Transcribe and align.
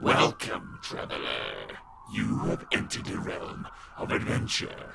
Welcome, 0.00 0.78
traveler. 0.80 1.26
You 2.14 2.38
have 2.44 2.64
entered 2.70 3.06
the 3.06 3.18
realm 3.18 3.66
of 3.96 4.12
adventure. 4.12 4.92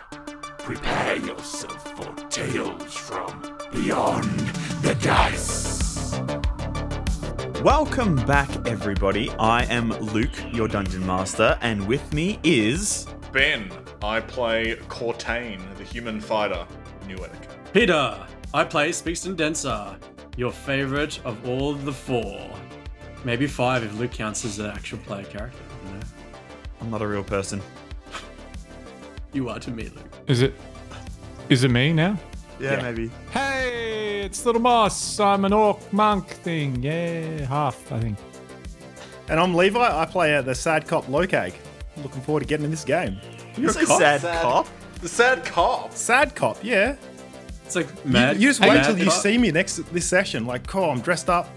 Prepare 0.59 1.17
yourself 1.17 1.97
for 1.97 2.13
tales 2.29 2.93
from 2.95 3.57
beyond 3.73 4.23
the 4.81 4.95
dice. 5.01 6.17
Welcome 7.61 8.15
back, 8.25 8.49
everybody. 8.65 9.29
I 9.31 9.65
am 9.65 9.89
Luke, 9.99 10.41
your 10.53 10.69
dungeon 10.69 11.05
master, 11.05 11.57
and 11.59 11.85
with 11.85 12.13
me 12.13 12.39
is. 12.45 13.05
Ben, 13.33 13.69
I 14.01 14.21
play 14.21 14.77
Cortain, 14.87 15.59
the 15.75 15.83
human 15.83 16.21
fighter, 16.21 16.65
New 17.07 17.17
Etika. 17.17 17.73
Peter, 17.73 18.25
I 18.53 18.63
play 18.63 18.91
Spigston 18.91 19.35
Denser, 19.35 19.97
your 20.37 20.51
favorite 20.51 21.19
of 21.25 21.45
all 21.45 21.73
the 21.73 21.91
four. 21.91 22.49
Maybe 23.23 23.47
five 23.47 23.83
if 23.83 23.97
Luke 23.97 24.11
counts 24.11 24.43
as 24.45 24.59
an 24.59 24.67
actual 24.67 24.97
player 24.99 25.23
character. 25.25 25.57
You, 25.85 25.93
know? 25.93 25.99
I'm 26.81 26.91
not 26.91 27.01
a 27.01 27.07
real 27.07 27.23
person. 27.23 27.61
you 29.33 29.49
are 29.49 29.59
to 29.59 29.71
me, 29.71 29.83
Luke. 29.83 30.03
Is 30.27 30.41
it? 30.41 30.53
Is 31.49 31.63
it 31.63 31.71
me 31.71 31.93
now? 31.93 32.17
Yeah, 32.59 32.81
maybe. 32.81 33.09
Hey, 33.31 34.21
it's 34.21 34.45
Little 34.45 34.61
Moss. 34.61 35.19
I'm 35.19 35.45
an 35.45 35.53
orc 35.53 35.91
monk 35.91 36.27
thing. 36.27 36.81
Yeah, 36.83 37.45
half 37.45 37.91
I 37.91 37.99
think. 37.99 38.17
And 39.29 39.39
I'm 39.39 39.53
Levi. 39.53 39.79
I 39.79 40.05
play 40.05 40.35
uh, 40.35 40.41
the 40.41 40.55
sad 40.55 40.87
cop 40.87 41.05
Lokag. 41.05 41.53
Looking 41.97 42.21
forward 42.21 42.41
to 42.41 42.45
getting 42.45 42.65
in 42.65 42.71
this 42.71 42.83
game. 42.83 43.19
You're 43.57 43.69
a 43.69 43.73
sad, 43.73 44.21
cop. 44.21 44.67
The 45.01 45.07
sad 45.07 45.45
cop. 45.45 45.93
Sad 45.93 46.35
cop, 46.35 46.57
yeah. 46.63 46.95
It's 47.65 47.75
like 47.75 47.87
You, 48.03 48.11
mad. 48.11 48.37
you 48.41 48.49
just 48.49 48.59
wait 48.61 48.69
mad 48.73 48.85
till 48.85 48.97
you 48.97 49.05
cop. 49.05 49.13
see 49.13 49.37
me 49.37 49.51
next 49.51 49.77
this 49.93 50.07
session. 50.07 50.45
Like, 50.45 50.65
cool, 50.67 50.89
I'm 50.89 51.01
dressed 51.01 51.29
up. 51.29 51.47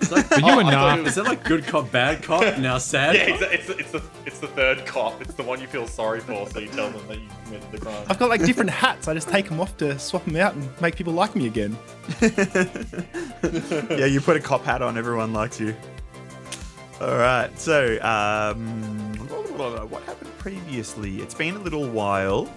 It's 0.00 0.10
like, 0.12 0.28
But 0.30 0.38
you 0.40 0.46
oh, 0.46 0.58
and 0.60 0.68
I 0.68 0.72
thought 0.72 0.86
Narf- 0.96 1.00
it- 1.00 1.06
Is 1.08 1.14
that 1.16 1.24
like 1.24 1.44
good 1.44 1.66
cop, 1.66 1.90
bad 1.90 2.22
cop? 2.22 2.58
Now 2.58 2.78
sad 2.78 3.14
Yeah, 3.16 3.30
cop? 3.30 3.42
it's, 3.52 3.68
it's, 3.68 3.80
it's, 3.80 3.90
the, 3.92 4.02
it's 4.26 4.38
the 4.38 4.46
third 4.48 4.86
cop. 4.86 5.20
It's 5.20 5.34
the 5.34 5.42
one 5.42 5.60
you 5.60 5.66
feel 5.66 5.86
sorry 5.86 6.20
for, 6.20 6.48
so 6.48 6.58
you 6.60 6.68
tell 6.68 6.90
them 6.90 7.06
that 7.08 7.18
you 7.18 7.28
committed 7.44 7.70
the 7.72 7.78
crime. 7.78 8.04
I've 8.08 8.18
got 8.18 8.28
like 8.28 8.44
different 8.44 8.70
hats. 8.70 9.08
I 9.08 9.14
just 9.14 9.28
take 9.28 9.48
them 9.48 9.60
off 9.60 9.76
to 9.78 9.98
swap 9.98 10.24
them 10.24 10.36
out 10.36 10.54
and 10.54 10.68
make 10.80 10.96
people 10.96 11.12
like 11.12 11.34
me 11.36 11.46
again. 11.46 11.76
yeah, 12.22 14.06
you 14.06 14.20
put 14.20 14.36
a 14.36 14.40
cop 14.40 14.64
hat 14.64 14.82
on, 14.82 14.96
everyone 14.98 15.32
likes 15.32 15.60
you. 15.60 15.74
All 17.00 17.16
right, 17.16 17.50
so 17.58 18.00
um, 18.02 19.14
what 19.56 20.02
happened 20.04 20.36
previously? 20.38 21.20
It's 21.20 21.34
been 21.34 21.54
a 21.56 21.60
little 21.60 21.88
while. 21.88 22.52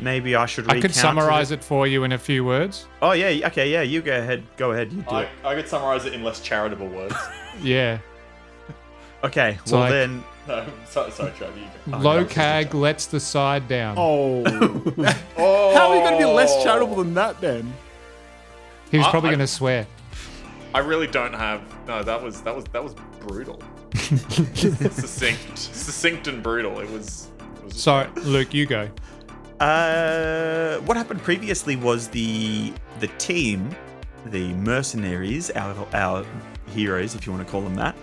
Maybe 0.00 0.34
I 0.36 0.46
should. 0.46 0.70
I 0.70 0.80
could 0.80 0.94
summarize 0.94 1.50
it 1.50 1.62
for 1.62 1.86
you 1.86 2.04
in 2.04 2.12
a 2.12 2.18
few 2.18 2.44
words. 2.44 2.86
Oh 3.00 3.12
yeah, 3.12 3.46
okay, 3.48 3.70
yeah. 3.70 3.82
You 3.82 4.02
go 4.02 4.16
ahead. 4.18 4.44
Go 4.56 4.72
ahead. 4.72 4.92
You 4.92 5.02
do 5.02 5.10
I, 5.10 5.22
it. 5.22 5.28
I 5.44 5.54
could 5.54 5.68
summarize 5.68 6.04
it 6.04 6.12
in 6.14 6.22
less 6.24 6.40
charitable 6.40 6.88
words. 6.88 7.14
Yeah. 7.62 7.98
Okay. 9.22 9.58
So, 9.64 9.76
well 9.76 9.82
like- 9.82 9.90
then, 9.92 10.24
no, 10.48 10.66
sorry, 10.86 11.12
sorry, 11.12 11.30
Trav, 11.30 11.56
you 11.56 11.66
go. 11.92 11.96
Oh, 11.98 12.00
Lokag 12.24 12.74
lets 12.74 13.06
the 13.06 13.20
side 13.20 13.68
down. 13.68 13.94
Oh. 13.96 14.42
Oh, 15.36 15.74
How 15.74 15.90
are 15.90 15.94
you 15.96 16.00
going 16.02 16.12
to 16.14 16.18
be 16.18 16.24
less 16.24 16.62
charitable 16.64 16.96
than 16.96 17.14
that 17.14 17.40
then? 17.40 17.72
he 18.90 18.98
was 18.98 19.06
I- 19.06 19.10
probably 19.10 19.30
going 19.30 19.38
to 19.38 19.46
swear. 19.46 19.86
I 20.74 20.80
really 20.80 21.06
don't 21.06 21.32
have. 21.32 21.62
No, 21.86 22.02
that 22.02 22.20
was 22.20 22.40
that 22.42 22.54
was 22.54 22.64
that 22.72 22.82
was 22.82 22.94
brutal. 23.20 23.62
succinct, 23.94 25.58
succinct 25.58 26.26
and 26.26 26.42
brutal. 26.42 26.80
It 26.80 26.90
was. 26.90 27.28
It 27.58 27.64
was 27.64 27.80
So, 27.80 28.08
Luke, 28.16 28.52
you 28.52 28.66
go. 28.66 28.88
Uh, 29.60 30.78
what 30.80 30.96
happened 30.96 31.22
previously 31.22 31.76
was 31.76 32.08
the 32.08 32.72
the 33.00 33.06
team, 33.18 33.70
the 34.26 34.52
mercenaries, 34.54 35.50
our 35.52 35.86
our 35.94 36.26
heroes, 36.68 37.14
if 37.14 37.26
you 37.26 37.32
want 37.32 37.46
to 37.46 37.50
call 37.50 37.60
them 37.60 37.74
that, 37.76 37.94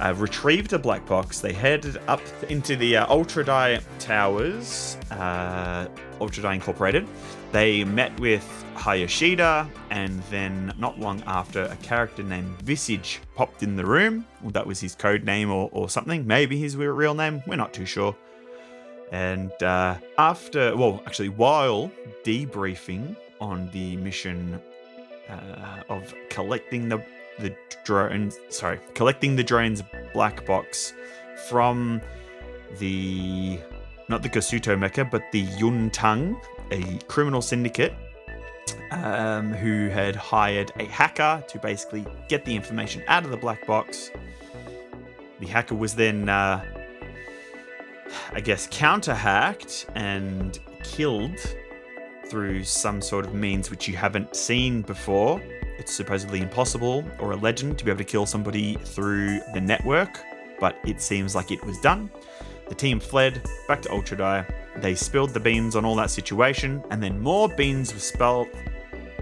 uh, 0.00 0.12
retrieved 0.16 0.72
a 0.72 0.78
black 0.78 1.06
box. 1.06 1.40
They 1.40 1.52
headed 1.52 1.98
up 2.08 2.20
into 2.48 2.76
the 2.76 2.96
uh, 2.96 3.06
Ultra 3.08 3.44
Die 3.44 3.80
Towers, 3.98 4.96
uh, 5.12 5.86
Ultra 6.20 6.42
Die 6.42 6.54
Incorporated. 6.54 7.06
They 7.52 7.84
met 7.84 8.18
with 8.18 8.64
Hayashida, 8.74 9.68
and 9.90 10.22
then 10.24 10.74
not 10.78 10.98
long 10.98 11.22
after, 11.26 11.62
a 11.62 11.76
character 11.76 12.22
named 12.22 12.48
Visage 12.62 13.20
popped 13.34 13.62
in 13.62 13.76
the 13.76 13.86
room. 13.86 14.26
Well, 14.42 14.50
that 14.50 14.66
was 14.66 14.80
his 14.80 14.94
code 14.94 15.24
name 15.24 15.50
or, 15.50 15.70
or 15.72 15.88
something. 15.88 16.26
Maybe 16.26 16.58
his 16.58 16.76
real 16.76 17.14
name. 17.14 17.42
We're 17.46 17.56
not 17.56 17.72
too 17.72 17.86
sure. 17.86 18.16
And 19.12 19.52
uh, 19.62 19.96
after, 20.18 20.76
well, 20.76 21.02
actually, 21.06 21.28
while 21.28 21.90
debriefing 22.24 23.16
on 23.40 23.70
the 23.70 23.96
mission 23.96 24.60
uh, 25.28 25.82
of 25.88 26.14
collecting 26.28 26.88
the 26.88 27.02
the 27.38 27.54
drone, 27.84 28.32
sorry, 28.48 28.80
collecting 28.94 29.36
the 29.36 29.44
drone's 29.44 29.82
black 30.14 30.46
box 30.46 30.94
from 31.48 32.00
the 32.78 33.58
not 34.08 34.22
the 34.22 34.28
Gasuto 34.28 34.76
Mecha, 34.76 35.08
but 35.10 35.22
the 35.32 35.44
Yuntang, 35.46 36.40
a 36.70 36.98
criminal 37.06 37.42
syndicate 37.42 37.94
um, 38.90 39.52
who 39.52 39.88
had 39.88 40.16
hired 40.16 40.72
a 40.78 40.84
hacker 40.84 41.44
to 41.48 41.58
basically 41.58 42.06
get 42.28 42.44
the 42.44 42.54
information 42.54 43.02
out 43.08 43.24
of 43.24 43.30
the 43.30 43.36
black 43.36 43.66
box. 43.66 44.10
The 45.40 45.46
hacker 45.46 45.74
was 45.74 45.94
then. 45.94 46.28
Uh, 46.28 46.64
I 48.32 48.40
guess, 48.40 48.66
counterhacked 48.68 49.86
and 49.94 50.58
killed 50.82 51.38
through 52.28 52.64
some 52.64 53.00
sort 53.00 53.26
of 53.26 53.34
means 53.34 53.70
which 53.70 53.88
you 53.88 53.96
haven't 53.96 54.34
seen 54.34 54.82
before. 54.82 55.40
It's 55.78 55.92
supposedly 55.92 56.40
impossible 56.40 57.04
or 57.18 57.32
a 57.32 57.36
legend 57.36 57.78
to 57.78 57.84
be 57.84 57.90
able 57.90 57.98
to 57.98 58.04
kill 58.04 58.26
somebody 58.26 58.76
through 58.76 59.40
the 59.54 59.60
network, 59.60 60.20
but 60.58 60.76
it 60.84 61.00
seems 61.00 61.34
like 61.34 61.50
it 61.50 61.64
was 61.64 61.78
done. 61.80 62.10
The 62.68 62.74
team 62.74 62.98
fled 62.98 63.46
back 63.68 63.82
to 63.82 63.92
Ultra 63.92 64.16
Die. 64.16 64.46
They 64.78 64.94
spilled 64.94 65.30
the 65.30 65.40
beans 65.40 65.76
on 65.76 65.84
all 65.84 65.94
that 65.96 66.10
situation, 66.10 66.82
and 66.90 67.02
then 67.02 67.20
more 67.20 67.48
beans 67.48 67.94
were 67.94 68.00
spelled, 68.00 68.48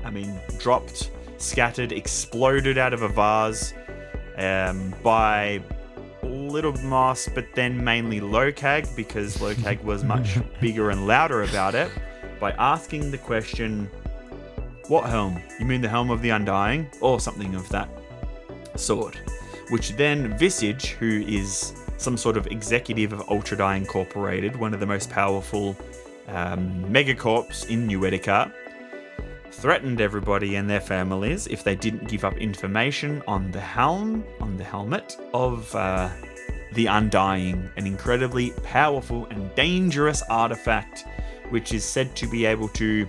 I 0.05 0.11
mean, 0.11 0.39
dropped, 0.59 1.11
scattered, 1.39 1.93
exploded 1.93 2.78
out 2.78 2.95
of 2.95 3.03
a 3.03 3.09
vase 3.09 3.75
um, 4.39 4.95
by 5.03 5.62
Little 6.54 6.72
Moss, 6.84 7.28
but 7.34 7.53
then 7.54 7.82
mainly 7.82 8.20
Locag 8.20 8.94
because 8.94 9.38
Locag 9.38 9.82
was 9.82 10.04
much 10.04 10.38
bigger 10.60 10.91
and 10.91 11.04
louder 11.04 11.42
about 11.42 11.75
it 11.75 11.91
by 12.38 12.53
asking 12.53 13.10
the 13.10 13.19
question, 13.19 13.91
What 14.87 15.06
helm? 15.10 15.42
You 15.59 15.66
mean 15.66 15.81
the 15.81 15.88
helm 15.88 16.12
of 16.12 16.22
the 16.22 16.31
Undying? 16.31 16.88
Or 17.00 17.19
something 17.19 17.56
of 17.56 17.69
that 17.70 17.88
sort. 18.76 19.16
Which 19.70 19.97
then 19.97 20.38
Visage, 20.38 20.91
who 20.91 21.25
is 21.26 21.72
some 21.97 22.16
sort 22.16 22.37
of 22.37 22.47
executive 22.47 23.12
of 23.12 23.28
Ultra 23.28 23.56
Die 23.56 23.75
Incorporated, 23.75 24.54
one 24.54 24.72
of 24.72 24.78
the 24.78 24.86
most 24.86 25.10
powerful 25.10 25.76
um, 26.28 26.84
megacorps 26.84 27.69
in 27.69 27.84
New 27.84 27.98
Etika, 28.03 28.53
threatened 29.50 30.00
everybody 30.00 30.54
and 30.54 30.71
their 30.71 30.81
families 30.81 31.48
if 31.48 31.65
they 31.65 31.75
didn't 31.75 32.06
give 32.06 32.25
up 32.25 32.36
information 32.36 33.25
on 33.26 33.50
the 33.50 33.60
helm, 33.60 34.22
on 34.41 34.56
the 34.56 34.62
helmet 34.62 35.16
of 35.32 35.75
uh, 35.75 36.09
the 36.75 36.87
Undying, 36.87 37.71
an 37.77 37.87
incredibly 37.87 38.51
powerful 38.62 39.27
and 39.27 39.55
dangerous 39.55 40.23
artifact 40.29 41.05
which 41.51 41.73
is 41.73 41.85
said 41.85 42.15
to 42.17 42.27
be 42.27 42.45
able 42.45 42.69
to 42.69 43.09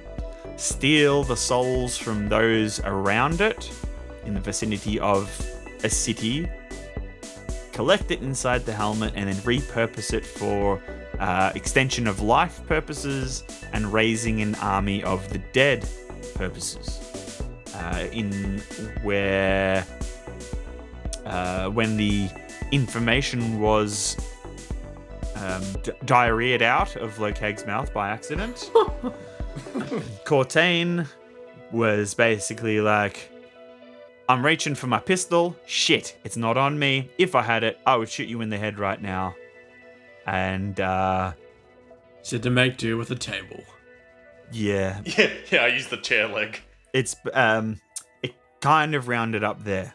steal 0.58 1.24
the 1.24 1.36
souls 1.36 1.98
from 1.98 2.30
those 2.30 2.80
around 2.82 3.42
it 3.42 3.72
in 4.26 4.34
the 4.34 4.40
vicinity 4.40 5.00
of 5.00 5.30
a 5.84 5.90
city, 5.90 6.48
collect 7.72 8.12
it 8.12 8.22
inside 8.22 8.66
the 8.66 8.74
helmet, 8.74 9.14
and 9.16 9.30
then 9.30 9.36
repurpose 9.38 10.14
it 10.14 10.26
for 10.26 10.82
uh, 11.20 11.52
extension 11.56 12.08
of 12.08 12.22
life 12.22 12.66
purposes 12.68 13.44
and 13.74 13.92
raising 13.92 14.42
an 14.42 14.56
army 14.56 15.04
of 15.04 15.28
the 15.30 15.40
dead 15.54 15.88
purposes. 16.36 17.02
Uh, 17.74 18.08
in 18.14 18.60
where 19.04 19.86
uh, 21.26 21.70
when 21.70 21.98
the 21.98 22.30
information 22.72 23.60
was 23.60 24.18
um, 25.36 25.62
d- 25.84 25.92
diarrheaed 26.06 26.62
out 26.62 26.96
of 26.96 27.18
Locag's 27.18 27.66
mouth 27.66 27.94
by 27.94 28.10
accident, 28.10 28.72
Cortain 30.26 31.08
was 31.72 32.14
basically 32.14 32.80
like, 32.82 33.30
I'm 34.28 34.44
reaching 34.46 34.76
for 34.76 34.88
my 34.88 35.00
pistol. 35.00 35.56
Shit, 35.66 36.18
it's 36.24 36.38
not 36.38 36.58
on 36.58 36.78
me. 36.80 37.10
If 37.18 37.36
I 37.36 37.42
had 37.42 37.64
it, 37.64 37.80
I 37.86 37.96
would 37.96 38.10
shoot 38.10 38.28
you 38.28 38.42
in 38.42 38.50
the 38.50 38.58
head 38.58 38.80
right 38.80 39.02
now. 39.02 39.36
And, 40.26 40.80
uh, 40.80 41.34
She 42.24 42.36
had 42.36 42.44
to 42.44 42.50
make 42.50 42.78
do 42.78 42.98
with 42.98 43.12
a 43.12 43.16
table. 43.16 43.64
yeah, 44.52 45.02
Yeah, 45.06 45.30
yeah. 45.52 45.60
I 45.64 45.68
used 45.68 45.90
the 45.92 45.98
chair 45.98 46.28
leg. 46.28 46.60
it's, 46.94 47.16
um, 47.34 47.80
it 48.24 48.34
kind 48.62 48.96
of 48.96 49.08
rounded 49.08 49.44
up 49.44 49.64
there. 49.64 49.94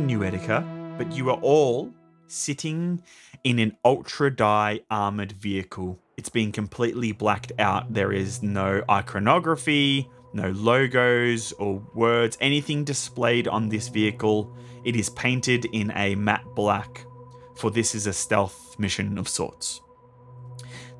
In 0.00 0.06
New 0.06 0.20
Etika, 0.20 0.64
but 0.96 1.12
you 1.12 1.28
are 1.28 1.38
all 1.42 1.92
sitting 2.26 3.02
in 3.44 3.58
an 3.58 3.76
ultra 3.84 4.34
die 4.34 4.80
armored 4.90 5.32
vehicle. 5.32 5.98
It's 6.16 6.30
been 6.30 6.52
completely 6.52 7.12
blacked 7.12 7.52
out. 7.58 7.92
There 7.92 8.10
is 8.12 8.42
no 8.42 8.82
iconography, 8.90 10.08
no 10.32 10.52
logos 10.52 11.52
or 11.52 11.82
words, 11.94 12.38
anything 12.40 12.82
displayed 12.84 13.46
on 13.46 13.68
this 13.68 13.88
vehicle. 13.88 14.56
It 14.84 14.96
is 14.96 15.10
painted 15.10 15.66
in 15.66 15.92
a 15.94 16.14
matte 16.14 16.54
black, 16.54 17.04
for 17.56 17.70
this 17.70 17.94
is 17.94 18.06
a 18.06 18.12
stealth 18.12 18.78
mission 18.78 19.18
of 19.18 19.28
sorts. 19.28 19.82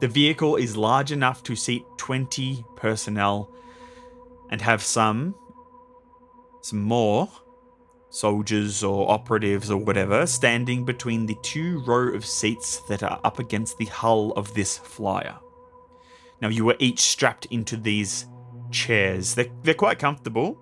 The 0.01 0.09
vehicle 0.09 0.57
is 0.57 0.77
large 0.77 1.11
enough 1.11 1.43
to 1.45 1.57
seat 1.57 1.85
20 1.97 2.65
personnel 2.77 3.51
and 4.51 4.61
have 4.61 4.83
some, 4.83 5.35
some 6.61 6.81
more 6.81 7.31
soldiers 8.11 8.83
or 8.83 9.11
operatives 9.11 9.71
or 9.71 9.79
whatever 9.79 10.27
standing 10.27 10.85
between 10.85 11.27
the 11.27 11.37
two 11.43 11.81
row 11.87 12.13
of 12.13 12.25
seats 12.25 12.81
that 12.89 13.03
are 13.03 13.21
up 13.25 13.39
against 13.39 13.79
the 13.79 13.87
hull 13.87 14.33
of 14.33 14.53
this 14.55 14.77
flyer. 14.79 15.37
Now, 16.43 16.49
you 16.49 16.69
are 16.71 16.77
each 16.79 17.01
strapped 17.01 17.47
into 17.47 17.77
these 17.77 18.27
chairs. 18.71 19.35
They're, 19.35 19.51
they're 19.63 19.75
quite 19.75 19.99
comfortable, 19.99 20.59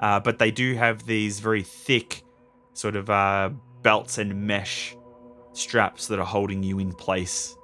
uh, 0.00 0.20
but 0.20 0.38
they 0.38 0.50
do 0.50 0.74
have 0.74 1.04
these 1.06 1.40
very 1.40 1.62
thick 1.62 2.22
sort 2.72 2.96
of 2.96 3.10
uh, 3.10 3.50
belts 3.82 4.18
and 4.18 4.46
mesh 4.46 4.96
straps 5.52 6.06
that 6.08 6.18
are 6.18 6.26
holding 6.26 6.62
you 6.62 6.78
in 6.78 6.92
place. 6.92 7.56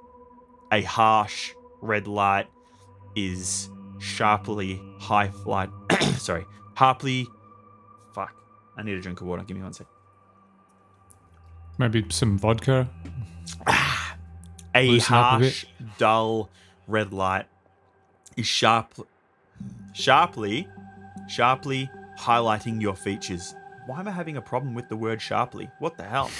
A 0.71 0.81
harsh 0.81 1.53
red 1.81 2.07
light 2.07 2.47
is 3.15 3.69
sharply 3.99 4.81
high 4.99 5.29
flight. 5.29 5.69
sorry, 6.17 6.45
sharply. 6.77 7.27
I 8.81 8.83
need 8.83 8.97
a 8.97 9.01
drink 9.01 9.21
of 9.21 9.27
water. 9.27 9.43
Give 9.43 9.55
me 9.55 9.61
one 9.61 9.73
sec. 9.73 9.85
Maybe 11.77 12.03
some 12.09 12.39
vodka. 12.39 12.89
Ah, 13.67 14.15
a 14.73 14.87
Loosen 14.87 15.15
up 15.15 15.21
a 15.21 15.29
harsh, 15.37 15.65
dull 15.99 16.49
red 16.87 17.13
light 17.13 17.45
is 18.37 18.47
sharp, 18.47 18.95
sharply, 19.93 20.67
sharply 21.29 21.91
highlighting 22.19 22.81
your 22.81 22.95
features. 22.95 23.53
Why 23.85 23.99
am 23.99 24.07
I 24.07 24.11
having 24.11 24.37
a 24.37 24.41
problem 24.41 24.73
with 24.73 24.89
the 24.89 24.95
word 24.95 25.21
sharply? 25.21 25.69
What 25.77 25.95
the 25.97 26.03
hell? 26.03 26.31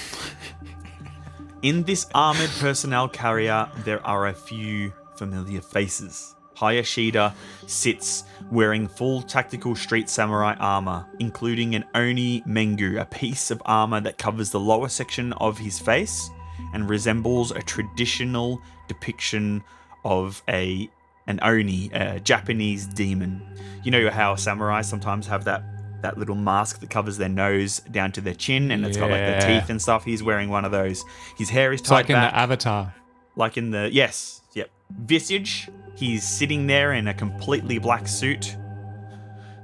In 1.62 1.84
this 1.84 2.08
armored 2.12 2.50
personnel 2.58 3.08
carrier, 3.08 3.68
there 3.84 4.04
are 4.04 4.26
a 4.26 4.34
few 4.34 4.92
familiar 5.14 5.60
faces. 5.60 6.34
Hayashida 6.62 7.34
sits 7.66 8.22
wearing 8.52 8.86
full 8.86 9.20
tactical 9.22 9.74
street 9.74 10.08
samurai 10.08 10.54
armor, 10.60 11.04
including 11.18 11.74
an 11.74 11.84
Oni 11.94 12.42
Mengu, 12.42 13.00
a 13.00 13.04
piece 13.04 13.50
of 13.50 13.60
armor 13.66 14.00
that 14.00 14.16
covers 14.16 14.50
the 14.50 14.60
lower 14.60 14.88
section 14.88 15.32
of 15.34 15.58
his 15.58 15.78
face 15.80 16.30
and 16.72 16.88
resembles 16.88 17.50
a 17.50 17.60
traditional 17.62 18.62
depiction 18.88 19.62
of 20.04 20.42
a 20.48 20.88
an 21.26 21.38
Oni, 21.42 21.88
a 21.92 22.18
Japanese 22.20 22.86
demon. 22.86 23.40
You 23.84 23.90
know 23.90 24.10
how 24.10 24.34
samurai 24.36 24.82
sometimes 24.82 25.26
have 25.26 25.44
that 25.44 25.62
that 26.02 26.18
little 26.18 26.34
mask 26.34 26.80
that 26.80 26.90
covers 26.90 27.16
their 27.16 27.28
nose 27.28 27.78
down 27.92 28.10
to 28.12 28.20
their 28.20 28.34
chin 28.34 28.72
and 28.72 28.84
it's 28.84 28.96
got 28.96 29.08
like 29.10 29.24
the 29.24 29.46
teeth 29.46 29.70
and 29.70 29.80
stuff. 29.80 30.04
He's 30.04 30.22
wearing 30.22 30.48
one 30.48 30.64
of 30.64 30.72
those. 30.72 31.04
His 31.38 31.48
hair 31.50 31.72
is 31.72 31.80
It's 31.80 31.88
tied 31.88 31.94
like 31.96 32.10
in 32.10 32.14
the 32.14 32.36
Avatar. 32.36 32.92
like 33.36 33.56
in 33.56 33.70
the 33.70 33.88
yes, 33.92 34.40
yep. 34.54 34.68
Visage, 34.90 35.68
he's 35.94 36.26
sitting 36.26 36.66
there 36.66 36.92
in 36.92 37.08
a 37.08 37.14
completely 37.14 37.78
black 37.78 38.08
suit, 38.08 38.56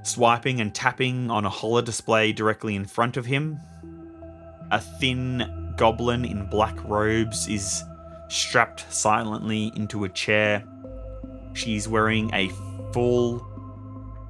swiping 0.02 0.60
and 0.60 0.74
tapping 0.74 1.30
on 1.30 1.44
a 1.44 1.50
holo 1.50 1.80
display 1.80 2.32
directly 2.32 2.74
in 2.74 2.84
front 2.84 3.16
of 3.16 3.26
him. 3.26 3.58
A 4.70 4.80
thin 4.80 5.74
goblin 5.76 6.24
in 6.24 6.46
black 6.46 6.76
robes 6.84 7.48
is 7.48 7.84
strapped 8.28 8.92
silently 8.92 9.72
into 9.74 10.04
a 10.04 10.08
chair. 10.08 10.62
She's 11.54 11.88
wearing 11.88 12.32
a 12.34 12.50
full 12.92 13.46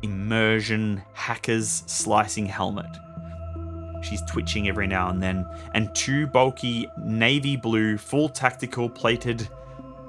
immersion 0.02 1.02
hacker's 1.14 1.82
slicing 1.86 2.46
helmet. 2.46 2.86
She's 4.00 4.22
twitching 4.22 4.68
every 4.68 4.86
now 4.86 5.10
and 5.10 5.20
then, 5.20 5.44
and 5.74 5.92
two 5.94 6.28
bulky 6.28 6.88
navy 6.98 7.56
blue, 7.56 7.98
full 7.98 8.28
tactical 8.28 8.88
plated 8.88 9.48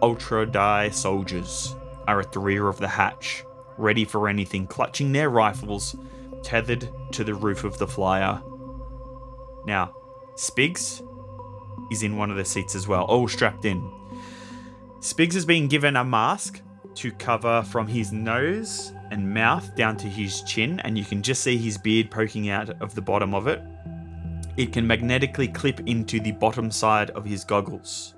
ultra 0.02 0.46
die 0.46 0.90
soldiers 0.90 1.76
are 2.10 2.20
at 2.20 2.32
the 2.32 2.40
rear 2.40 2.68
of 2.68 2.80
the 2.80 2.88
hatch, 2.88 3.44
ready 3.78 4.04
for 4.04 4.28
anything, 4.28 4.66
clutching 4.66 5.12
their 5.12 5.30
rifles, 5.30 5.96
tethered 6.42 6.90
to 7.12 7.24
the 7.24 7.36
roof 7.36 7.64
of 7.64 7.78
the 7.78 7.86
flyer. 7.86 8.42
Now, 9.68 9.94
Spigs 10.36 11.04
is 11.92 12.02
in 12.02 12.18
one 12.18 12.32
of 12.32 12.38
the 12.38 12.46
seats 12.46 12.74
as 12.74 12.88
well, 12.88 13.04
all 13.04 13.28
strapped 13.28 13.66
in. 13.66 13.80
Spigs 15.02 15.36
has 15.36 15.46
been 15.46 15.68
given 15.68 15.96
a 15.96 16.04
mask 16.04 16.62
to 16.96 17.12
cover 17.12 17.62
from 17.62 17.86
his 17.86 18.12
nose 18.12 18.92
and 19.12 19.32
mouth 19.32 19.76
down 19.76 19.96
to 19.98 20.08
his 20.08 20.42
chin, 20.42 20.80
and 20.80 20.98
you 20.98 21.06
can 21.06 21.22
just 21.22 21.44
see 21.44 21.58
his 21.58 21.78
beard 21.78 22.10
poking 22.10 22.50
out 22.50 22.70
of 22.82 22.96
the 22.96 23.02
bottom 23.04 23.36
of 23.36 23.46
it. 23.46 23.62
It 24.58 24.74
can 24.74 24.88
magnetically 24.88 25.48
clip 25.48 25.82
into 25.82 26.20
the 26.20 26.32
bottom 26.32 26.72
side 26.72 27.12
of 27.12 27.24
his 27.24 27.46
goggles. 27.46 28.16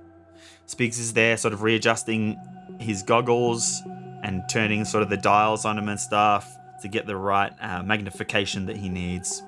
Spigs 0.65 0.97
is 0.97 1.11
there, 1.11 1.35
sort 1.35 1.53
of 1.53 1.61
readjusting 1.61 2.37
his 2.81 3.03
goggles 3.03 3.81
and 4.23 4.43
turning 4.49 4.85
sort 4.85 5.03
of 5.03 5.09
the 5.09 5.17
dials 5.17 5.65
on 5.65 5.77
him 5.77 5.89
and 5.89 5.99
stuff 5.99 6.57
to 6.81 6.87
get 6.87 7.05
the 7.05 7.15
right 7.15 7.53
uh, 7.61 7.83
magnification 7.83 8.65
that 8.65 8.77
he 8.77 8.89
needs. 8.89 9.43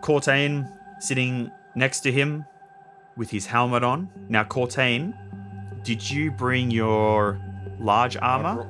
Cortain 0.00 0.70
sitting 0.98 1.50
next 1.74 2.00
to 2.00 2.12
him 2.12 2.44
with 3.16 3.30
his 3.30 3.46
helmet 3.46 3.82
on. 3.82 4.10
Now, 4.28 4.44
Cortain, 4.44 5.14
did 5.82 6.08
you 6.08 6.30
bring 6.30 6.70
your 6.70 7.40
large 7.78 8.16
armor? 8.16 8.68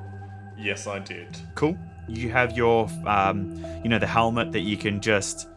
Yes, 0.56 0.86
I 0.86 0.98
did. 0.98 1.38
Cool. 1.54 1.76
You 2.08 2.30
have 2.30 2.56
your, 2.56 2.88
um, 3.06 3.64
you 3.82 3.88
know, 3.88 3.98
the 3.98 4.06
helmet 4.06 4.52
that 4.52 4.60
you 4.60 4.76
can 4.76 5.00
just 5.00 5.48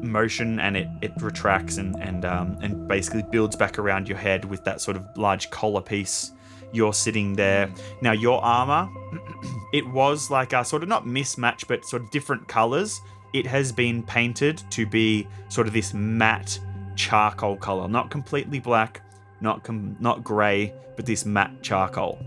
motion 0.00 0.60
and 0.60 0.76
it, 0.76 0.88
it 1.00 1.12
retracts 1.20 1.78
and 1.78 1.96
and 1.96 2.24
um, 2.24 2.58
and 2.60 2.86
basically 2.86 3.22
builds 3.30 3.56
back 3.56 3.78
around 3.78 4.08
your 4.08 4.18
head 4.18 4.44
with 4.44 4.62
that 4.64 4.80
sort 4.80 4.96
of 4.96 5.04
large 5.16 5.50
collar 5.50 5.80
piece. 5.80 6.32
You're 6.74 6.92
sitting 6.92 7.34
there 7.34 7.68
mm. 7.68 7.80
now. 8.02 8.12
Your 8.12 8.42
armor, 8.42 8.90
it 9.72 9.86
was 9.86 10.30
like 10.30 10.52
a 10.52 10.64
sort 10.64 10.82
of 10.82 10.88
not 10.88 11.06
mismatch, 11.06 11.66
but 11.66 11.84
sort 11.84 12.02
of 12.02 12.10
different 12.10 12.48
colors. 12.48 13.00
It 13.32 13.46
has 13.46 13.72
been 13.72 14.02
painted 14.02 14.62
to 14.70 14.86
be 14.86 15.26
sort 15.48 15.66
of 15.66 15.72
this 15.72 15.94
matte 15.94 16.58
charcoal 16.96 17.56
color, 17.56 17.88
not 17.88 18.10
completely 18.10 18.60
black, 18.60 19.00
not 19.40 19.62
com- 19.64 19.96
not 20.00 20.22
grey, 20.22 20.72
but 20.96 21.06
this 21.06 21.24
matte 21.24 21.62
charcoal. 21.62 22.18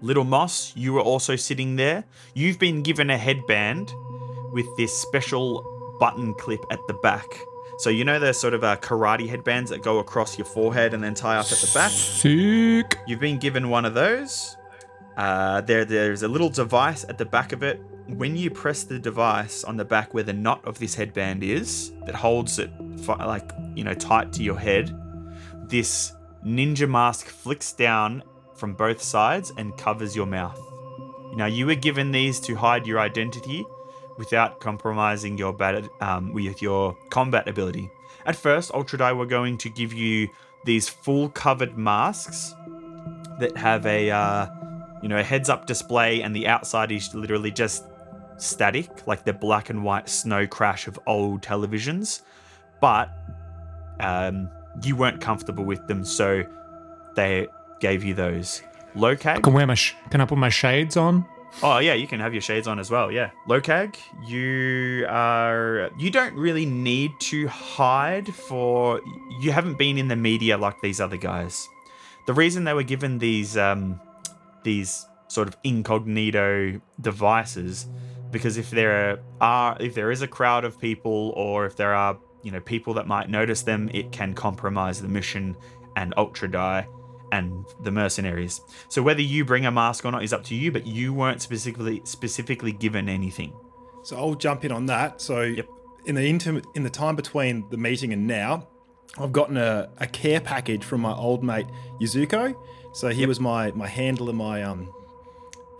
Little 0.00 0.24
Moss, 0.24 0.72
you 0.76 0.92
were 0.92 1.00
also 1.00 1.34
sitting 1.34 1.76
there. 1.76 2.04
You've 2.34 2.58
been 2.58 2.82
given 2.82 3.10
a 3.10 3.18
headband 3.18 3.92
with 4.52 4.66
this 4.76 4.96
special 4.96 5.64
button 5.98 6.34
clip 6.34 6.64
at 6.70 6.78
the 6.86 6.94
back. 6.94 7.26
So 7.78 7.90
you 7.90 8.04
know 8.04 8.18
the 8.18 8.34
sort 8.34 8.54
of 8.54 8.64
uh, 8.64 8.76
karate 8.78 9.28
headbands 9.28 9.70
that 9.70 9.82
go 9.82 10.00
across 10.00 10.36
your 10.36 10.46
forehead 10.46 10.94
and 10.94 11.02
then 11.02 11.14
tie 11.14 11.36
up 11.36 11.46
at 11.46 11.58
the 11.58 11.70
back. 11.72 11.92
Sick. 11.92 12.98
You've 13.06 13.20
been 13.20 13.38
given 13.38 13.68
one 13.68 13.84
of 13.84 13.94
those. 13.94 14.56
Uh, 15.16 15.60
there, 15.60 15.84
there's 15.84 16.24
a 16.24 16.28
little 16.28 16.48
device 16.48 17.04
at 17.08 17.18
the 17.18 17.24
back 17.24 17.52
of 17.52 17.62
it. 17.62 17.80
When 18.08 18.36
you 18.36 18.50
press 18.50 18.82
the 18.82 18.98
device 18.98 19.62
on 19.62 19.76
the 19.76 19.84
back 19.84 20.12
where 20.12 20.24
the 20.24 20.32
knot 20.32 20.64
of 20.64 20.80
this 20.80 20.96
headband 20.96 21.44
is, 21.44 21.92
that 22.04 22.16
holds 22.16 22.58
it 22.58 22.70
like 23.06 23.48
you 23.76 23.84
know 23.84 23.94
tight 23.94 24.32
to 24.32 24.42
your 24.42 24.58
head, 24.58 24.92
this 25.68 26.12
ninja 26.44 26.88
mask 26.88 27.26
flicks 27.26 27.72
down 27.72 28.24
from 28.54 28.74
both 28.74 29.00
sides 29.00 29.52
and 29.56 29.76
covers 29.76 30.16
your 30.16 30.26
mouth. 30.26 30.60
Now 31.34 31.46
you 31.46 31.66
were 31.66 31.76
given 31.76 32.10
these 32.10 32.40
to 32.40 32.56
hide 32.56 32.88
your 32.88 32.98
identity 32.98 33.64
without 34.18 34.60
compromising 34.60 35.38
your 35.38 35.52
bat- 35.52 35.88
um, 36.00 36.32
with 36.32 36.60
your 36.60 36.96
combat 37.10 37.48
ability. 37.48 37.90
At 38.26 38.36
first, 38.36 38.72
Ultra 38.74 38.98
Die 38.98 39.12
were 39.12 39.26
going 39.26 39.56
to 39.58 39.70
give 39.70 39.92
you 39.94 40.28
these 40.64 40.88
full 40.88 41.30
covered 41.30 41.78
masks 41.78 42.54
that 43.38 43.56
have 43.56 43.86
a 43.86 44.10
uh, 44.10 44.46
you 45.02 45.08
know 45.08 45.18
a 45.18 45.22
heads 45.22 45.48
up 45.48 45.66
display, 45.66 46.22
and 46.22 46.34
the 46.34 46.46
outside 46.46 46.92
is 46.92 47.14
literally 47.14 47.50
just 47.50 47.84
static, 48.36 49.06
like 49.06 49.24
the 49.24 49.32
black 49.32 49.70
and 49.70 49.82
white 49.82 50.08
snow 50.08 50.46
crash 50.46 50.86
of 50.88 50.98
old 51.06 51.42
televisions. 51.42 52.22
But 52.80 53.10
um, 54.00 54.50
you 54.82 54.96
weren't 54.96 55.20
comfortable 55.20 55.64
with 55.64 55.86
them, 55.86 56.04
so 56.04 56.42
they 57.14 57.46
gave 57.80 58.04
you 58.04 58.14
those. 58.14 58.62
Locag. 58.94 59.42
Can 59.42 59.52
wear 59.52 59.66
my 59.66 59.74
sh- 59.74 59.94
Can 60.10 60.20
I 60.20 60.24
put 60.24 60.38
my 60.38 60.48
shades 60.48 60.96
on? 60.96 61.24
Oh 61.62 61.78
yeah, 61.78 61.94
you 61.94 62.06
can 62.06 62.20
have 62.20 62.32
your 62.32 62.42
shades 62.42 62.68
on 62.68 62.78
as 62.78 62.90
well. 62.90 63.10
Yeah, 63.10 63.30
Locag, 63.48 63.96
you 64.24 65.06
are 65.08 65.90
you 65.98 66.10
don't 66.10 66.34
really 66.34 66.66
need 66.66 67.12
to 67.20 67.48
hide 67.48 68.32
for 68.32 69.00
you 69.40 69.52
haven't 69.52 69.78
been 69.78 69.98
in 69.98 70.08
the 70.08 70.16
media 70.16 70.56
like 70.56 70.80
these 70.82 71.00
other 71.00 71.16
guys. 71.16 71.68
The 72.26 72.34
reason 72.34 72.64
they 72.64 72.74
were 72.74 72.82
given 72.82 73.18
these 73.18 73.56
um, 73.56 74.00
these 74.62 75.06
sort 75.28 75.48
of 75.48 75.56
incognito 75.64 76.80
devices 77.00 77.86
because 78.30 78.56
if 78.56 78.70
there 78.70 79.20
are 79.40 79.76
if 79.80 79.94
there 79.94 80.10
is 80.10 80.22
a 80.22 80.28
crowd 80.28 80.64
of 80.64 80.78
people 80.78 81.32
or 81.36 81.66
if 81.66 81.76
there 81.76 81.94
are 81.94 82.18
you 82.42 82.50
know 82.50 82.60
people 82.60 82.94
that 82.94 83.06
might 83.06 83.28
notice 83.28 83.62
them. 83.62 83.90
It 83.92 84.12
can 84.12 84.34
compromise 84.34 85.00
the 85.02 85.08
mission 85.08 85.56
and 85.96 86.14
Ultra 86.16 86.50
Die 86.50 86.86
and 87.32 87.64
the 87.82 87.90
mercenaries. 87.90 88.60
So 88.88 89.02
whether 89.02 89.20
you 89.20 89.44
bring 89.44 89.66
a 89.66 89.70
mask 89.70 90.04
or 90.04 90.12
not 90.12 90.22
is 90.22 90.32
up 90.32 90.44
to 90.44 90.54
you, 90.54 90.72
but 90.72 90.86
you 90.86 91.12
weren't 91.12 91.42
specifically 91.42 92.02
specifically 92.04 92.72
given 92.72 93.08
anything. 93.08 93.52
So 94.02 94.16
I'll 94.16 94.34
jump 94.34 94.64
in 94.64 94.72
on 94.72 94.86
that. 94.86 95.20
So 95.20 95.54
in 96.06 96.14
the 96.14 96.22
inter- 96.22 96.62
in 96.74 96.82
the 96.82 96.90
time 96.90 97.16
between 97.16 97.68
the 97.70 97.76
meeting 97.76 98.12
and 98.12 98.26
now, 98.26 98.68
I've 99.18 99.32
gotten 99.32 99.56
a, 99.56 99.90
a 99.98 100.06
care 100.06 100.40
package 100.40 100.84
from 100.84 101.00
my 101.00 101.12
old 101.12 101.42
mate 101.42 101.66
Yuzuko. 102.00 102.54
So 102.92 103.08
he 103.08 103.26
was 103.26 103.40
my 103.40 103.70
my 103.72 103.86
handler, 103.86 104.32
my 104.32 104.62
um 104.62 104.92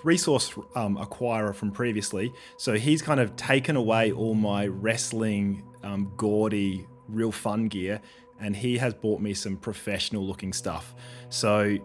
resource 0.04 0.56
um, 0.74 0.96
acquirer 0.96 1.54
from 1.54 1.70
previously. 1.72 2.32
So 2.56 2.74
he's 2.74 3.02
kind 3.02 3.20
of 3.20 3.36
taken 3.36 3.76
away 3.76 4.12
all 4.12 4.34
my 4.34 4.66
wrestling, 4.66 5.64
um, 5.82 6.12
gaudy, 6.16 6.86
real 7.08 7.32
fun 7.32 7.68
gear, 7.68 8.00
and 8.40 8.54
he 8.54 8.78
has 8.78 8.94
bought 8.94 9.20
me 9.20 9.34
some 9.34 9.56
professional 9.56 10.26
looking 10.26 10.52
stuff. 10.52 10.94
So 11.28 11.78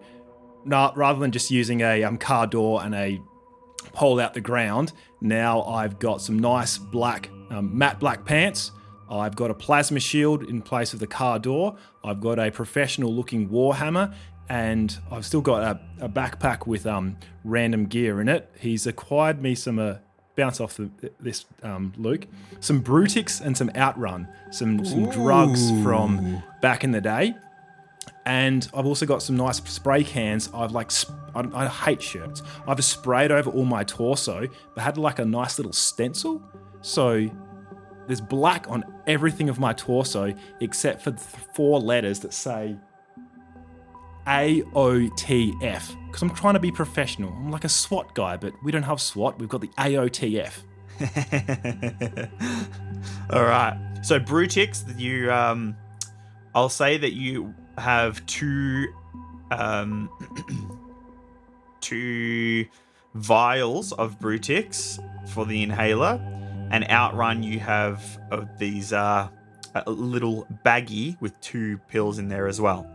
not, 0.65 0.95
rather 0.98 1.19
than 1.19 1.31
just 1.31 1.51
using 1.51 1.81
a 1.81 2.03
um, 2.03 2.17
car 2.17 2.48
door 2.48 2.83
and 2.83 2.93
a 2.95 3.19
pole 3.93 4.19
out 4.19 4.33
the 4.33 4.41
ground, 4.41 4.93
now 5.22 5.63
I've 5.63 6.00
got 6.00 6.22
some 6.22 6.39
nice 6.39 6.77
black, 6.77 7.29
um, 7.50 7.77
matte 7.77 8.00
black 8.00 8.25
pants. 8.25 8.72
I've 9.10 9.36
got 9.36 9.51
a 9.51 9.53
plasma 9.53 10.00
shield 10.00 10.43
in 10.43 10.62
place 10.62 10.93
of 10.93 11.00
the 11.00 11.07
car 11.07 11.38
door. 11.38 11.75
I've 12.03 12.19
got 12.19 12.39
a 12.39 12.50
professional 12.50 13.13
looking 13.13 13.50
warhammer 13.50 14.13
and 14.50 14.98
I've 15.12 15.25
still 15.25 15.41
got 15.41 15.63
a, 15.63 16.05
a 16.05 16.10
backpack 16.10 16.67
with 16.67 16.86
um, 16.86 17.17
random 17.43 17.86
gear 17.86 18.22
in 18.22 18.27
it. 18.27 18.51
He's 18.60 18.88
acquired 18.88 19.41
me 19.41 19.55
some 19.55 19.79
uh, 19.79 19.95
bounce 20.36 20.60
off 20.60 20.78
the, 20.78 20.90
this 21.20 21.46
um, 21.62 21.94
Luke, 21.98 22.28
some 22.60 22.84
Brutix 22.84 23.42
and 23.42 23.58
some 23.58 23.70
Outrun, 23.75 24.28
some 24.52 24.84
some 24.86 25.10
drugs 25.10 25.70
from 25.84 26.42
back 26.62 26.84
in 26.84 26.92
the 26.92 27.02
day, 27.02 27.36
and 28.25 28.68
I've 28.74 28.86
also 28.86 29.06
got 29.06 29.22
some 29.22 29.38
nice 29.38 29.58
spray 29.58 30.04
cans. 30.04 30.50
I've 30.54 30.72
like 30.72 30.92
sp- 30.92 31.13
I, 31.36 31.48
I 31.54 31.68
hate 31.68 32.02
shirts. 32.02 32.42
I've 32.68 32.84
sprayed 32.84 33.32
over 33.32 33.50
all 33.50 33.66
my 33.66 33.84
torso, 33.84 34.48
but 34.75 34.82
had 34.84 34.98
like 34.98 35.20
a 35.20 35.25
nice 35.25 35.58
little 35.60 35.74
stencil, 35.74 36.42
so. 36.82 37.30
There's 38.06 38.20
black 38.20 38.66
on 38.68 38.84
everything 39.08 39.48
of 39.48 39.60
my 39.60 39.72
torso 39.72 40.34
except 40.60 41.02
for 41.02 41.12
the 41.12 41.22
four 41.54 41.80
letters 41.80 42.20
that 42.20 42.34
say 42.34 42.75
AOTF 44.27 45.96
because 46.08 46.22
I'm 46.22 46.30
trying 46.30 46.53
to 46.53 46.60
be 46.60 46.72
professional. 46.72 47.32
I'm 47.32 47.51
like 47.51 47.63
a 47.63 47.70
SWAT 47.70 48.13
guy, 48.13 48.38
but 48.38 48.53
we 48.63 48.72
don't 48.72 48.84
have 48.84 49.01
SWAT. 49.01 49.39
We've 49.39 49.50
got 49.50 49.62
the 49.62 49.70
AOTF. 49.70 50.53
All 53.32 53.44
right. 53.44 53.80
So 54.03 54.20
Brutix, 54.20 55.00
you 55.00 55.32
um, 55.32 55.75
I'll 56.53 56.70
say 56.70 56.98
that 56.98 57.13
you 57.13 57.53
have 57.77 58.24
two 58.25 58.94
um, 59.51 60.10
two 61.82 62.65
vials 63.15 63.92
of 63.94 64.20
Brutix 64.20 65.00
for 65.30 65.46
the 65.46 65.63
inhaler, 65.63 66.20
and 66.72 66.89
Outrun 66.89 67.44
you 67.44 67.60
have 67.60 68.20
of 68.32 68.58
these 68.58 68.94
uh, 68.94 69.27
a 69.75 69.89
little 69.89 70.48
baggie 70.63 71.20
with 71.22 71.39
two 71.42 71.77
pills 71.89 72.20
in 72.20 72.27
there 72.27 72.48
as 72.48 72.62
well. 72.62 72.88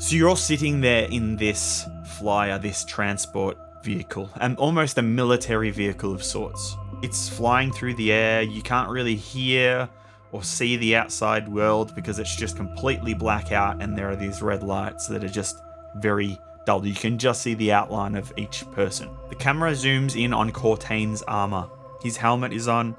So 0.00 0.16
you're 0.16 0.30
all 0.30 0.34
sitting 0.34 0.80
there 0.80 1.04
in 1.10 1.36
this 1.36 1.86
flyer, 2.18 2.58
this 2.58 2.86
transport 2.86 3.58
vehicle, 3.84 4.30
and 4.40 4.56
almost 4.56 4.96
a 4.96 5.02
military 5.02 5.68
vehicle 5.68 6.14
of 6.14 6.24
sorts. 6.24 6.74
It's 7.02 7.28
flying 7.28 7.70
through 7.70 7.94
the 7.94 8.10
air. 8.10 8.40
You 8.40 8.62
can't 8.62 8.88
really 8.88 9.14
hear 9.14 9.90
or 10.32 10.42
see 10.42 10.78
the 10.78 10.96
outside 10.96 11.46
world 11.50 11.94
because 11.94 12.18
it's 12.18 12.34
just 12.34 12.56
completely 12.56 13.12
black 13.12 13.52
out, 13.52 13.82
and 13.82 13.96
there 13.96 14.08
are 14.08 14.16
these 14.16 14.40
red 14.40 14.62
lights 14.62 15.06
that 15.08 15.22
are 15.22 15.28
just 15.28 15.60
very 15.96 16.38
dull. 16.64 16.86
You 16.86 16.94
can 16.94 17.18
just 17.18 17.42
see 17.42 17.52
the 17.52 17.72
outline 17.72 18.14
of 18.14 18.32
each 18.38 18.64
person. 18.72 19.10
The 19.28 19.34
camera 19.34 19.72
zooms 19.72 20.18
in 20.18 20.32
on 20.32 20.50
Cortain's 20.50 21.20
armor. 21.28 21.68
His 22.02 22.16
helmet 22.16 22.54
is 22.54 22.68
on. 22.68 22.96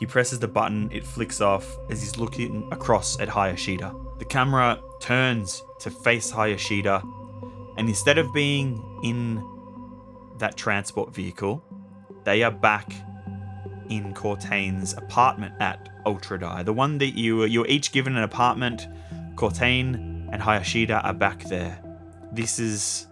He 0.00 0.06
presses 0.06 0.40
the 0.40 0.48
button, 0.48 0.90
it 0.90 1.06
flicks 1.06 1.40
off 1.40 1.78
as 1.88 2.02
he's 2.02 2.18
looking 2.18 2.68
across 2.72 3.20
at 3.20 3.28
Hayashida. 3.28 4.18
The 4.18 4.24
camera 4.24 4.80
turns 5.04 5.62
to 5.80 5.90
face 5.90 6.32
Hayashida, 6.32 7.02
and 7.76 7.88
instead 7.90 8.16
of 8.16 8.32
being 8.32 8.82
in 9.02 9.44
that 10.38 10.56
transport 10.56 11.14
vehicle, 11.14 11.62
they 12.24 12.42
are 12.42 12.50
back 12.50 12.90
in 13.90 14.14
Cortain's 14.14 14.94
apartment 14.94 15.52
at 15.60 15.90
Ultra 16.06 16.38
Die. 16.40 16.62
The 16.62 16.72
one 16.72 16.96
that 16.98 17.18
you 17.18 17.36
were, 17.36 17.46
you 17.46 17.60
were 17.60 17.66
each 17.66 17.92
given 17.92 18.16
an 18.16 18.22
apartment. 18.22 18.88
Cortain 19.34 20.28
and 20.32 20.40
Hayashida 20.40 21.04
are 21.04 21.12
back 21.12 21.44
there. 21.44 21.78
This 22.32 22.58
is 22.58 23.06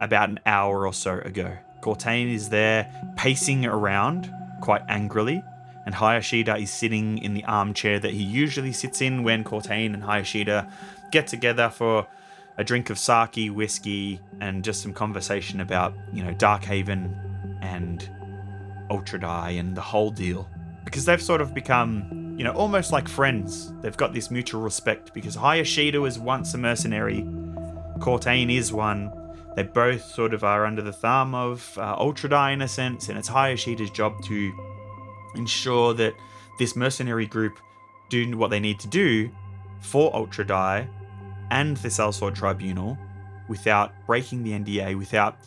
about 0.00 0.28
an 0.28 0.40
hour 0.44 0.86
or 0.86 0.92
so 0.92 1.20
ago. 1.20 1.56
Cortain 1.80 2.30
is 2.30 2.50
there 2.50 2.92
pacing 3.16 3.64
around 3.64 4.30
quite 4.60 4.82
angrily, 4.88 5.42
and 5.86 5.94
Hayashida 5.94 6.60
is 6.60 6.70
sitting 6.70 7.18
in 7.18 7.32
the 7.32 7.44
armchair 7.44 8.00
that 8.00 8.12
he 8.12 8.22
usually 8.22 8.72
sits 8.72 9.00
in 9.00 9.22
when 9.22 9.44
Cortain 9.44 9.94
and 9.94 10.02
Hayashida 10.02 10.70
get 11.12 11.28
together 11.28 11.70
for 11.70 12.06
a 12.58 12.64
drink 12.64 12.90
of 12.90 12.98
sake, 12.98 13.50
whiskey, 13.52 14.20
and 14.40 14.64
just 14.64 14.82
some 14.82 14.92
conversation 14.92 15.60
about, 15.60 15.94
you 16.12 16.24
know, 16.24 16.34
Darkhaven 16.34 17.14
and 17.62 18.10
Ultra 18.90 19.20
Die 19.20 19.50
and 19.50 19.76
the 19.76 19.80
whole 19.80 20.10
deal. 20.10 20.48
Because 20.84 21.04
they've 21.04 21.22
sort 21.22 21.40
of 21.40 21.54
become, 21.54 22.34
you 22.36 22.44
know, 22.44 22.52
almost 22.52 22.90
like 22.90 23.08
friends. 23.08 23.72
They've 23.80 23.96
got 23.96 24.12
this 24.12 24.30
mutual 24.30 24.62
respect 24.62 25.14
because 25.14 25.36
Hayashida 25.36 26.00
was 26.00 26.18
once 26.18 26.52
a 26.54 26.58
mercenary, 26.58 27.22
Cortain 27.98 28.54
is 28.54 28.72
one. 28.72 29.12
They 29.54 29.62
both 29.62 30.04
sort 30.04 30.34
of 30.34 30.44
are 30.44 30.66
under 30.66 30.82
the 30.82 30.92
thumb 30.92 31.34
of 31.34 31.78
uh, 31.78 31.96
Ultra 31.98 32.30
Die 32.30 32.50
in 32.50 32.62
a 32.62 32.68
sense, 32.68 33.08
and 33.08 33.18
it's 33.18 33.30
Hayashida's 33.30 33.90
job 33.90 34.22
to 34.24 34.52
ensure 35.36 35.94
that 35.94 36.14
this 36.58 36.74
mercenary 36.74 37.26
group 37.26 37.58
do 38.08 38.36
what 38.36 38.50
they 38.50 38.60
need 38.60 38.78
to 38.80 38.88
do 38.88 39.30
for 39.80 40.14
Ultra 40.14 40.46
Die 40.46 40.88
and 41.50 41.76
the 41.78 41.88
Sellsword 41.88 42.34
Tribunal 42.34 42.98
without 43.48 43.92
breaking 44.06 44.42
the 44.42 44.52
NDA, 44.52 44.98
without 44.98 45.38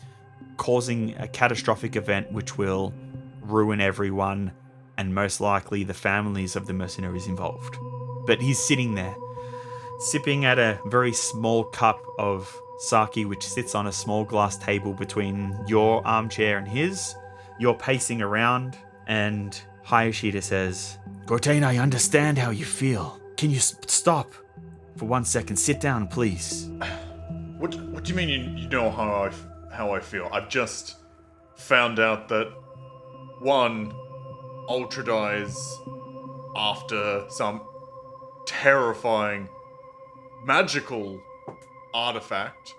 causing 0.57 1.15
a 1.17 1.27
catastrophic 1.27 1.95
event 1.95 2.31
which 2.31 2.57
will 2.57 2.93
ruin 3.41 3.81
everyone 3.81 4.51
and 4.97 5.13
most 5.15 5.41
likely 5.41 5.83
the 5.83 5.93
families 5.93 6.55
of 6.55 6.67
the 6.67 6.73
mercenaries 6.73 7.27
involved. 7.27 7.77
But 8.25 8.41
he's 8.41 8.59
sitting 8.59 8.95
there, 8.95 9.15
sipping 9.99 10.45
at 10.45 10.59
a 10.59 10.79
very 10.85 11.13
small 11.13 11.63
cup 11.63 12.01
of 12.17 12.53
sake, 12.79 13.25
which 13.25 13.45
sits 13.45 13.75
on 13.75 13.87
a 13.87 13.91
small 13.91 14.23
glass 14.25 14.57
table 14.57 14.93
between 14.93 15.57
your 15.67 16.05
armchair 16.05 16.57
and 16.57 16.67
his. 16.67 17.15
You're 17.59 17.75
pacing 17.75 18.21
around, 18.21 18.77
and 19.07 19.59
Hayashida 19.89 20.41
says, 20.43 20.97
Cortain, 21.25 21.63
I 21.63 21.77
understand 21.77 22.37
how 22.37 22.51
you 22.51 22.65
feel. 22.65 23.19
Can 23.37 23.49
you 23.49 23.57
s- 23.57 23.75
stop 23.87 24.31
for 24.97 25.05
one 25.05 25.25
second? 25.25 25.57
Sit 25.57 25.79
down, 25.81 26.07
please. 26.07 26.69
What, 27.59 27.75
what 27.91 28.05
do 28.05 28.11
you 28.11 28.15
mean 28.15 28.29
you, 28.29 28.61
you 28.63 28.69
know 28.69 28.89
how 28.89 29.09
I, 29.23 29.27
f- 29.27 29.47
how 29.73 29.91
I 29.93 29.99
feel? 29.99 30.29
I've 30.31 30.47
just 30.47 30.95
found 31.57 31.99
out 31.99 32.29
that 32.29 32.47
one, 33.41 33.91
Ultra 34.69 35.03
dies 35.03 35.57
after 36.55 37.25
some 37.27 37.59
terrifying 38.45 39.49
magical 40.45 41.19
artifact. 41.93 42.75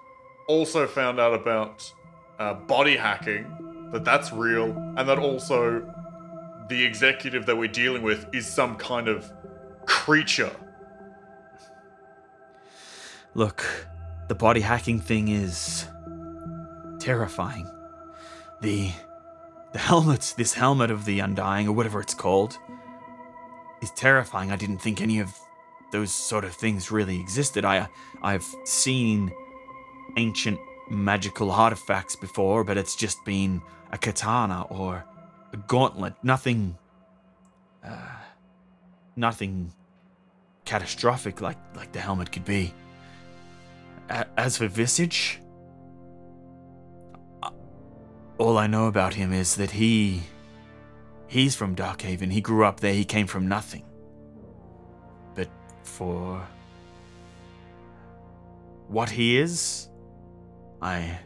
Also 0.49 0.87
found 0.87 1.21
out 1.21 1.35
about 1.35 1.93
uh, 2.39 2.55
body 2.55 2.97
hacking, 2.97 3.45
that 3.93 4.03
that's 4.07 4.33
real, 4.33 4.71
and 4.97 5.07
that 5.07 5.19
also 5.19 5.83
the 6.71 6.83
executive 6.85 7.45
that 7.47 7.57
we're 7.57 7.69
dealing 7.69 8.03
with 8.03 8.27
is 8.33 8.47
some 8.47 8.77
kind 8.77 9.09
of 9.09 9.31
creature. 9.85 10.53
Look, 13.35 13.67
the 14.29 14.35
body 14.35 14.61
hacking 14.61 15.01
thing 15.01 15.29
is 15.29 15.87
terrifying. 16.99 17.69
The 18.63 18.93
the 19.73 19.79
helmet, 19.79 20.35
this 20.37 20.55
helmet 20.55 20.91
of 20.91 21.05
the 21.05 21.21
undying 21.21 21.69
or 21.69 21.73
whatever 21.73 22.01
it's 22.01 22.15
called, 22.15 22.59
is 23.83 23.91
terrifying. 23.93 24.51
I 24.51 24.57
didn't 24.57 24.79
think 24.79 25.01
any 25.01 25.21
of 25.21 25.33
those 25.93 26.13
sort 26.13 26.45
of 26.45 26.53
things 26.53 26.91
really 26.91 27.21
existed. 27.21 27.65
I 27.65 27.89
I've 28.23 28.47
seen 28.65 29.33
ancient 30.17 30.59
magical 30.89 31.51
artifacts 31.51 32.15
before, 32.17 32.63
but 32.65 32.77
it's 32.77 32.95
just 32.95 33.25
been 33.25 33.63
a 33.93 33.99
katana 33.99 34.63
or 34.71 35.05
a 35.53 35.57
gauntlet. 35.57 36.15
Nothing 36.23 36.77
uh, 37.85 38.17
nothing 39.17 39.73
catastrophic 40.65 41.41
like 41.41 41.59
like 41.75 41.93
the 41.93 42.01
helmet 42.01 42.31
could 42.33 42.45
be. 42.45 42.73
A- 44.09 44.27
As 44.37 44.57
for 44.59 44.69
Visage, 44.69 45.41
uh, 47.43 47.51
all 48.39 48.59
I 48.59 48.67
know 48.67 48.87
about 48.87 49.15
him 49.15 49.33
is 49.33 49.57
that 49.57 49.71
he. 49.73 50.23
He's 51.27 51.55
from 51.55 51.77
Darkhaven. 51.77 52.33
He 52.33 52.41
grew 52.41 52.65
up 52.65 52.81
there. 52.81 52.93
He 52.93 53.05
came 53.05 53.29
from 53.29 53.47
nothing. 53.47 53.85
But 55.37 55.49
for 55.85 56.45
what 58.89 59.11
he 59.11 59.39
is, 59.39 59.89
I. 60.83 61.19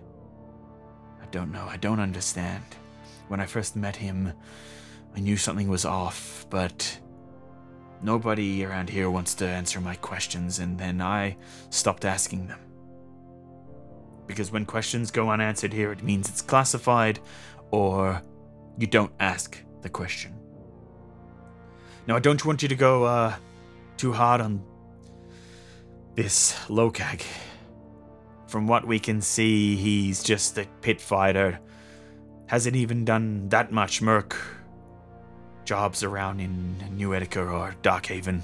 I 1.22 1.26
don't 1.30 1.50
know. 1.50 1.66
I 1.66 1.78
don't 1.78 2.00
understand. 2.00 2.62
When 3.28 3.40
I 3.40 3.46
first 3.46 3.76
met 3.76 3.96
him, 3.96 4.32
I 5.16 5.20
knew 5.20 5.36
something 5.36 5.68
was 5.68 5.84
off, 5.84 6.46
but 6.50 7.00
nobody 8.02 8.64
around 8.64 8.90
here 8.90 9.10
wants 9.10 9.34
to 9.36 9.46
answer 9.46 9.80
my 9.80 9.94
questions, 9.96 10.58
and 10.58 10.78
then 10.78 11.00
I 11.00 11.36
stopped 11.70 12.04
asking 12.04 12.48
them. 12.48 12.60
Because 14.26 14.50
when 14.50 14.64
questions 14.64 15.10
go 15.10 15.30
unanswered 15.30 15.72
here, 15.72 15.92
it 15.92 16.02
means 16.02 16.28
it's 16.28 16.42
classified, 16.42 17.20
or 17.70 18.22
you 18.78 18.86
don't 18.86 19.12
ask 19.20 19.58
the 19.82 19.88
question. 19.88 20.34
Now, 22.06 22.16
I 22.16 22.20
don't 22.20 22.44
want 22.44 22.62
you 22.62 22.68
to 22.68 22.76
go 22.76 23.04
uh, 23.04 23.34
too 23.96 24.12
hard 24.12 24.40
on 24.40 24.62
this 26.14 26.54
Lokag. 26.68 27.22
From 28.46 28.66
what 28.66 28.86
we 28.86 28.98
can 28.98 29.20
see, 29.20 29.76
he's 29.76 30.22
just 30.22 30.58
a 30.58 30.66
pit 30.80 31.00
fighter. 31.00 31.58
Hasn't 32.46 32.76
even 32.76 33.04
done 33.04 33.48
that 33.48 33.72
much 33.72 34.02
merc 34.02 34.36
jobs 35.64 36.02
around 36.02 36.40
in 36.40 36.76
New 36.96 37.10
Etika 37.10 37.50
or 37.50 37.74
Darkhaven. 37.82 38.42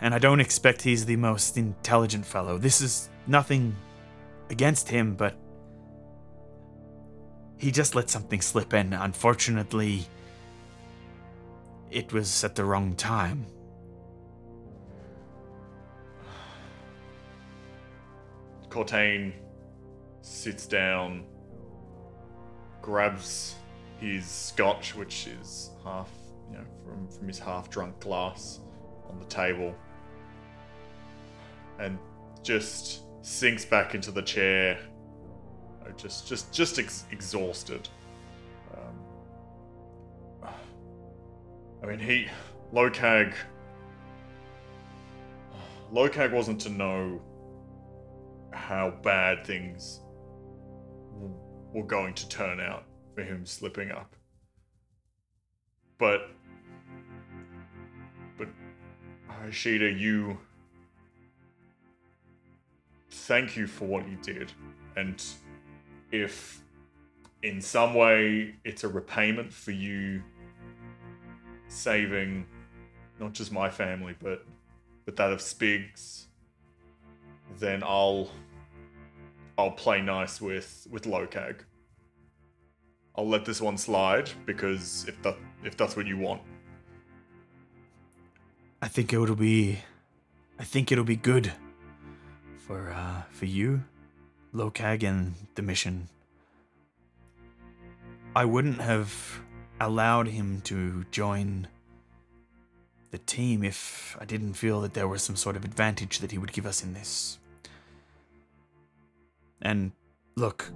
And 0.00 0.14
I 0.14 0.18
don't 0.18 0.40
expect 0.40 0.82
he's 0.82 1.06
the 1.06 1.16
most 1.16 1.56
intelligent 1.56 2.24
fellow. 2.24 2.58
This 2.58 2.80
is 2.80 3.08
nothing 3.26 3.74
against 4.50 4.88
him, 4.88 5.14
but 5.14 5.36
he 7.56 7.70
just 7.70 7.94
let 7.94 8.08
something 8.08 8.40
slip 8.40 8.72
in. 8.72 8.92
Unfortunately, 8.92 10.06
it 11.90 12.12
was 12.12 12.44
at 12.44 12.54
the 12.54 12.64
wrong 12.64 12.94
time. 12.94 13.46
Cortain 18.68 19.32
sits 20.20 20.66
down, 20.66 21.24
grabs 22.88 23.54
his 24.00 24.24
scotch, 24.24 24.94
which 24.94 25.26
is 25.26 25.72
half, 25.84 26.08
you 26.50 26.56
know, 26.56 26.64
from, 26.82 27.06
from 27.08 27.28
his 27.28 27.38
half 27.38 27.68
drunk 27.68 28.00
glass 28.00 28.60
on 29.10 29.18
the 29.18 29.26
table, 29.26 29.74
and 31.78 31.98
just 32.42 33.02
sinks 33.20 33.66
back 33.66 33.94
into 33.94 34.10
the 34.10 34.22
chair, 34.22 34.78
uh, 35.84 35.90
just 35.98 36.26
just 36.26 36.50
just 36.50 36.78
ex- 36.78 37.04
exhausted. 37.10 37.86
Um, 38.72 40.50
I 41.82 41.86
mean, 41.86 41.98
he 41.98 42.26
Lokag. 42.72 43.34
Lokag 45.92 46.32
wasn't 46.32 46.58
to 46.62 46.70
know 46.70 47.20
how 48.54 48.92
bad 49.02 49.46
things 49.46 50.00
were 51.72 51.84
going 51.84 52.14
to 52.14 52.28
turn 52.28 52.60
out 52.60 52.84
for 53.14 53.22
him 53.22 53.44
slipping 53.44 53.90
up. 53.90 54.14
But, 55.98 56.30
but, 58.36 58.48
Ashida, 59.46 59.98
you 59.98 60.38
thank 63.10 63.56
you 63.56 63.66
for 63.66 63.86
what 63.86 64.08
you 64.08 64.16
did. 64.22 64.52
And 64.96 65.22
if 66.12 66.62
in 67.42 67.60
some 67.60 67.94
way 67.94 68.54
it's 68.64 68.84
a 68.84 68.88
repayment 68.88 69.52
for 69.52 69.72
you 69.72 70.22
saving 71.68 72.46
not 73.20 73.32
just 73.32 73.52
my 73.52 73.68
family, 73.68 74.14
but 74.20 74.44
but 75.04 75.16
that 75.16 75.32
of 75.32 75.38
Spigs, 75.40 76.26
then 77.58 77.82
I'll 77.82 78.30
I'll 79.58 79.72
play 79.72 80.00
nice 80.00 80.40
with 80.40 80.86
with 80.88 81.02
Lokag. 81.02 81.56
I'll 83.16 83.28
let 83.28 83.44
this 83.44 83.60
one 83.60 83.76
slide 83.76 84.30
because 84.46 85.04
if 85.08 85.20
that 85.22 85.36
if 85.64 85.76
that's 85.76 85.96
what 85.96 86.06
you 86.06 86.16
want. 86.16 86.40
I 88.80 88.86
think 88.86 89.12
it'll 89.12 89.34
be 89.34 89.80
I 90.60 90.64
think 90.64 90.92
it'll 90.92 91.02
be 91.02 91.16
good 91.16 91.52
for 92.56 92.92
uh 92.92 93.22
for 93.30 93.46
you, 93.46 93.82
Lokag 94.54 95.02
and 95.02 95.34
the 95.56 95.62
mission. 95.62 96.08
I 98.36 98.44
wouldn't 98.44 98.80
have 98.80 99.40
allowed 99.80 100.28
him 100.28 100.60
to 100.62 101.04
join 101.10 101.66
the 103.10 103.18
team 103.18 103.64
if 103.64 104.16
I 104.20 104.24
didn't 104.24 104.52
feel 104.54 104.80
that 104.82 104.94
there 104.94 105.08
was 105.08 105.22
some 105.22 105.34
sort 105.34 105.56
of 105.56 105.64
advantage 105.64 106.20
that 106.20 106.30
he 106.30 106.38
would 106.38 106.52
give 106.52 106.66
us 106.66 106.84
in 106.84 106.94
this. 106.94 107.38
And 109.62 109.92
look, 110.36 110.70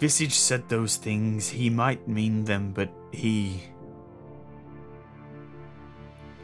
Visage 0.00 0.32
said 0.32 0.66
those 0.68 0.96
things. 0.96 1.48
He 1.48 1.68
might 1.68 2.08
mean 2.08 2.44
them, 2.44 2.72
but 2.72 2.90
he. 3.12 3.62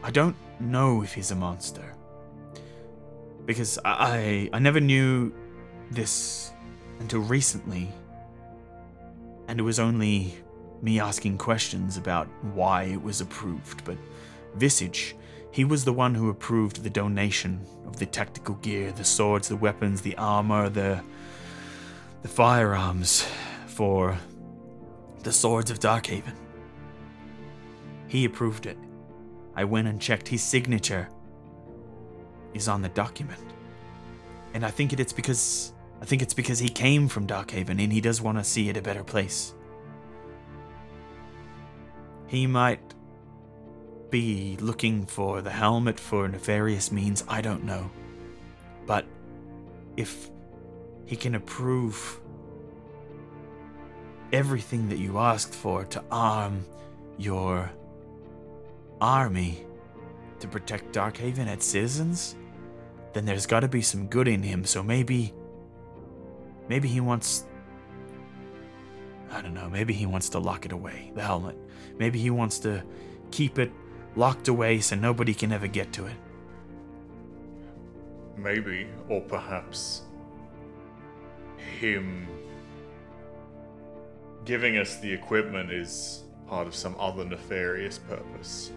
I 0.03 0.11
don't 0.11 0.35
know 0.59 1.01
if 1.01 1.13
he's 1.13 1.31
a 1.31 1.35
monster. 1.35 1.95
Because 3.45 3.79
I, 3.83 4.49
I, 4.53 4.59
never 4.59 4.79
knew 4.79 5.33
this 5.89 6.51
until 6.99 7.21
recently. 7.21 7.89
And 9.47 9.59
it 9.59 9.63
was 9.63 9.79
only 9.79 10.35
me 10.81 10.99
asking 10.99 11.37
questions 11.37 11.97
about 11.97 12.27
why 12.53 12.83
it 12.83 13.01
was 13.01 13.21
approved. 13.21 13.83
But 13.85 13.97
Visage, 14.55 15.15
he 15.57 15.65
was 15.65 15.85
the 15.85 15.91
one 15.91 16.13
who 16.13 16.29
approved 16.29 16.83
the 16.83 16.89
donation 16.91 17.65
of 17.87 17.97
the 17.97 18.05
tactical 18.05 18.53
gear, 18.61 18.91
the 18.91 19.03
swords, 19.03 19.47
the 19.47 19.55
weapons, 19.55 20.01
the 20.01 20.15
armor, 20.15 20.69
the 20.69 21.01
the 22.21 22.27
firearms 22.27 23.27
for 23.65 24.15
the 25.23 25.31
swords 25.31 25.71
of 25.71 25.79
Darkhaven. 25.79 26.35
He 28.07 28.23
approved 28.23 28.67
it. 28.67 28.77
I 29.55 29.63
went 29.63 29.87
and 29.87 29.99
checked 29.99 30.27
his 30.27 30.43
signature 30.43 31.09
is 32.53 32.67
on 32.67 32.83
the 32.83 32.89
document. 32.89 33.41
And 34.53 34.63
I 34.63 34.69
think 34.69 34.93
it's 34.93 35.11
because 35.11 35.73
I 35.99 36.05
think 36.05 36.21
it's 36.21 36.35
because 36.35 36.59
he 36.59 36.69
came 36.69 37.07
from 37.07 37.25
Darkhaven 37.25 37.83
and 37.83 37.91
he 37.91 37.99
does 37.99 38.21
want 38.21 38.37
to 38.37 38.43
see 38.43 38.69
it 38.69 38.77
a 38.77 38.81
better 38.83 39.03
place. 39.03 39.55
He 42.27 42.45
might 42.45 42.93
be 44.09 44.57
looking 44.59 45.05
for 45.05 45.41
the 45.41 45.49
helmet 45.49 45.99
for 45.99 46.27
nefarious 46.27 46.91
means, 46.91 47.23
I 47.27 47.41
don't 47.41 47.63
know. 47.63 47.89
But 48.85 49.05
if 49.95 50.29
he 51.05 51.15
can 51.15 51.35
approve 51.35 52.19
everything 54.31 54.89
that 54.89 54.97
you 54.97 55.17
asked 55.17 55.53
for 55.53 55.85
to 55.85 56.03
arm 56.11 56.65
your 57.17 57.71
army 58.99 59.65
to 60.39 60.47
protect 60.47 60.93
Darkhaven 60.93 61.39
and 61.39 61.49
its 61.49 61.65
citizens, 61.65 62.35
then 63.13 63.25
there's 63.25 63.45
got 63.45 63.61
to 63.61 63.67
be 63.67 63.81
some 63.81 64.07
good 64.07 64.27
in 64.27 64.43
him. 64.43 64.65
So 64.65 64.83
maybe, 64.83 65.33
maybe 66.69 66.87
he 66.87 66.99
wants. 66.99 67.45
I 69.31 69.41
don't 69.41 69.53
know. 69.53 69.69
Maybe 69.69 69.93
he 69.93 70.05
wants 70.05 70.29
to 70.29 70.39
lock 70.39 70.65
it 70.65 70.71
away, 70.71 71.11
the 71.15 71.21
helmet. 71.21 71.57
Maybe 71.97 72.19
he 72.19 72.29
wants 72.29 72.59
to 72.59 72.83
keep 73.31 73.59
it 73.59 73.71
locked 74.17 74.47
away 74.47 74.79
so 74.79 74.95
nobody 74.95 75.33
can 75.33 75.51
ever 75.51 75.67
get 75.67 75.93
to 75.93 76.05
it. 76.07 76.15
Maybe, 78.35 78.87
or 79.09 79.21
perhaps 79.21 80.01
him 81.79 82.27
giving 84.45 84.77
us 84.77 84.97
the 84.97 85.11
equipment 85.11 85.71
is 85.71 86.23
part 86.47 86.67
of 86.67 86.73
some 86.73 86.95
other 86.99 87.25
nefarious 87.25 87.99
purpose. 87.99 88.71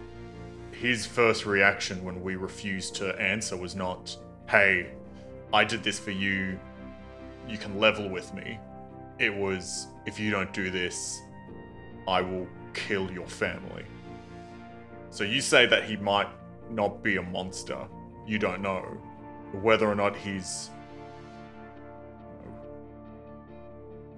His 0.71 1.05
first 1.05 1.45
reaction 1.45 2.03
when 2.03 2.21
we 2.21 2.35
refused 2.35 2.95
to 2.95 3.19
answer 3.19 3.55
was 3.57 3.75
not, 3.75 4.15
hey, 4.47 4.91
I 5.53 5.63
did 5.63 5.83
this 5.83 5.99
for 5.99 6.11
you, 6.11 6.59
you 7.47 7.57
can 7.57 7.79
level 7.79 8.09
with 8.09 8.33
me. 8.33 8.59
It 9.19 9.33
was, 9.33 9.87
if 10.05 10.19
you 10.19 10.31
don't 10.31 10.51
do 10.53 10.69
this, 10.69 11.21
I 12.07 12.21
will 12.21 12.47
kill 12.73 13.11
your 13.11 13.27
family. 13.27 13.85
So 15.11 15.25
you 15.25 15.41
say 15.41 15.65
that 15.65 15.83
he 15.83 15.97
might 15.97 16.29
not 16.69 17.03
be 17.03 17.17
a 17.17 17.21
monster. 17.21 17.85
You 18.25 18.39
don't 18.39 18.61
know 18.61 18.81
whether 19.51 19.85
or 19.85 19.95
not 19.95 20.15
he's 20.15 20.69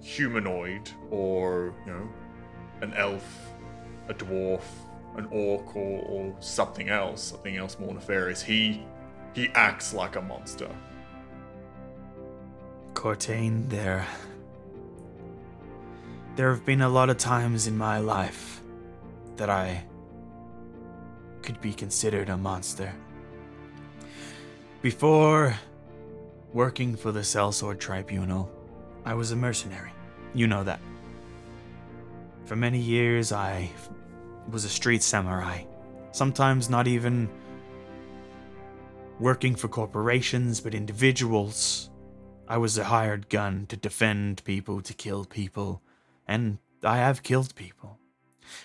humanoid 0.00 0.88
or 1.10 1.74
you 1.84 1.92
know 1.92 2.08
an 2.80 2.94
elf, 2.94 3.24
a 4.08 4.14
dwarf, 4.14 4.62
an 5.16 5.26
orc, 5.30 5.74
or, 5.74 6.02
or 6.02 6.36
something 6.40 6.88
else, 6.88 7.22
something 7.22 7.56
else 7.56 7.76
more 7.78 7.92
nefarious. 7.92 8.40
He 8.42 8.86
he 9.34 9.48
acts 9.54 9.92
like 9.94 10.14
a 10.14 10.22
monster. 10.22 10.70
Cortain, 12.94 13.68
there. 13.68 14.06
There 16.36 16.50
have 16.50 16.64
been 16.64 16.82
a 16.82 16.88
lot 16.88 17.10
of 17.10 17.18
times 17.18 17.66
in 17.66 17.76
my 17.76 17.98
life 17.98 18.60
that 19.36 19.50
I 19.50 19.84
could 21.44 21.60
be 21.60 21.72
considered 21.72 22.30
a 22.30 22.36
monster. 22.36 22.92
Before 24.82 25.54
working 26.52 26.96
for 26.96 27.12
the 27.12 27.20
Sellsword 27.20 27.78
Tribunal, 27.78 28.50
I 29.04 29.14
was 29.14 29.30
a 29.30 29.36
mercenary. 29.36 29.92
You 30.34 30.46
know 30.46 30.64
that. 30.64 30.80
For 32.46 32.56
many 32.56 32.78
years, 32.78 33.30
I 33.30 33.70
was 34.50 34.64
a 34.64 34.68
street 34.68 35.02
samurai. 35.02 35.64
Sometimes 36.12 36.70
not 36.70 36.86
even 36.86 37.28
working 39.20 39.54
for 39.54 39.68
corporations, 39.68 40.60
but 40.60 40.74
individuals. 40.74 41.90
I 42.48 42.58
was 42.58 42.78
a 42.78 42.84
hired 42.84 43.28
gun 43.28 43.66
to 43.66 43.76
defend 43.76 44.42
people, 44.44 44.80
to 44.82 44.94
kill 44.94 45.24
people, 45.24 45.82
and 46.26 46.58
I 46.82 46.98
have 46.98 47.22
killed 47.22 47.54
people. 47.54 47.98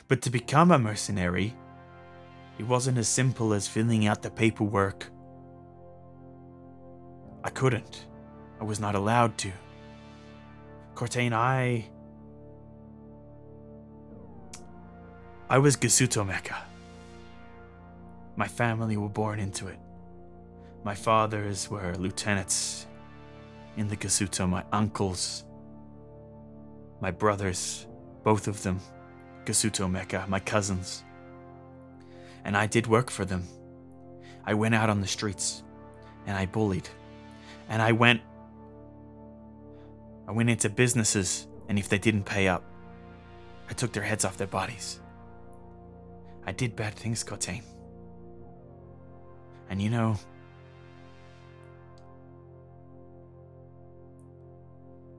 But 0.07 0.21
to 0.23 0.29
become 0.29 0.71
a 0.71 0.79
mercenary, 0.79 1.55
it 2.59 2.67
wasn't 2.67 2.97
as 2.97 3.07
simple 3.07 3.53
as 3.53 3.69
filling 3.69 4.05
out 4.05 4.21
the 4.21 4.29
paperwork. 4.29 5.09
I 7.41 7.49
couldn't. 7.49 8.05
I 8.59 8.65
was 8.65 8.81
not 8.81 8.95
allowed 8.95 9.37
to. 9.39 9.51
Cortain, 10.93 11.31
I. 11.31 11.85
I 15.49 15.57
was 15.57 15.77
Gasuto 15.77 16.27
Mecha. 16.29 16.57
My 18.35 18.47
family 18.47 18.97
were 18.97 19.07
born 19.07 19.39
into 19.39 19.67
it. 19.67 19.79
My 20.83 20.95
fathers 20.95 21.69
were 21.69 21.95
lieutenants 21.95 22.87
in 23.77 23.87
the 23.87 23.95
Gasuto, 23.95 24.47
my 24.49 24.65
uncles, 24.73 25.45
my 26.99 27.11
brothers, 27.11 27.87
both 28.23 28.49
of 28.49 28.61
them, 28.63 28.81
Gasuto 29.45 29.89
Mecha, 29.89 30.27
my 30.27 30.39
cousins. 30.41 31.03
And 32.43 32.55
I 32.55 32.67
did 32.67 32.87
work 32.87 33.09
for 33.09 33.25
them. 33.25 33.47
I 34.45 34.53
went 34.53 34.75
out 34.75 34.89
on 34.89 35.01
the 35.01 35.07
streets 35.07 35.63
and 36.25 36.35
I 36.35 36.45
bullied. 36.45 36.89
And 37.69 37.81
I 37.81 37.91
went 37.91 38.21
I 40.27 40.31
went 40.31 40.49
into 40.49 40.69
businesses 40.69 41.47
and 41.67 41.79
if 41.79 41.89
they 41.89 41.97
didn't 41.97 42.23
pay 42.23 42.47
up, 42.47 42.63
I 43.69 43.73
took 43.73 43.93
their 43.93 44.03
heads 44.03 44.25
off 44.25 44.37
their 44.37 44.47
bodies. 44.47 44.99
I 46.45 46.51
did 46.51 46.75
bad 46.75 46.95
things, 46.95 47.23
Cortain. 47.23 47.61
And 49.69 49.81
you 49.81 49.89
know, 49.89 50.17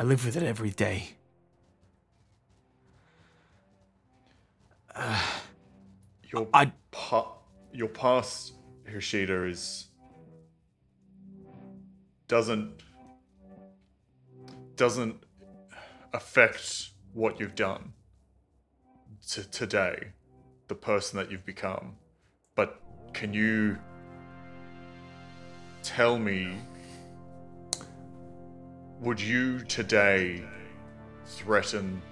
I 0.00 0.02
live 0.02 0.24
with 0.24 0.36
it 0.36 0.42
every 0.42 0.70
day. 0.70 1.10
Uh, 4.94 5.22
Your 6.32 6.48
I- 6.54 6.72
pa- 6.92 7.32
your 7.72 7.88
past 7.88 8.52
Hishida 8.88 9.48
is 9.50 9.88
doesn't 12.28 12.82
doesn't 14.76 15.22
affect 16.12 16.90
what 17.12 17.40
you've 17.40 17.54
done 17.54 17.92
to 19.30 19.48
today, 19.50 20.12
the 20.68 20.74
person 20.74 21.18
that 21.18 21.30
you've 21.30 21.44
become. 21.44 21.96
But 22.54 22.80
can 23.12 23.34
you 23.34 23.76
tell 25.82 26.18
me 26.18 26.56
would 29.00 29.20
you 29.20 29.60
today 29.64 30.44
threaten 31.26 32.02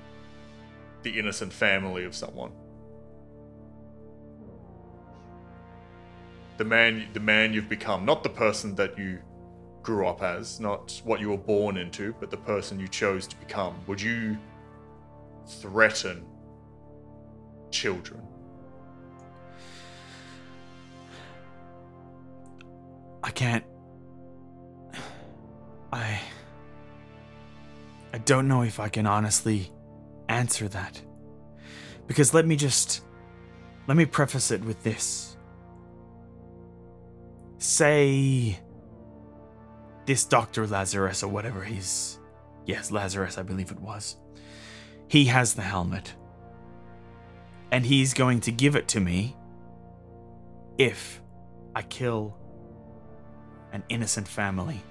the 1.03 1.19
innocent 1.19 1.53
family 1.53 2.05
of 2.05 2.15
someone? 2.15 2.51
The 6.59 6.65
man 6.65 7.09
the 7.13 7.21
man 7.21 7.53
you've 7.53 7.69
become 7.69 8.05
not 8.05 8.23
the 8.23 8.29
person 8.29 8.75
that 8.75 8.99
you 8.99 9.19
grew 9.83 10.07
up 10.07 10.23
as 10.23 10.61
not 10.61 11.01
what 11.05 11.21
you 11.21 11.31
were 11.31 11.37
born 11.39 11.77
into 11.77 12.15
but 12.21 12.31
the 12.31 12.37
person 12.37 12.79
you 12.79 12.89
chose 12.89 13.27
to 13.27 13.37
become 13.37 13.75
would 13.87 14.01
you 14.01 14.37
threaten 15.47 16.25
children 17.71 18.21
I 23.29 23.31
can't. 23.31 23.65
I. 25.93 26.19
I 28.15 28.19
don't 28.19 28.49
know 28.49 28.63
if 28.63 28.81
I 28.81 28.89
can 28.89 29.07
honestly 29.07 29.71
answer 30.31 30.67
that. 30.69 31.03
Because 32.07 32.33
let 32.33 32.47
me 32.47 32.57
just. 32.57 33.05
Let 33.87 33.99
me 33.99 34.07
preface 34.07 34.51
it 34.51 34.65
with 34.65 34.83
this. 34.83 35.28
Say. 37.59 38.59
This 40.07 40.25
Dr. 40.25 40.67
Lazarus, 40.67 41.23
or 41.23 41.29
whatever 41.29 41.63
he's. 41.65 42.19
Yes, 42.65 42.91
Lazarus, 42.91 43.37
I 43.39 43.43
believe 43.43 43.71
it 43.71 43.81
was. 43.81 44.17
He 45.09 45.27
has 45.27 45.55
the 45.55 45.63
helmet. 45.63 46.15
And 47.71 47.85
he's 47.85 48.15
going 48.15 48.41
to 48.41 48.53
give 48.53 48.77
it 48.77 48.89
to 48.89 49.01
me 49.01 49.37
if 50.79 51.21
I 51.75 51.83
kill 51.83 52.37
an 53.73 53.83
innocent 53.89 54.29
family. 54.29 54.83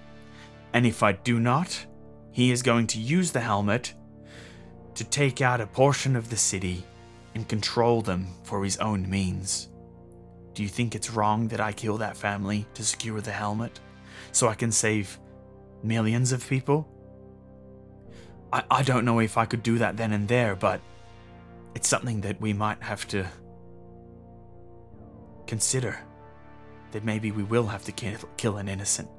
And 0.73 0.85
if 0.85 1.01
I 1.01 1.13
do 1.13 1.39
not, 1.39 1.85
he 2.31 2.51
is 2.51 2.61
going 2.61 2.87
to 2.87 2.99
use 2.99 3.31
the 3.31 3.39
helmet 3.39 3.93
to 4.95 5.03
take 5.03 5.41
out 5.41 5.61
a 5.61 5.67
portion 5.67 6.15
of 6.15 6.29
the 6.29 6.37
city 6.37 6.83
and 7.33 7.47
control 7.47 8.01
them 8.01 8.27
for 8.43 8.63
his 8.63 8.77
own 8.77 9.09
means. 9.09 9.69
Do 10.57 10.63
you 10.63 10.69
think 10.69 10.95
it's 10.95 11.11
wrong 11.11 11.49
that 11.49 11.61
I 11.61 11.71
kill 11.71 11.97
that 11.99 12.17
family 12.17 12.65
to 12.73 12.83
secure 12.83 13.21
the 13.21 13.31
helmet 13.31 13.79
so 14.31 14.47
I 14.47 14.55
can 14.55 14.71
save 14.71 15.19
millions 15.83 16.31
of 16.31 16.49
people? 16.49 16.89
I, 18.51 18.63
I 18.71 18.81
don't 18.81 19.05
know 19.05 19.19
if 19.19 19.37
I 19.37 19.45
could 19.45 19.61
do 19.61 19.77
that 19.77 19.97
then 19.97 20.13
and 20.13 20.27
there, 20.27 20.55
but 20.55 20.81
it's 21.75 21.87
something 21.87 22.21
that 22.21 22.41
we 22.41 22.53
might 22.53 22.81
have 22.81 23.07
to 23.09 23.27
consider 25.45 25.99
that 26.91 27.05
maybe 27.05 27.31
we 27.31 27.43
will 27.43 27.67
have 27.67 27.83
to 27.83 27.91
kill, 27.91 28.17
kill 28.37 28.57
an 28.57 28.67
innocent 28.67 29.09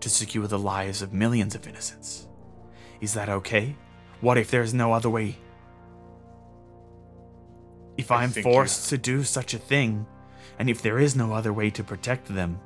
to 0.00 0.08
secure 0.08 0.46
the 0.46 0.58
lives 0.58 1.02
of 1.02 1.12
millions 1.12 1.54
of 1.54 1.68
innocents. 1.68 2.26
Is 3.02 3.12
that 3.12 3.28
okay? 3.28 3.76
What 4.22 4.38
if 4.38 4.50
there's 4.50 4.72
no 4.72 4.94
other 4.94 5.10
way? 5.10 5.36
If 7.98 8.10
I 8.10 8.24
you- 8.24 8.42
forced 8.42 8.88
to 8.88 8.96
do 8.96 9.24
such 9.24 9.52
a 9.52 9.58
thing, 9.58 10.06
and 10.58 10.70
if 10.70 10.82
there 10.82 10.98
is 10.98 11.16
no 11.16 11.32
other 11.32 11.52
way 11.52 11.70
to 11.70 11.84
protect 11.84 12.26
them, 12.26 12.58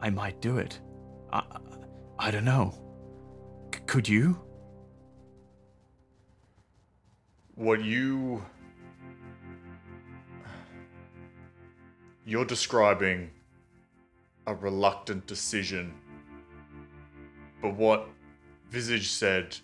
I 0.00 0.10
might 0.10 0.40
do 0.40 0.58
it. 0.58 0.78
I, 1.32 1.42
I 2.18 2.30
don't 2.30 2.44
know. 2.44 2.74
C- 3.74 3.80
could 3.86 4.08
you? 4.08 4.44
what 7.56 7.84
you 7.84 8.44
you're 12.24 12.44
describing 12.44 13.30
a 14.48 14.54
reluctant 14.54 15.24
decision 15.26 15.94
but 17.62 17.74
what 17.74 18.08
visage 18.70 19.08
said 19.10 19.56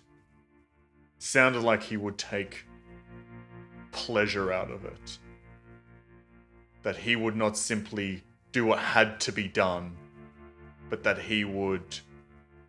sounded 1.17 1.61
like 1.61 1.83
he 1.83 1.97
would 1.97 2.17
take 2.17 2.65
pleasure 3.91 4.53
out 4.53 4.71
of 4.71 4.85
it 4.85 5.19
that 6.83 6.97
he 6.97 7.15
would 7.15 7.35
not 7.35 7.57
simply 7.57 8.23
do 8.51 8.65
what 8.65 8.79
had 8.79 9.19
to 9.21 9.31
be 9.31 9.47
done 9.47 9.95
but 10.91 11.03
that 11.03 11.17
he 11.17 11.45
would 11.45 11.99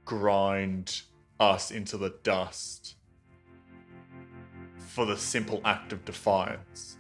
grind 0.05 1.03
us 1.41 1.73
into 1.73 1.99
the 1.99 2.15
dust 2.23 2.95
for 4.79 5.05
the 5.05 5.17
simple 5.17 5.61
act 5.65 5.93
of 5.93 6.05
defiance. 6.05 6.99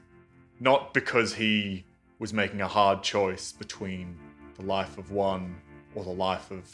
Not 0.59 0.92
because 0.92 1.35
he 1.35 1.85
was 2.18 2.33
making 2.33 2.61
a 2.61 2.66
hard 2.66 3.05
choice 3.05 3.53
between 3.53 4.18
the 4.57 4.64
life 4.64 4.98
of 4.98 5.12
one 5.12 5.55
or 5.94 6.03
the 6.03 6.11
life 6.11 6.51
of 6.51 6.68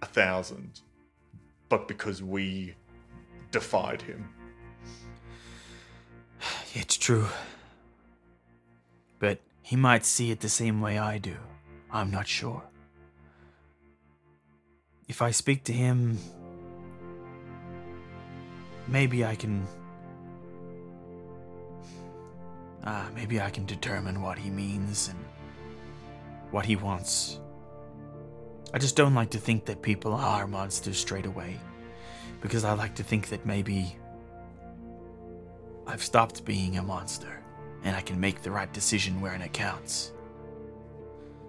a 0.00 0.06
thousand, 0.06 0.80
but 1.68 1.86
because 1.86 2.22
we 2.22 2.74
defied 3.50 4.00
him. 4.02 4.26
It's 6.74 6.96
true. 6.96 7.26
But 9.18 9.38
he 9.72 9.76
might 9.76 10.04
see 10.04 10.30
it 10.30 10.40
the 10.40 10.50
same 10.50 10.82
way 10.82 10.98
I 10.98 11.16
do. 11.16 11.34
I'm 11.90 12.10
not 12.10 12.28
sure. 12.28 12.62
If 15.08 15.22
I 15.22 15.30
speak 15.30 15.64
to 15.64 15.72
him, 15.72 16.18
maybe 18.86 19.24
I 19.24 19.34
can. 19.34 19.66
Ah, 22.84 23.08
maybe 23.14 23.40
I 23.40 23.48
can 23.48 23.64
determine 23.64 24.20
what 24.20 24.38
he 24.38 24.50
means 24.50 25.08
and 25.08 25.24
what 26.50 26.66
he 26.66 26.76
wants. 26.76 27.40
I 28.74 28.78
just 28.78 28.94
don't 28.94 29.14
like 29.14 29.30
to 29.30 29.38
think 29.38 29.64
that 29.64 29.80
people 29.80 30.12
are 30.12 30.46
monsters 30.46 30.98
straight 30.98 31.24
away. 31.24 31.58
Because 32.42 32.64
I 32.64 32.74
like 32.74 32.94
to 32.96 33.02
think 33.02 33.30
that 33.30 33.46
maybe 33.46 33.96
I've 35.86 36.02
stopped 36.02 36.44
being 36.44 36.76
a 36.76 36.82
monster 36.82 37.41
and 37.84 37.96
I 37.96 38.00
can 38.00 38.18
make 38.18 38.42
the 38.42 38.50
right 38.50 38.72
decision 38.72 39.20
wherein 39.20 39.42
it 39.42 39.52
counts. 39.52 40.12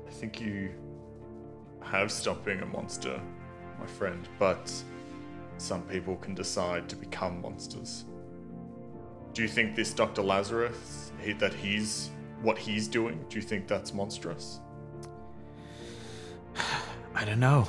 I 0.08 0.12
think 0.12 0.42
you 0.42 0.72
have 1.82 2.12
stopped 2.12 2.46
being 2.46 2.62
a 2.62 2.66
monster, 2.66 3.20
my 3.80 3.86
friend, 3.86 4.28
but 4.40 4.72
some 5.58 5.84
people 5.84 6.16
can 6.18 6.34
decide 6.34 6.90
to 6.90 6.96
become 6.96 7.42
monsters. 7.42 8.06
Do 9.34 9.42
you 9.42 9.48
think 9.48 9.76
this 9.76 9.94
Dr. 9.94 10.22
Lazarus, 10.22 11.12
he, 11.20 11.34
that 11.34 11.54
he's 11.54 12.12
what 12.42 12.58
he's 12.58 12.88
doing, 12.88 13.24
do 13.30 13.38
you 13.38 13.42
think 13.42 13.68
that's 13.68 13.94
monstrous? 13.94 14.60
I 17.16 17.26
don't 17.26 17.40
know. 17.40 17.68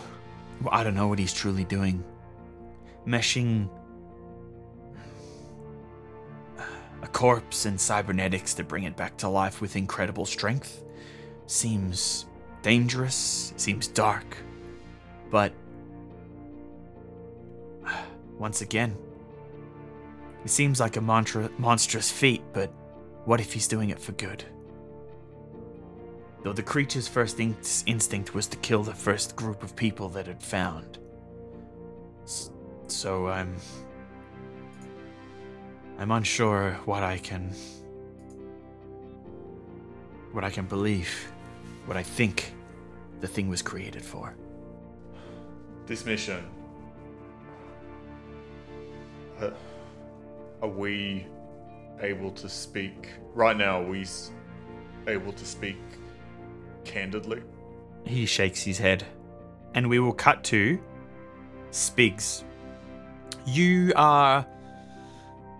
I 0.70 0.82
don't 0.84 0.94
know 0.94 1.08
what 1.08 1.18
he's 1.18 1.32
truly 1.32 1.64
doing. 1.64 2.02
Meshing 3.06 3.68
corpse 7.24 7.64
and 7.64 7.80
cybernetics 7.80 8.52
to 8.52 8.62
bring 8.62 8.84
it 8.84 8.94
back 8.96 9.16
to 9.16 9.26
life 9.26 9.62
with 9.62 9.76
incredible 9.76 10.26
strength 10.26 10.84
seems 11.46 12.26
dangerous, 12.60 13.54
seems 13.56 13.88
dark. 13.88 14.36
But 15.30 15.54
once 18.38 18.60
again, 18.60 18.94
it 20.44 20.50
seems 20.50 20.80
like 20.80 20.98
a 20.98 21.00
mantra- 21.00 21.50
monstrous 21.56 22.12
feat, 22.12 22.42
but 22.52 22.70
what 23.24 23.40
if 23.40 23.54
he's 23.54 23.68
doing 23.68 23.88
it 23.88 23.98
for 23.98 24.12
good? 24.12 24.44
Though 26.42 26.52
the 26.52 26.62
creature's 26.62 27.08
first 27.08 27.40
in- 27.40 27.56
instinct 27.86 28.34
was 28.34 28.46
to 28.48 28.58
kill 28.58 28.82
the 28.82 28.92
first 28.92 29.34
group 29.34 29.62
of 29.62 29.74
people 29.74 30.10
that 30.10 30.28
it 30.28 30.42
found. 30.42 30.98
So 32.88 33.28
I'm. 33.28 33.56
I'm 35.98 36.10
unsure 36.10 36.72
what 36.84 37.02
I 37.02 37.18
can. 37.18 37.52
what 40.34 40.42
I 40.42 40.50
can 40.50 40.66
believe, 40.66 41.32
what 41.86 41.96
I 41.96 42.02
think 42.02 42.52
the 43.20 43.28
thing 43.28 43.48
was 43.48 43.62
created 43.62 44.02
for. 44.02 44.34
This 45.86 46.04
mission. 46.04 46.44
Uh, 49.40 49.50
are 50.60 50.68
we 50.68 51.24
able 52.00 52.32
to 52.32 52.48
speak 52.48 53.10
right 53.32 53.56
now? 53.56 53.80
Are 53.82 53.86
we 53.86 54.04
able 55.06 55.32
to 55.32 55.46
speak 55.46 55.76
candidly? 56.84 57.40
He 58.04 58.26
shakes 58.26 58.62
his 58.62 58.78
head. 58.78 59.04
And 59.74 59.88
we 59.88 60.00
will 60.00 60.12
cut 60.12 60.42
to 60.44 60.80
Spigs. 61.70 62.42
You 63.46 63.92
are 63.94 64.44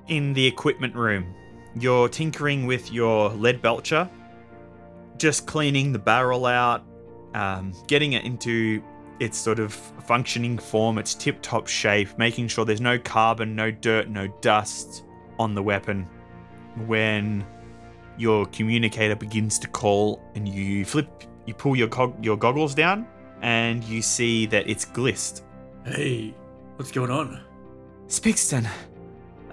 in 0.09 0.33
the 0.33 0.47
equipment 0.47 0.95
room. 0.95 1.35
You're 1.77 2.09
tinkering 2.09 2.67
with 2.67 2.93
your 2.93 3.31
lead 3.31 3.61
belcher, 3.61 4.09
just 5.19 5.47
cleaning 5.47 5.93
the 5.93 5.99
barrel 5.99 6.47
out, 6.47 6.85
um, 7.35 7.73
getting 7.87 8.12
it 8.12 8.25
into 8.25 8.83
its 9.21 9.38
sort 9.38 9.59
of 9.59 9.73
functioning 9.73 10.59
form, 10.59 10.99
its 10.99 11.14
tip 11.14 11.40
top 11.43 11.67
shape, 11.67 12.17
making 12.19 12.49
sure 12.49 12.64
there's 12.64 12.81
no 12.81 12.99
carbon, 12.99 13.55
no 13.55 13.71
dirt, 13.71 14.09
no 14.09 14.27
dust 14.40 15.05
on 15.38 15.55
the 15.55 15.62
weapon. 15.62 16.09
When 16.87 17.45
your 18.17 18.47
communicator 18.47 19.17
begins 19.17 19.59
to 19.61 19.69
call 19.69 20.23
and 20.35 20.49
you 20.49 20.85
flip 20.85 21.25
you 21.47 21.55
pull 21.55 21.77
your 21.77 21.88
cog- 21.88 22.25
your 22.25 22.37
goggles 22.37 22.75
down 22.75 23.07
and 23.43 23.83
you 23.85 24.01
see 24.01 24.47
that 24.47 24.69
it's 24.69 24.85
glist 24.85 25.43
Hey, 25.85 26.35
what's 26.77 26.90
going 26.90 27.11
on? 27.11 27.43
Spigston, 28.07 28.67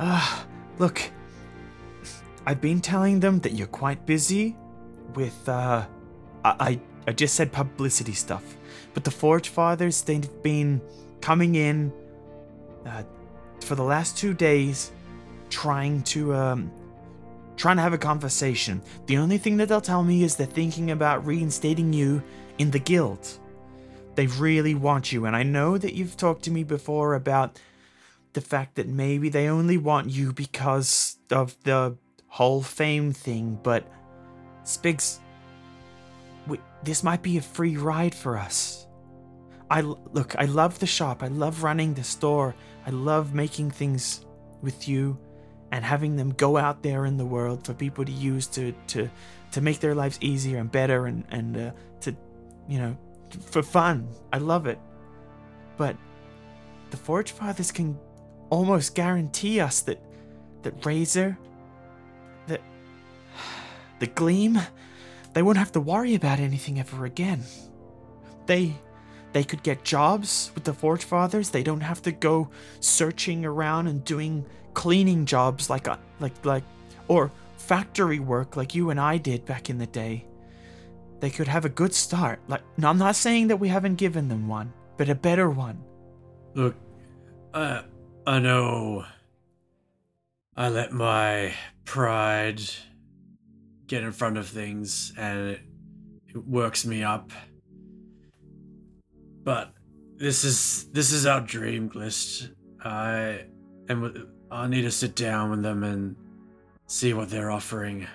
uh, 0.02 0.44
look, 0.80 1.00
I've 2.46 2.60
been 2.60 2.82
telling 2.82 3.20
them 3.20 3.40
that 3.42 3.54
you're 3.54 3.68
quite 3.68 4.06
busy 4.06 4.56
with, 5.14 5.48
uh, 5.48 5.86
I, 6.44 6.80
I, 7.08 7.12
just 7.12 7.36
said 7.36 7.52
publicity 7.52 8.14
stuff, 8.14 8.58
but 8.96 9.04
the 9.04 9.12
Forge 9.12 9.50
Fathers, 9.50 10.02
they've 10.02 10.42
been 10.42 10.82
coming 11.22 11.54
in, 11.54 11.94
uh, 12.86 13.04
for 13.64 13.76
the 13.76 13.84
last 13.84 14.18
two 14.18 14.34
days, 14.34 14.92
trying 15.52 16.02
to, 16.04 16.34
um, 16.34 16.72
trying 17.58 17.76
to 17.76 17.84
have 17.84 17.94
a 17.94 17.98
conversation. 18.00 18.82
The 19.06 19.18
only 19.18 19.38
thing 19.38 19.58
that 19.58 19.70
they'll 19.70 19.82
tell 19.82 20.04
me 20.04 20.24
is 20.24 20.36
they're 20.36 20.48
thinking 20.48 20.90
about 20.90 21.28
reinstating 21.28 21.94
you 21.94 22.24
in 22.58 22.72
the 22.72 22.80
guild. 22.80 23.38
They 24.16 24.26
really 24.26 24.74
want 24.74 25.12
you, 25.12 25.26
and 25.26 25.36
I 25.36 25.44
know 25.44 25.78
that 25.78 25.94
you've 25.94 26.18
talked 26.18 26.44
to 26.46 26.52
me 26.52 26.64
before 26.64 27.14
about 27.14 27.60
the 28.34 28.41
fact 28.41 28.76
that 28.76 28.88
maybe 28.88 29.30
they 29.30 29.48
only 29.48 29.78
want 29.78 30.10
you 30.10 30.34
because 30.34 31.17
of 31.32 31.56
the 31.63 31.98
whole 32.28 32.62
fame 32.62 33.12
thing, 33.12 33.60
but 33.62 33.86
Spigs, 34.63 35.20
we, 36.48 36.60
this 36.84 37.04
might 37.04 37.22
be 37.22 37.38
a 37.38 37.41
free 37.41 37.78
ride 37.78 38.15
for 38.15 38.38
us. 38.38 38.88
I 39.70 39.82
look, 39.82 40.36
I 40.38 40.46
love 40.46 40.80
the 40.80 40.86
shop. 40.86 41.24
I 41.24 41.28
love 41.28 41.63
running 41.63 41.94
the 41.94 42.04
store. 42.04 42.56
I 42.86 42.89
love 42.89 43.34
making 43.34 43.72
things 43.72 44.26
with 44.62 44.88
you 44.88 45.17
and 45.72 45.84
having 45.86 46.15
them 46.15 46.32
go 46.32 46.58
out 46.58 46.84
there 46.84 47.06
in 47.06 47.17
the 47.17 47.26
world 47.26 47.65
for 47.65 47.74
people 47.74 48.04
to 48.04 48.12
use 48.12 48.48
to 48.48 48.74
to 48.88 49.10
to 49.54 49.62
make 49.62 49.80
their 49.80 49.96
lives 49.96 50.17
easier 50.22 50.58
and 50.58 50.72
better 50.72 51.06
and 51.06 51.24
and 51.32 51.58
uh, 51.58 51.72
to 52.02 52.15
you 52.67 52.80
know 52.80 52.98
for 53.39 53.63
fun. 53.63 54.10
I 54.34 54.38
love 54.38 54.67
it. 54.67 54.80
But 55.78 55.96
the 56.91 56.98
Forge 56.98 57.32
Fathers 57.32 57.72
can 57.72 57.98
almost 58.52 58.94
guarantee 58.94 59.60
us 59.60 59.82
that 59.82 60.00
that 60.62 60.86
Razor, 60.86 61.36
that 62.46 62.62
the 63.98 64.06
Gleam, 64.06 64.60
they 65.34 65.42
won't 65.42 65.58
have 65.58 65.72
to 65.72 65.80
worry 65.80 66.14
about 66.14 66.40
anything 66.40 66.80
ever 66.80 67.06
again. 67.06 67.44
They 68.46 68.76
they 69.34 69.44
could 69.44 69.64
get 69.64 69.84
jobs 69.84 70.52
with 70.54 70.66
the 70.66 70.74
Forge 70.74 71.06
Fathers. 71.06 71.50
They 71.50 71.64
don't 71.64 71.82
have 71.82 72.02
to 72.04 72.12
go 72.12 72.50
searching 72.80 73.46
around 73.46 73.88
and 73.88 74.04
doing 74.04 74.46
cleaning 74.74 75.26
jobs 75.26 75.70
like 75.70 75.88
uh, 75.88 75.98
like 76.20 76.46
like 76.46 76.64
or 77.08 77.32
factory 77.58 78.20
work 78.20 78.56
like 78.56 78.76
you 78.76 78.90
and 78.90 79.00
I 79.00 79.18
did 79.18 79.46
back 79.46 79.70
in 79.70 79.80
the 79.80 79.88
day. 79.88 80.26
They 81.22 81.30
could 81.30 81.48
have 81.48 81.66
a 81.66 81.70
good 81.70 81.94
start. 81.94 82.40
Like 82.48 82.62
I'm 82.84 82.98
not 82.98 83.16
saying 83.16 83.48
that 83.48 83.58
we 83.58 83.70
haven't 83.70 83.96
given 83.96 84.28
them 84.28 84.48
one, 84.48 84.74
but 84.98 85.10
a 85.10 85.16
better 85.16 85.50
one. 85.50 85.82
Look, 86.54 86.76
I 87.54 87.84
I 88.32 88.39
know 88.39 89.04
I 90.56 90.70
let 90.70 90.94
my 90.94 91.54
pride 91.84 92.62
get 93.88 94.06
in 94.06 94.13
front 94.13 94.38
of 94.38 94.48
things 94.48 95.12
and 95.17 95.50
it, 95.50 95.60
it 96.30 96.48
works 96.48 96.86
me 96.86 97.04
up. 97.04 97.34
But 99.44 99.74
this 100.15 100.46
is 100.46 100.86
this 100.94 101.12
is 101.12 101.26
our 101.26 101.41
dream 101.41 101.91
list. 101.94 102.52
I 102.82 103.48
and 103.89 104.26
I 104.50 104.65
need 104.67 104.84
to 104.84 104.91
sit 104.91 105.13
down 105.13 105.50
with 105.50 105.62
them 105.62 105.84
and 105.84 106.15
see 106.88 107.13
what 107.13 107.30
they're 107.30 107.52
offering. 107.52 108.08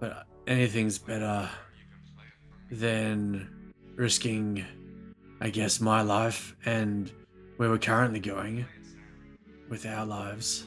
But 0.00 0.26
anything's 0.48 0.98
better 0.98 1.48
than 2.72 3.72
risking 3.94 4.64
I 5.40 5.50
guess 5.50 5.80
my 5.80 6.02
life 6.02 6.56
and 6.64 7.08
where 7.56 7.70
we're 7.70 7.78
currently 7.78 8.18
going 8.18 8.66
with 9.70 9.86
our 9.86 10.04
lives. 10.04 10.64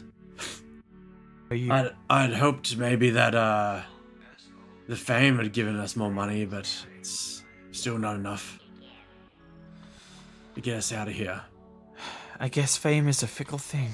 You 1.51 1.71
I'd, 1.71 1.91
I'd 2.09 2.33
hoped 2.33 2.77
maybe 2.77 3.11
that 3.11 3.35
uh, 3.35 3.81
the 4.87 4.95
fame 4.95 5.37
had 5.37 5.53
given 5.53 5.77
us 5.77 5.95
more 5.95 6.09
money, 6.09 6.45
but 6.45 6.67
it's 6.97 7.43
still 7.71 7.99
not 7.99 8.15
enough 8.15 8.59
to 10.55 10.61
get 10.61 10.77
us 10.77 10.91
out 10.91 11.07
of 11.07 11.13
here. 11.13 11.41
I 12.39 12.47
guess 12.47 12.75
fame 12.75 13.07
is 13.07 13.21
a 13.21 13.27
fickle 13.27 13.59
thing. 13.59 13.91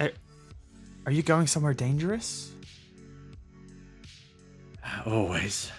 Are, 0.00 0.10
are 1.06 1.12
you 1.12 1.22
going 1.22 1.46
somewhere 1.46 1.74
dangerous? 1.74 2.50
Always. 5.06 5.70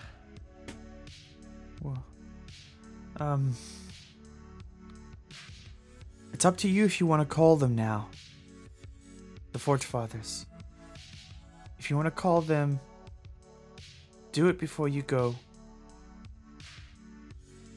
Well, 1.82 2.04
um, 3.20 3.54
it's 6.44 6.46
up 6.46 6.58
to 6.58 6.68
you 6.68 6.84
if 6.84 7.00
you 7.00 7.08
want 7.08 7.22
to 7.22 7.36
call 7.36 7.56
them 7.56 7.74
now. 7.74 8.10
The 9.54 9.60
Forge 9.60 9.86
Fathers. 9.86 10.46
If 11.80 11.90
you 11.90 11.96
want 11.96 12.08
to 12.08 12.12
call 12.12 12.42
them, 12.42 12.82
do 14.34 14.50
it 14.50 14.60
before 14.60 14.90
you 14.90 15.04
go. 15.04 15.36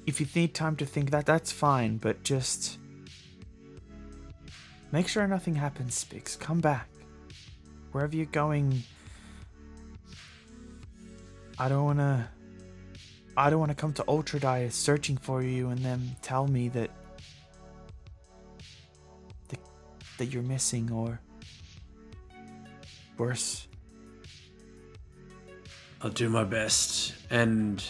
If 0.04 0.20
you 0.20 0.26
need 0.34 0.52
time 0.52 0.74
to 0.78 0.84
think 0.84 1.12
that, 1.12 1.26
that's 1.26 1.52
fine, 1.52 1.98
but 1.98 2.24
just 2.24 2.80
make 4.90 5.06
sure 5.06 5.24
nothing 5.28 5.54
happens, 5.54 6.04
Spigs. 6.04 6.36
Come 6.36 6.58
back. 6.58 6.88
Wherever 7.92 8.16
you're 8.16 8.26
going, 8.26 8.82
I 11.56 11.68
don't 11.68 11.84
want 11.84 11.98
to. 12.00 12.28
I 13.36 13.48
don't 13.48 13.60
want 13.60 13.70
to 13.70 13.76
come 13.76 13.92
to 13.92 14.04
Ultra 14.08 14.40
Die 14.40 14.68
searching 14.70 15.18
for 15.18 15.40
you 15.40 15.68
and 15.68 15.78
then 15.84 16.16
tell 16.20 16.48
me 16.48 16.68
that, 16.70 16.90
that 20.18 20.26
you're 20.26 20.42
missing 20.42 20.90
or 20.90 21.20
worse, 23.18 23.68
I'll 26.02 26.10
do 26.10 26.28
my 26.28 26.44
best. 26.44 27.14
And 27.30 27.82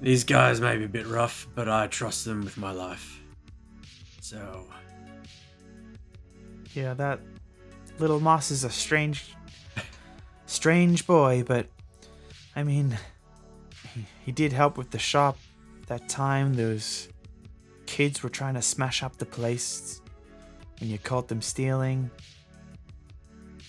these 0.00 0.24
guys 0.24 0.60
may 0.60 0.76
be 0.76 0.84
a 0.84 0.88
bit 0.88 1.06
rough, 1.06 1.48
but 1.54 1.68
I 1.68 1.86
trust 1.86 2.24
them 2.24 2.42
with 2.42 2.56
my 2.56 2.70
life. 2.72 3.20
So, 4.20 4.66
Yeah, 6.74 6.94
that 6.94 7.20
little 7.98 8.20
Moss 8.20 8.50
is 8.50 8.64
a 8.64 8.70
strange, 8.70 9.34
strange 10.46 11.06
boy, 11.06 11.44
but 11.46 11.66
I 12.54 12.62
mean, 12.62 12.96
he, 13.94 14.04
he 14.26 14.32
did 14.32 14.52
help 14.52 14.76
with 14.76 14.90
the 14.90 14.98
shop 14.98 15.38
that 15.86 16.08
time. 16.08 16.54
Those 16.54 17.08
kids 17.86 18.22
were 18.22 18.28
trying 18.28 18.54
to 18.54 18.62
smash 18.62 19.02
up 19.02 19.16
the 19.16 19.26
place 19.26 20.02
when 20.80 20.90
you 20.90 20.98
caught 20.98 21.28
them 21.28 21.42
stealing. 21.42 22.10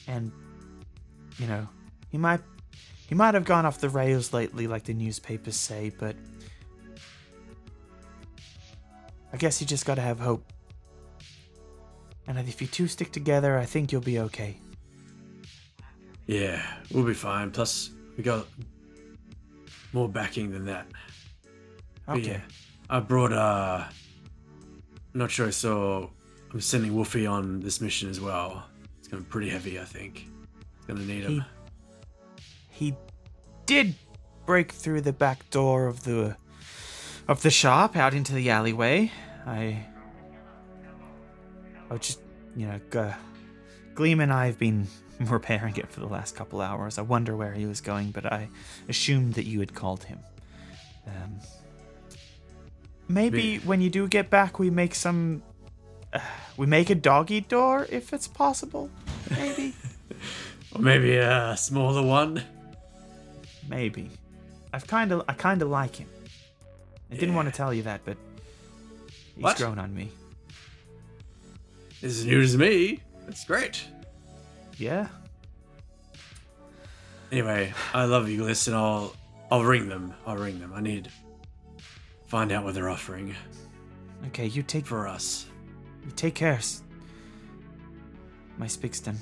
And, 0.08 0.32
you 1.38 1.48
know, 1.48 1.68
he 2.10 2.18
might. 2.18 2.42
He 3.08 3.16
might 3.16 3.34
have 3.34 3.44
gone 3.46 3.66
off 3.66 3.80
the 3.80 3.90
rails 3.90 4.34
lately, 4.34 4.68
like 4.68 4.84
the 4.84 4.94
newspapers 4.94 5.56
say, 5.56 5.92
but 5.98 6.16
I 9.34 9.38
guess 9.38 9.60
you 9.62 9.66
just 9.66 9.86
gotta 9.86 10.02
have 10.02 10.20
hope. 10.20 10.44
And 12.28 12.38
if 12.38 12.62
you 12.62 12.68
two 12.68 12.88
stick 12.88 13.12
together, 13.12 13.58
I 13.58 13.66
think 13.66 13.92
you'll 13.92 14.02
be 14.02 14.20
okay. 14.20 14.58
yeah, 16.28 16.62
we'll 16.92 17.04
be 17.06 17.16
fine. 17.16 17.50
Plus, 17.50 17.90
we 18.16 18.24
got 18.24 18.46
more 19.94 20.08
backing 20.08 20.52
than 20.52 20.66
that. 20.66 20.86
But 22.06 22.18
Okay. 22.18 22.32
yeah, 22.34 22.42
I 22.92 23.00
brought, 23.00 23.34
uh, 23.34 23.86
not 25.16 25.32
sure 25.32 25.48
I 25.48 25.52
saw, 25.52 26.10
I'm 26.52 26.62
sending 26.62 26.96
Wolfie 26.96 27.28
on 27.28 27.60
this 27.60 27.80
mission 27.82 28.10
as 28.10 28.20
well. 28.20 28.64
It's 28.98 29.08
going 29.08 29.24
to 29.24 29.28
be 29.28 29.32
pretty 29.32 29.50
heavy, 29.50 29.80
I 29.80 29.84
think. 29.86 30.28
It's 30.78 30.86
going 30.86 31.00
to 31.00 31.06
need 31.06 31.24
him. 31.24 31.46
He 32.70 32.96
did 33.66 33.94
break 34.46 34.72
through 34.72 35.02
the 35.02 35.14
back 35.14 35.48
door 35.52 35.86
of 35.88 36.04
the 36.04 36.36
of 37.28 37.44
the 37.44 37.52
shop 37.52 37.96
out 37.96 38.14
into 38.16 38.34
the 38.34 38.50
alleyway. 38.50 39.12
I 39.46 39.86
I 41.92 41.98
just 41.98 42.20
you 42.56 42.66
know, 42.68 42.80
G- 42.92 43.16
Gleam 43.94 44.20
and 44.20 44.34
I 44.34 44.48
have 44.48 44.58
been 44.58 44.88
repairing 45.20 45.76
it 45.78 45.92
for 45.92 46.00
the 46.00 46.08
last 46.08 46.36
couple 46.36 46.62
hours. 46.62 46.98
I 46.98 47.04
wonder 47.04 47.36
where 47.36 47.54
he 47.54 47.66
was 47.68 47.80
going, 47.82 48.10
but 48.12 48.26
I 48.26 48.50
assumed 48.88 49.36
that 49.36 49.46
you 49.46 49.60
had 49.60 49.76
called 49.76 50.04
him. 50.04 50.20
Um, 51.06 51.40
maybe 53.08 53.38
Me- 53.38 53.58
when 53.60 53.82
you 53.82 53.90
do 53.92 54.08
get 54.08 54.30
back, 54.32 54.58
we 54.58 54.70
make 54.72 54.96
some. 54.96 55.44
Uh, 56.14 56.20
we 56.58 56.66
make 56.66 56.90
a 56.90 56.96
doggy 56.96 57.42
door 57.42 57.86
if 57.90 58.14
it's 58.14 58.28
possible. 58.28 58.90
Maybe. 59.32 59.74
Or 60.72 60.82
maybe 60.82 61.18
a 61.18 61.58
smaller 61.58 62.04
one. 62.04 62.44
Maybe. 63.68 64.12
I've 64.72 64.86
kind 64.86 65.12
of 65.12 65.24
I 65.28 65.34
kind 65.34 65.64
of 65.64 65.70
like 65.70 65.96
him. 65.96 66.08
I 67.12 67.16
didn't 67.16 67.34
want 67.34 67.48
to 67.48 67.52
tell 67.52 67.74
you 67.74 67.82
that, 67.84 68.02
but 68.06 68.18
he's 69.34 69.44
What? 69.44 69.58
grown 69.58 69.80
on 69.80 69.96
me. 69.96 70.12
This 72.02 72.20
is 72.20 72.26
news 72.26 72.52
to 72.52 72.60
me. 72.60 73.00
That's 73.26 73.44
great. 73.46 73.84
Yeah. 74.78 75.08
Anyway, 77.32 77.74
I 77.94 78.06
love 78.06 78.30
you, 78.30 78.44
Gliss, 78.44 78.68
and 78.68 78.76
I'll 78.76 79.16
I'll 79.52 79.64
ring 79.66 79.90
them. 79.90 80.14
I'll 80.28 80.38
ring 80.38 80.60
them. 80.60 80.72
I 80.74 80.82
need 80.82 81.10
find 82.28 82.52
out 82.52 82.64
what 82.64 82.76
they're 82.76 82.90
offering 82.90 83.36
Okay, 84.28 84.46
you 84.46 84.62
take 84.62 84.86
for 84.86 85.08
us. 85.08 85.48
You 86.06 86.12
take 86.16 86.36
care. 86.36 86.54
s- 86.54 86.84
My 88.58 88.66
Spigston. 88.68 89.16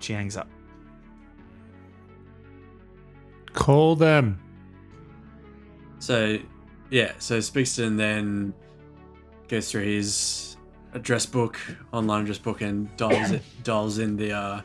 She 0.00 0.12
hangs 0.12 0.36
up. 0.36 0.48
Call 3.52 3.96
them. 3.96 4.40
So, 5.98 6.38
yeah. 6.90 7.12
So 7.18 7.38
Spigston 7.38 7.96
then 7.96 8.54
goes 9.48 9.70
through 9.70 9.84
his 9.84 10.56
address 10.92 11.26
book, 11.26 11.58
online 11.92 12.22
address 12.22 12.38
book, 12.38 12.60
and 12.60 12.94
dials 12.96 13.32
it, 13.32 13.42
dials 13.64 13.98
in 13.98 14.16
the 14.16 14.32
uh, 14.32 14.60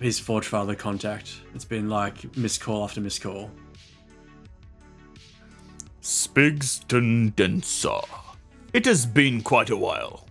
his 0.00 0.18
Forge 0.18 0.46
Father 0.46 0.74
contact. 0.74 1.40
It's 1.54 1.64
been 1.64 1.88
like 1.88 2.36
missed 2.36 2.60
call 2.60 2.84
after 2.84 3.00
missed 3.00 3.22
call. 3.22 3.50
Spigston 6.02 7.36
Denser. 7.36 8.00
It 8.72 8.86
has 8.86 9.04
been 9.04 9.42
quite 9.42 9.68
a 9.68 9.76
while. 9.76 10.24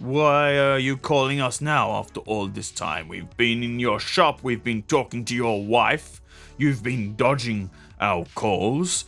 Why 0.00 0.58
are 0.58 0.78
you 0.78 0.96
calling 0.96 1.40
us 1.40 1.60
now 1.60 1.92
after 1.92 2.20
all 2.20 2.48
this 2.48 2.70
time? 2.70 3.08
We've 3.08 3.36
been 3.36 3.62
in 3.62 3.78
your 3.78 4.00
shop, 4.00 4.42
we've 4.42 4.62
been 4.62 4.82
talking 4.82 5.24
to 5.26 5.34
your 5.34 5.64
wife, 5.64 6.20
you've 6.56 6.82
been 6.82 7.14
dodging 7.14 7.70
our 8.00 8.24
calls. 8.34 9.04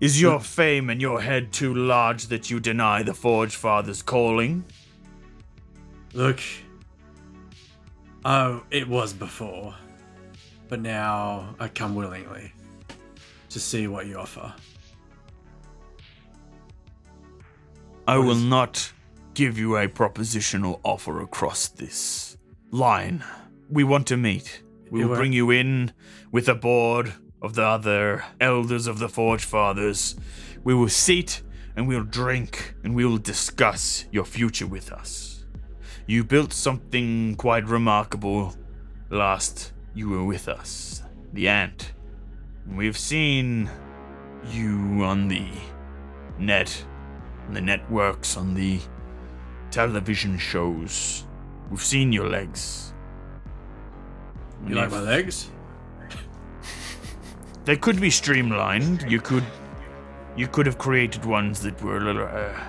Is 0.00 0.20
your 0.20 0.40
fame 0.40 0.90
and 0.90 1.00
your 1.00 1.22
head 1.22 1.52
too 1.52 1.74
large 1.74 2.26
that 2.26 2.50
you 2.50 2.60
deny 2.60 3.02
the 3.02 3.14
Forge 3.14 3.56
Father's 3.56 4.02
calling? 4.02 4.64
Look, 6.12 6.40
oh, 8.24 8.62
it 8.70 8.86
was 8.86 9.14
before, 9.14 9.74
but 10.68 10.80
now 10.80 11.54
I 11.58 11.68
come 11.68 11.94
willingly 11.94 12.52
to 13.56 13.60
see 13.60 13.88
what 13.88 14.04
you 14.06 14.18
offer. 14.18 14.52
I 18.06 18.18
will 18.18 18.34
not 18.34 18.92
give 19.32 19.58
you 19.58 19.78
a 19.78 19.88
propositional 19.88 20.78
offer 20.84 21.22
across 21.22 21.68
this 21.68 22.36
line. 22.70 23.24
We 23.70 23.82
want 23.82 24.08
to 24.08 24.18
meet. 24.18 24.62
We 24.90 25.06
will 25.06 25.16
bring 25.16 25.32
you 25.32 25.50
in 25.50 25.94
with 26.30 26.50
a 26.50 26.54
board 26.54 27.14
of 27.40 27.54
the 27.54 27.64
other 27.64 28.24
elders 28.42 28.86
of 28.86 28.98
the 28.98 29.08
Forge 29.08 29.46
Fathers. 29.46 30.16
We 30.62 30.74
will 30.74 30.90
sit 30.90 31.40
and 31.76 31.88
we'll 31.88 32.04
drink 32.04 32.74
and 32.84 32.94
we 32.94 33.06
will 33.06 33.16
discuss 33.16 34.04
your 34.12 34.26
future 34.26 34.66
with 34.66 34.92
us. 34.92 35.46
You 36.06 36.24
built 36.24 36.52
something 36.52 37.36
quite 37.36 37.66
remarkable 37.66 38.54
last 39.08 39.72
you 39.94 40.10
were 40.10 40.24
with 40.24 40.46
us, 40.46 41.02
the 41.32 41.48
ant. 41.48 41.94
We've 42.74 42.98
seen 42.98 43.70
you 44.50 45.02
on 45.04 45.28
the 45.28 45.48
net 46.38 46.84
on 47.46 47.54
the 47.54 47.60
networks, 47.60 48.36
on 48.36 48.54
the 48.54 48.80
television 49.70 50.38
shows. 50.38 51.24
We've 51.70 51.82
seen 51.82 52.12
your 52.12 52.28
legs. 52.28 52.92
You 54.66 54.74
like 54.74 54.90
my 54.90 55.00
legs? 55.00 55.50
They 57.64 57.76
could 57.76 58.00
be 58.00 58.10
streamlined. 58.10 59.10
You 59.10 59.20
could, 59.20 59.42
you 60.36 60.46
could 60.46 60.66
have 60.66 60.78
created 60.78 61.24
ones 61.24 61.60
that 61.62 61.82
were 61.82 61.96
a 61.96 62.00
little, 62.00 62.22
uh, 62.22 62.60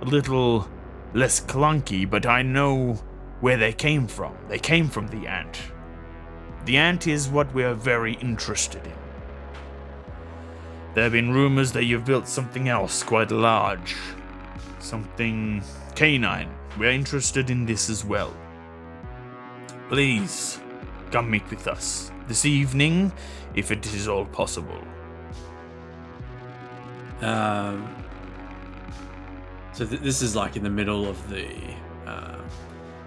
a 0.00 0.04
little 0.06 0.66
less 1.12 1.38
clunky. 1.38 2.08
But 2.08 2.24
I 2.24 2.40
know 2.40 2.94
where 3.40 3.58
they 3.58 3.74
came 3.74 4.06
from. 4.06 4.34
They 4.48 4.58
came 4.58 4.88
from 4.88 5.08
the 5.08 5.26
ant. 5.26 5.60
The 6.68 6.76
ant 6.76 7.06
is 7.06 7.30
what 7.30 7.50
we 7.54 7.64
are 7.64 7.72
very 7.72 8.12
interested 8.16 8.84
in. 8.84 8.92
There 10.92 11.04
have 11.04 11.12
been 11.12 11.32
rumors 11.32 11.72
that 11.72 11.84
you've 11.84 12.04
built 12.04 12.28
something 12.28 12.68
else 12.68 13.02
quite 13.02 13.30
large, 13.30 13.96
something 14.78 15.62
canine. 15.94 16.50
We're 16.78 16.90
interested 16.90 17.48
in 17.48 17.64
this 17.64 17.88
as 17.88 18.04
well. 18.04 18.36
Please, 19.88 20.60
come 21.10 21.30
meet 21.30 21.48
with 21.48 21.66
us 21.66 22.12
this 22.26 22.44
evening, 22.44 23.12
if 23.54 23.70
it 23.70 23.86
is 23.94 24.06
all 24.06 24.26
possible. 24.26 24.82
Um, 27.22 27.88
so 29.72 29.86
th- 29.86 30.02
this 30.02 30.20
is 30.20 30.36
like 30.36 30.54
in 30.54 30.62
the 30.62 30.68
middle 30.68 31.08
of 31.08 31.30
the 31.30 31.48
uh, 32.06 32.36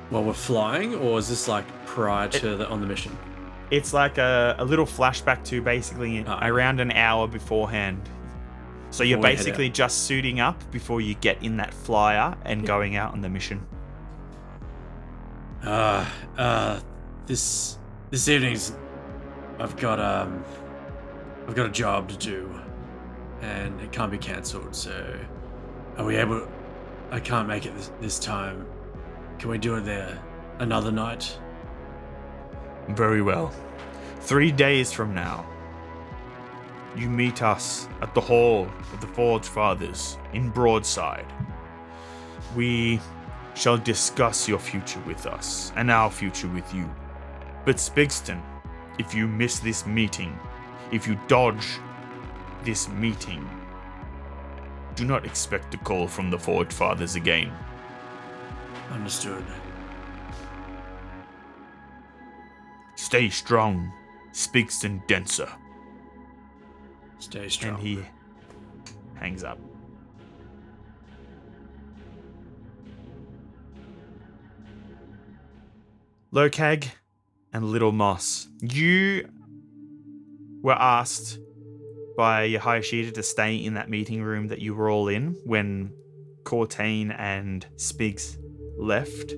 while 0.10 0.24
we're 0.24 0.34
flying, 0.34 0.96
or 0.96 1.20
is 1.20 1.30
this 1.30 1.48
like 1.48 1.68
prior 1.86 2.28
to 2.28 2.58
the 2.58 2.68
on 2.68 2.82
the 2.82 2.88
mission? 2.88 3.16
It's 3.72 3.94
like 3.94 4.18
a, 4.18 4.56
a 4.60 4.66
little 4.66 4.86
flashback 4.86 5.44
to 5.46 5.62
basically 5.62 6.24
Ah. 6.28 6.46
around 6.48 6.80
an 6.80 6.92
hour 6.92 7.28
beforehand. 7.28 8.08
So 8.90 9.04
you're 9.04 9.18
Before 9.18 9.30
we 9.30 9.36
head 9.36 9.38
basically 9.38 9.70
just 9.70 10.04
suiting 10.04 10.42
up 10.42 10.70
before 10.72 11.00
you 11.00 11.14
get 11.16 11.42
in 11.42 11.58
that 11.58 11.74
flyer 11.74 12.36
and 12.44 12.68
going 12.68 12.98
out 12.98 13.14
on 13.14 13.22
the 13.22 13.30
mission. 13.30 13.66
Uh, 15.64 16.06
uh, 16.38 16.80
this 17.28 17.78
this 18.10 18.28
evening's 18.28 18.76
I've 19.60 19.78
got 19.78 20.00
um 20.00 20.44
I've 21.48 21.56
got 21.56 21.68
a 21.68 21.72
job 21.72 22.10
to 22.10 22.18
do, 22.18 22.50
and 23.42 23.80
it 23.80 23.92
can't 23.92 24.12
be 24.12 24.18
cancelled. 24.18 24.76
So, 24.76 25.20
are 25.98 26.06
we 26.06 26.18
able? 26.18 26.48
I 27.12 27.20
can't 27.20 27.48
make 27.48 27.66
it 27.66 27.76
this, 27.76 27.92
this 28.02 28.20
time. 28.20 28.66
Can 29.40 29.50
we 29.50 29.58
do 29.58 29.76
it 29.76 29.82
there 29.82 30.22
another 30.60 30.92
night? 30.92 31.38
Very 32.96 33.22
well. 33.22 33.52
Three 34.20 34.52
days 34.52 34.92
from 34.92 35.14
now, 35.14 35.46
You 36.96 37.08
meet 37.08 37.42
us 37.42 37.88
at 38.02 38.14
the 38.14 38.20
Hall 38.20 38.68
of 38.92 39.00
the 39.00 39.08
Forge 39.08 39.46
Fathers 39.46 40.18
in 40.34 40.50
Broadside. 40.50 41.26
We 42.54 43.00
shall 43.54 43.78
discuss 43.78 44.48
your 44.48 44.60
future 44.60 45.00
with 45.08 45.26
us 45.26 45.72
and 45.78 45.90
our 45.90 46.12
future 46.12 46.50
with 46.50 46.74
you. 46.74 46.90
But 47.64 47.78
Spigston, 47.78 48.42
if 49.00 49.14
you 49.14 49.26
miss 49.26 49.60
this 49.60 49.86
meeting, 49.86 50.38
if 50.92 51.08
you 51.08 51.18
dodge 51.30 51.80
this 52.66 52.90
meeting, 52.90 53.50
do 54.96 55.06
not 55.06 55.26
expect 55.26 55.74
a 55.74 55.78
call 55.78 56.08
from 56.08 56.30
the 56.30 56.38
Forge 56.38 56.74
Fathers 56.74 57.16
again. 57.16 57.54
Understood. 58.92 59.46
Stay 63.02 63.30
strong, 63.30 63.92
Spigston 64.32 65.06
Denser. 65.08 65.50
Stay 67.18 67.50
strong. 67.50 67.74
And 67.74 67.84
he 67.84 68.00
hangs 69.16 69.44
up. 69.44 69.58
Lokag 76.32 76.90
and 77.52 77.66
Little 77.66 77.92
Moss, 77.92 78.48
you 78.62 79.28
were 80.62 80.72
asked 80.74 81.40
by 82.16 82.50
Hayashida 82.50 83.16
to 83.16 83.24
stay 83.24 83.56
in 83.56 83.74
that 83.74 83.90
meeting 83.90 84.22
room 84.22 84.48
that 84.50 84.60
you 84.60 84.76
were 84.76 84.92
all 84.92 85.08
in 85.08 85.36
when 85.44 85.92
Cortain 86.44 87.14
and 87.18 87.66
Spigs 87.78 88.38
left. 88.78 89.34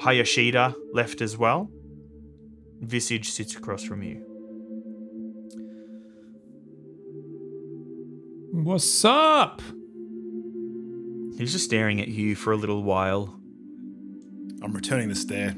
Hayashida 0.00 0.74
left 0.92 1.20
as 1.20 1.36
well. 1.36 1.70
Visage 2.80 3.30
sits 3.30 3.54
across 3.54 3.84
from 3.84 4.02
you. 4.02 4.24
What's 8.52 9.04
up? 9.04 9.60
He's 11.36 11.52
just 11.52 11.64
staring 11.64 12.00
at 12.00 12.08
you 12.08 12.34
for 12.34 12.52
a 12.52 12.56
little 12.56 12.82
while. 12.82 13.38
I'm 14.62 14.72
returning 14.72 15.08
the 15.08 15.14
stare. 15.14 15.54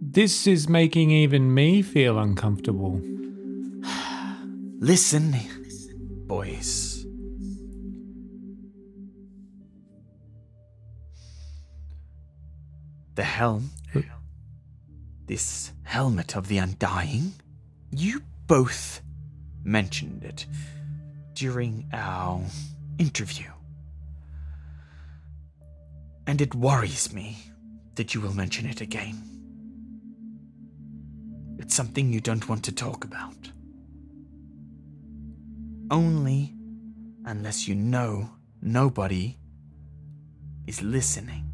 This 0.00 0.46
is 0.46 0.68
making 0.68 1.10
even 1.10 1.52
me 1.52 1.82
feel 1.82 2.18
uncomfortable. 2.18 3.00
Listen, 4.78 5.36
boys. 6.26 6.95
The 13.16 13.24
helm. 13.24 13.70
This 15.26 15.72
helmet 15.82 16.36
of 16.36 16.46
the 16.46 16.58
Undying. 16.58 17.32
You 17.90 18.22
both 18.46 19.02
mentioned 19.64 20.22
it 20.22 20.46
during 21.34 21.88
our 21.92 22.40
interview. 22.98 23.46
And 26.26 26.40
it 26.40 26.54
worries 26.54 27.12
me 27.12 27.38
that 27.96 28.14
you 28.14 28.20
will 28.20 28.34
mention 28.34 28.66
it 28.66 28.80
again. 28.80 29.22
It's 31.58 31.74
something 31.74 32.12
you 32.12 32.20
don't 32.20 32.48
want 32.48 32.64
to 32.64 32.72
talk 32.72 33.04
about. 33.04 33.50
Only 35.90 36.54
unless 37.24 37.66
you 37.66 37.74
know 37.74 38.30
nobody 38.60 39.38
is 40.66 40.82
listening. 40.82 41.45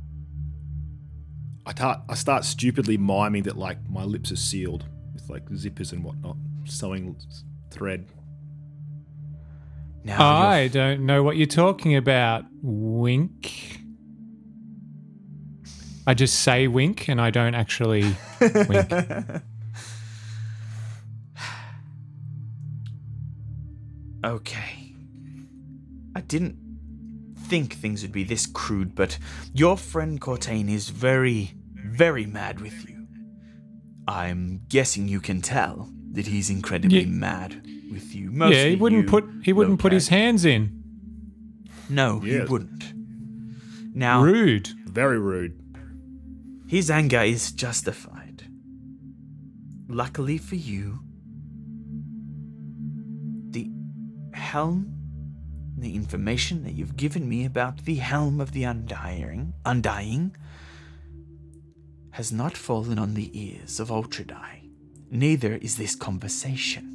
I, 1.64 1.72
ta- 1.72 2.02
I 2.08 2.14
start 2.14 2.44
stupidly 2.44 2.96
miming 2.98 3.44
that 3.44 3.56
like 3.56 3.78
my 3.88 4.04
lips 4.04 4.32
are 4.32 4.36
sealed 4.36 4.84
with 5.14 5.28
like 5.30 5.44
zippers 5.50 5.92
and 5.92 6.02
whatnot, 6.02 6.36
sewing 6.64 7.16
thread. 7.70 8.06
Now 10.04 10.16
you're 10.16 10.48
I 10.48 10.68
don't 10.68 11.06
know 11.06 11.22
what 11.22 11.36
you're 11.36 11.46
talking 11.46 11.94
about. 11.94 12.44
Wink. 12.62 13.78
I 16.04 16.14
just 16.14 16.40
say 16.40 16.66
wink 16.66 17.08
and 17.08 17.20
I 17.20 17.30
don't 17.30 17.54
actually 17.54 18.16
wink. 18.40 18.92
Okay. 24.24 24.94
I 26.14 26.20
didn't 26.20 26.56
think 27.52 27.74
things 27.74 28.00
would 28.00 28.12
be 28.12 28.24
this 28.24 28.46
crude, 28.46 28.94
but 28.94 29.18
your 29.52 29.76
friend 29.76 30.18
Cortain 30.18 30.70
is 30.70 30.88
very, 30.88 31.52
very 31.74 32.24
mad 32.24 32.60
with 32.62 32.88
you. 32.88 33.06
I'm 34.08 34.62
guessing 34.70 35.06
you 35.06 35.20
can 35.20 35.42
tell 35.42 35.90
that 36.12 36.26
he's 36.26 36.48
incredibly 36.48 37.00
Ye- 37.00 37.04
mad 37.10 37.60
with 37.90 38.14
you. 38.14 38.30
Mostly 38.30 38.56
yeah, 38.56 38.68
he 38.70 38.76
wouldn't 38.76 39.02
you, 39.04 39.10
put 39.10 39.24
he 39.42 39.52
wouldn't 39.52 39.80
put 39.80 39.92
his 39.92 40.08
hands 40.08 40.46
in. 40.46 40.82
No, 41.90 42.22
Yes. 42.24 42.48
he 42.48 42.50
wouldn't. 42.52 42.94
Now, 43.94 44.22
Rude. 44.22 44.70
Very 44.86 45.18
rude. 45.18 45.58
his 46.68 46.90
anger 46.90 47.20
is 47.20 47.52
justified. 47.52 48.44
Luckily 49.88 50.38
for 50.38 50.54
you, 50.54 51.00
the 53.50 53.70
helm, 54.32 54.94
the 55.82 55.94
information 55.94 56.64
that 56.64 56.72
you've 56.72 56.96
given 56.96 57.28
me 57.28 57.44
about 57.44 57.84
the 57.84 57.96
helm 57.96 58.40
of 58.40 58.52
the 58.52 58.64
undying, 58.64 59.52
undying, 59.64 60.34
has 62.12 62.32
not 62.32 62.56
fallen 62.56 62.98
on 62.98 63.14
the 63.14 63.30
ears 63.38 63.80
of 63.80 63.90
Ultra 63.90 64.24
Die. 64.24 64.62
Neither 65.10 65.56
is 65.56 65.76
this 65.76 65.94
conversation. 65.94 66.92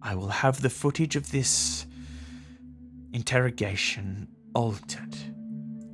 I 0.00 0.14
will 0.14 0.28
have 0.28 0.62
the 0.62 0.70
footage 0.70 1.16
of 1.16 1.30
this 1.30 1.84
interrogation 3.12 4.28
altered. 4.54 5.16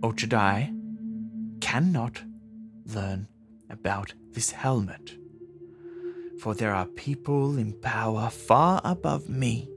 Ultra 0.02 0.28
Die 0.28 0.72
cannot 1.60 2.22
learn 2.86 3.28
about 3.70 4.14
this 4.32 4.50
helmet. 4.50 5.16
For 6.40 6.54
there 6.54 6.74
are 6.74 6.86
people 6.86 7.56
in 7.56 7.72
power 7.72 8.28
far 8.28 8.80
above 8.84 9.28
me. 9.28 9.68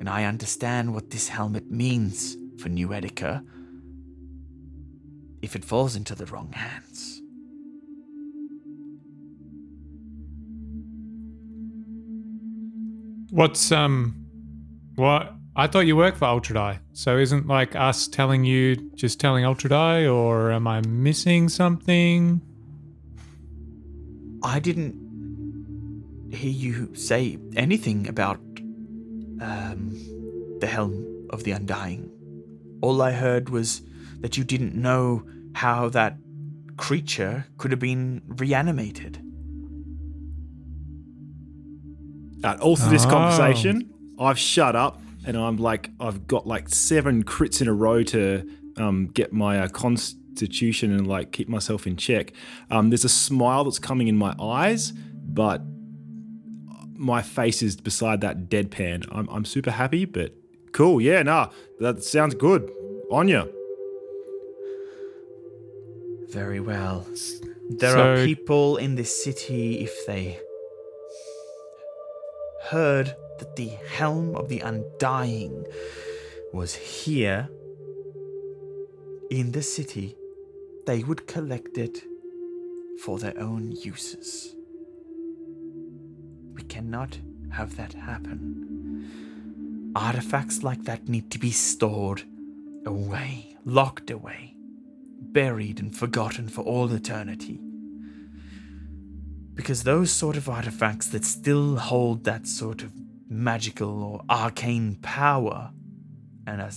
And 0.00 0.08
I 0.08 0.24
understand 0.24 0.94
what 0.94 1.10
this 1.10 1.28
helmet 1.28 1.70
means 1.70 2.36
for 2.58 2.70
New 2.70 2.88
Etika 2.88 3.44
if 5.42 5.54
it 5.54 5.64
falls 5.64 5.94
into 5.94 6.14
the 6.14 6.24
wrong 6.26 6.52
hands. 6.52 7.20
What's 13.30 13.70
um 13.70 14.26
what 14.96 15.34
I 15.54 15.66
thought 15.66 15.80
you 15.80 15.96
worked 15.96 16.18
for 16.18 16.24
Ultra 16.24 16.54
Die. 16.54 16.80
So 16.94 17.18
isn't 17.18 17.46
like 17.46 17.76
us 17.76 18.08
telling 18.08 18.44
you 18.44 18.76
just 18.94 19.20
telling 19.20 19.44
Ultra 19.44 19.70
Die 19.70 20.06
or 20.06 20.50
am 20.50 20.66
I 20.66 20.80
missing 20.80 21.50
something? 21.50 22.40
I 24.42 24.60
didn't 24.60 24.94
hear 26.32 26.50
you 26.50 26.94
say 26.94 27.38
anything 27.54 28.08
about 28.08 28.40
um, 29.40 30.58
the 30.60 30.66
helm 30.66 31.26
of 31.30 31.44
the 31.44 31.52
Undying. 31.52 32.10
All 32.82 33.00
I 33.02 33.12
heard 33.12 33.48
was 33.50 33.82
that 34.20 34.36
you 34.36 34.44
didn't 34.44 34.74
know 34.74 35.22
how 35.54 35.88
that 35.90 36.16
creature 36.76 37.46
could 37.58 37.70
have 37.70 37.80
been 37.80 38.22
reanimated. 38.26 39.22
Uh, 42.42 42.56
all 42.60 42.76
through 42.76 42.90
this 42.90 43.04
Oh. 43.04 43.10
conversation, 43.10 43.90
I've 44.18 44.38
shut 44.38 44.74
up 44.74 45.00
and 45.26 45.36
I'm 45.36 45.56
like, 45.58 45.90
I've 46.00 46.26
got 46.26 46.46
like 46.46 46.68
seven 46.70 47.22
crits 47.24 47.60
in 47.60 47.68
a 47.68 47.74
row 47.74 48.02
to 48.04 48.48
um, 48.78 49.08
get 49.08 49.32
my 49.32 49.60
uh, 49.60 49.68
constitution 49.68 50.90
and 50.92 51.06
like 51.06 51.32
keep 51.32 51.48
myself 51.48 51.86
in 51.86 51.96
check. 51.96 52.32
Um, 52.70 52.88
there's 52.90 53.04
a 53.04 53.10
smile 53.10 53.64
that's 53.64 53.78
coming 53.78 54.08
in 54.08 54.16
my 54.16 54.34
eyes, 54.40 54.92
but 54.92 55.60
my 57.00 57.22
face 57.22 57.62
is 57.62 57.76
beside 57.76 58.20
that 58.20 58.50
deadpan. 58.50 59.06
I'm, 59.10 59.26
I'm 59.30 59.46
super 59.46 59.70
happy, 59.70 60.04
but 60.04 60.34
cool. 60.72 61.00
Yeah, 61.00 61.22
nah, 61.22 61.48
that 61.80 62.04
sounds 62.04 62.34
good. 62.34 62.70
On 63.10 63.26
ya. 63.26 63.46
Very 66.28 66.60
well. 66.60 67.06
There 67.70 67.96
are 67.96 68.24
people 68.24 68.76
in 68.76 68.96
this 68.96 69.24
city, 69.24 69.80
if 69.80 70.06
they 70.06 70.38
heard 72.64 73.16
that 73.38 73.56
the 73.56 73.68
helm 73.96 74.36
of 74.36 74.48
the 74.48 74.60
Undying 74.60 75.64
was 76.52 76.74
here 76.74 77.48
in 79.30 79.52
the 79.52 79.62
city, 79.62 80.16
they 80.86 81.02
would 81.02 81.26
collect 81.26 81.78
it 81.78 82.04
for 83.02 83.18
their 83.18 83.38
own 83.40 83.72
uses. 83.72 84.54
Cannot 86.70 87.18
have 87.50 87.76
that 87.76 87.92
happen. 87.92 89.92
Artifacts 89.94 90.62
like 90.62 90.84
that 90.84 91.06
need 91.06 91.30
to 91.32 91.38
be 91.38 91.50
stored 91.50 92.22
away, 92.86 93.58
locked 93.66 94.10
away 94.10 94.50
buried 95.32 95.80
and 95.80 95.96
forgotten 95.96 96.48
for 96.48 96.62
all 96.62 96.92
eternity. 96.92 97.60
Because 99.54 99.82
those 99.82 100.10
sort 100.10 100.36
of 100.36 100.48
artifacts 100.48 101.08
that 101.08 101.24
still 101.24 101.76
hold 101.76 102.24
that 102.24 102.46
sort 102.46 102.82
of 102.82 102.92
magical 103.28 104.02
or 104.02 104.22
arcane 104.28 104.96
power 104.96 105.70
and 106.46 106.60
are, 106.60 106.70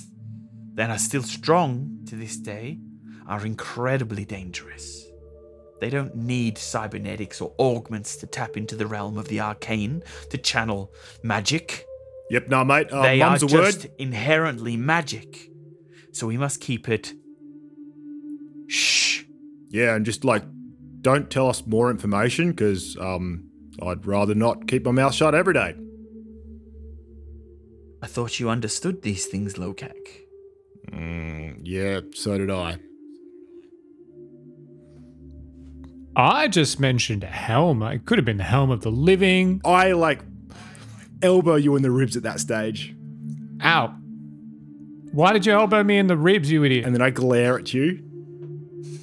that 0.75 0.89
are 0.89 0.97
still 0.97 1.23
strong 1.23 1.99
to 2.07 2.15
this 2.15 2.37
day 2.37 2.79
are 3.27 3.45
incredibly 3.45 4.25
dangerous. 4.25 5.02
They 5.83 5.89
don't 5.89 6.15
need 6.15 6.57
cybernetics 6.57 7.41
or 7.41 7.53
augments 7.59 8.15
to 8.15 8.25
tap 8.25 8.55
into 8.55 8.77
the 8.77 8.87
realm 8.87 9.17
of 9.17 9.27
the 9.27 9.41
arcane 9.41 10.01
to 10.29 10.37
channel 10.37 10.93
magic. 11.23 11.85
Yep, 12.29 12.47
no, 12.47 12.63
mate. 12.63 12.89
Uh, 12.89 13.01
they 13.01 13.21
are 13.21 13.37
just 13.37 13.87
inherently 13.97 14.77
magic. 14.77 15.51
So 16.13 16.25
we 16.25 16.37
must 16.37 16.61
keep 16.61 16.87
it. 16.87 17.11
Shh. 18.67 19.23
Yeah, 19.71 19.95
and 19.95 20.05
just 20.05 20.23
like, 20.23 20.45
don't 21.01 21.29
tell 21.29 21.49
us 21.49 21.67
more 21.67 21.91
information 21.91 22.51
because 22.51 22.95
um, 22.95 23.49
I'd 23.81 24.05
rather 24.05 24.35
not 24.35 24.69
keep 24.69 24.85
my 24.85 24.91
mouth 24.91 25.13
shut 25.13 25.35
every 25.35 25.53
day. 25.53 25.75
I 28.01 28.07
thought 28.07 28.39
you 28.39 28.49
understood 28.49 29.01
these 29.01 29.25
things, 29.25 29.55
Lokag. 29.55 29.99
Mm, 30.93 31.59
yeah, 31.61 31.99
so 32.13 32.37
did 32.37 32.49
I. 32.51 32.77
I 36.15 36.47
just 36.47 36.79
mentioned 36.79 37.23
a 37.23 37.27
helm. 37.27 37.81
It 37.83 38.05
could 38.05 38.17
have 38.17 38.25
been 38.25 38.37
the 38.37 38.43
helm 38.43 38.69
of 38.69 38.81
the 38.81 38.91
living. 38.91 39.61
I 39.65 39.93
like 39.93 40.19
elbow 41.21 41.55
you 41.55 41.75
in 41.75 41.81
the 41.81 41.91
ribs 41.91 42.15
at 42.17 42.23
that 42.23 42.39
stage, 42.39 42.95
Ow. 43.63 43.95
Why 45.11 45.31
did 45.31 45.45
you 45.45 45.53
elbow 45.53 45.83
me 45.83 45.97
in 45.97 46.07
the 46.07 46.17
ribs, 46.17 46.51
you 46.51 46.63
idiot? 46.63 46.85
and 46.85 46.93
then 46.93 47.01
I 47.01 47.09
glare 47.11 47.57
at 47.57 47.73
you, 47.73 47.99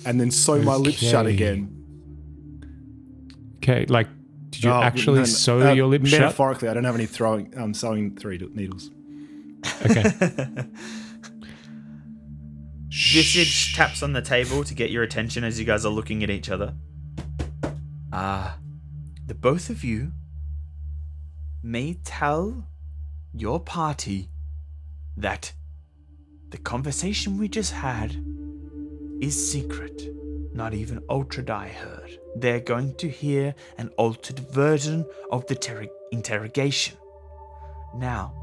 and 0.04 0.20
then 0.20 0.30
sew 0.30 0.60
my 0.60 0.74
lips 0.74 0.98
shut 0.98 1.26
again. 1.26 1.76
Okay, 3.58 3.86
like, 3.86 4.08
did 4.50 4.64
you 4.64 4.70
Oh, 4.70 4.82
actually 4.82 5.16
no, 5.16 5.20
no, 5.20 5.26
sew 5.26 5.68
uh, 5.68 5.72
your 5.72 5.86
lips 5.86 6.10
shut? 6.10 6.20
Metaphorically, 6.20 6.68
I 6.68 6.74
don't 6.74 6.84
have 6.84 6.94
any 6.94 7.06
throwing 7.06 7.56
um, 7.56 7.72
sewing 7.74 8.16
three 8.16 8.38
needles. 8.54 8.90
Okay. 9.86 10.02
Visage 12.90 13.74
taps 13.76 14.02
on 14.02 14.12
the 14.12 14.22
table 14.22 14.64
to 14.64 14.74
get 14.74 14.90
your 14.90 15.02
attention 15.04 15.44
as 15.44 15.58
you 15.60 15.64
guys 15.64 15.86
are 15.86 15.92
looking 15.92 16.22
at 16.24 16.30
each 16.30 16.50
other. 16.50 16.74
Ah, 18.12 18.58
the 19.26 19.34
both 19.34 19.70
of 19.70 19.84
you 19.84 20.10
may 21.62 21.94
tell 22.04 22.66
your 23.32 23.60
party 23.60 24.30
that 25.16 25.52
the 26.48 26.58
conversation 26.58 27.38
we 27.38 27.48
just 27.48 27.72
had 27.72 28.16
is 29.20 29.50
secret. 29.52 30.12
Not 30.52 30.74
even 30.74 31.04
Ultra 31.08 31.44
Die 31.44 31.68
heard. 31.68 32.18
They're 32.34 32.60
going 32.60 32.96
to 32.96 33.08
hear 33.08 33.54
an 33.78 33.90
altered 33.96 34.40
version 34.40 35.06
of 35.30 35.46
the 35.46 35.54
ter- 35.54 35.86
interrogation. 36.10 36.96
Now, 37.94 38.34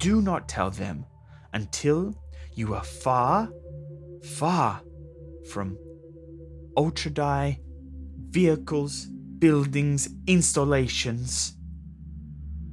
do 0.00 0.20
not 0.20 0.48
tell 0.48 0.70
them 0.70 1.06
until 1.52 2.16
you 2.54 2.74
are 2.74 2.82
far, 2.82 3.50
far 4.24 4.80
from 5.48 5.78
Ultra 6.76 7.12
Die 7.12 7.60
vehicles, 8.32 9.04
buildings, 9.04 10.08
installations, 10.26 11.54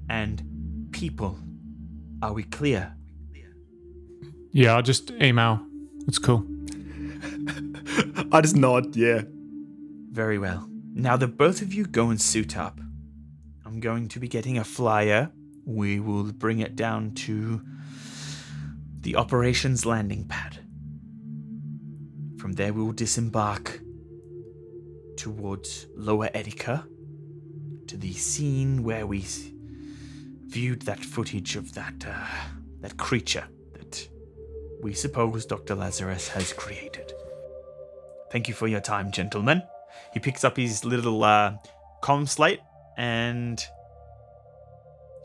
and 0.10 0.42
people. 0.92 1.38
Are 2.22 2.34
we 2.34 2.44
clear? 2.44 2.96
yeah, 4.52 4.76
I'll 4.76 4.82
just 4.82 5.12
email. 5.12 5.60
It's 6.08 6.18
cool. 6.18 6.46
I 8.32 8.42
just 8.42 8.56
nod. 8.56 8.96
Yeah. 8.96 9.22
Very 10.12 10.40
well. 10.40 10.68
Now 10.94 11.18
that 11.18 11.38
both 11.38 11.62
of 11.62 11.74
you 11.74 11.86
go 11.86 12.10
and 12.10 12.20
suit 12.20 12.58
up, 12.58 12.80
I'm 13.66 13.80
going 13.80 14.08
to 14.10 14.20
be 14.20 14.28
getting 14.28 14.58
a 14.58 14.64
flyer. 14.64 15.32
We 15.66 16.00
will 16.00 16.32
bring 16.32 16.60
it 16.60 16.76
down 16.76 17.12
to 17.26 17.62
the 19.02 19.16
operations 19.18 19.86
landing 19.86 20.26
pad. 20.28 20.60
From 22.40 22.54
there, 22.54 22.74
we 22.74 22.82
will 22.82 22.94
disembark 22.94 23.82
towards 25.20 25.88
Lower 25.96 26.30
Etika 26.30 26.88
to 27.88 27.98
the 27.98 28.14
scene 28.14 28.84
where 28.84 29.06
we 29.06 29.26
viewed 30.48 30.84
that 30.84 31.04
footage 31.04 31.58
of 31.58 31.74
that 31.74 32.06
uh, 32.08 32.26
that 32.80 32.96
creature 32.96 33.44
that 33.74 34.08
we 34.82 34.94
suppose 34.94 35.46
Dr. 35.46 35.76
Lazarus 35.76 36.30
has 36.30 36.54
created. 36.54 37.12
Thank 38.32 38.48
you 38.48 38.54
for 38.54 38.68
your 38.68 38.80
time, 38.80 39.12
gentlemen. 39.12 39.62
He 40.14 40.22
picks 40.22 40.46
up 40.46 40.56
his 40.56 40.86
little 40.86 41.22
uh, 41.22 41.56
comm 42.02 42.28
slate 42.28 42.62
and 42.98 43.62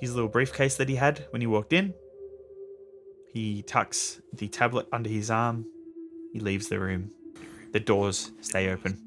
his 0.00 0.12
little 0.12 0.28
briefcase 0.28 0.76
that 0.76 0.88
he 0.88 0.96
had 0.96 1.24
when 1.30 1.40
he 1.40 1.46
walked 1.46 1.72
in. 1.72 1.94
He 3.32 3.62
tucks 3.62 4.20
the 4.32 4.48
tablet 4.48 4.88
under 4.92 5.08
his 5.08 5.30
arm. 5.30 5.66
He 6.32 6.40
leaves 6.40 6.68
the 6.68 6.80
room. 6.80 7.12
The 7.72 7.80
doors 7.80 8.32
stay 8.40 8.70
open. 8.70 9.03